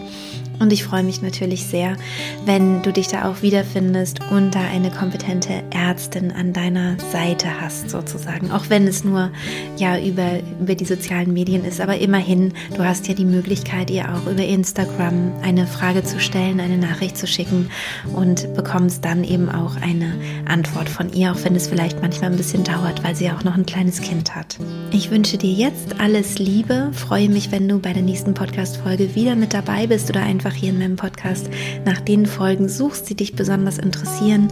[0.60, 1.96] Und ich freue mich natürlich sehr,
[2.44, 7.88] wenn du dich da auch wiederfindest und da eine kompetente Ärztin an deiner Seite hast,
[7.88, 8.50] sozusagen.
[8.50, 9.30] Auch wenn es nur
[9.78, 11.80] ja über, über die sozialen Medien ist.
[11.80, 16.60] Aber immerhin, du hast ja die Möglichkeit, ihr auch über Instagram eine Frage zu stellen,
[16.60, 17.70] eine Nachricht zu schicken
[18.14, 20.12] und bekommst dann eben auch eine
[20.44, 23.56] Antwort von ihr, auch wenn es vielleicht manchmal ein bisschen dauert, weil sie auch noch
[23.56, 24.58] ein kleines Kind hat.
[24.90, 29.36] Ich wünsche dir jetzt alles Liebe, freue mich, wenn du bei der nächsten Podcast-Folge wieder
[29.36, 30.20] mit dabei bist oder
[30.50, 31.48] einfach hier in meinem Podcast
[31.84, 34.48] nach den Folgen suchst, die dich besonders interessieren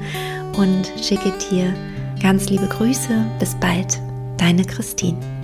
[0.56, 1.74] und schicke dir
[2.22, 3.24] ganz liebe Grüße.
[3.38, 4.00] Bis bald,
[4.36, 5.37] deine Christine.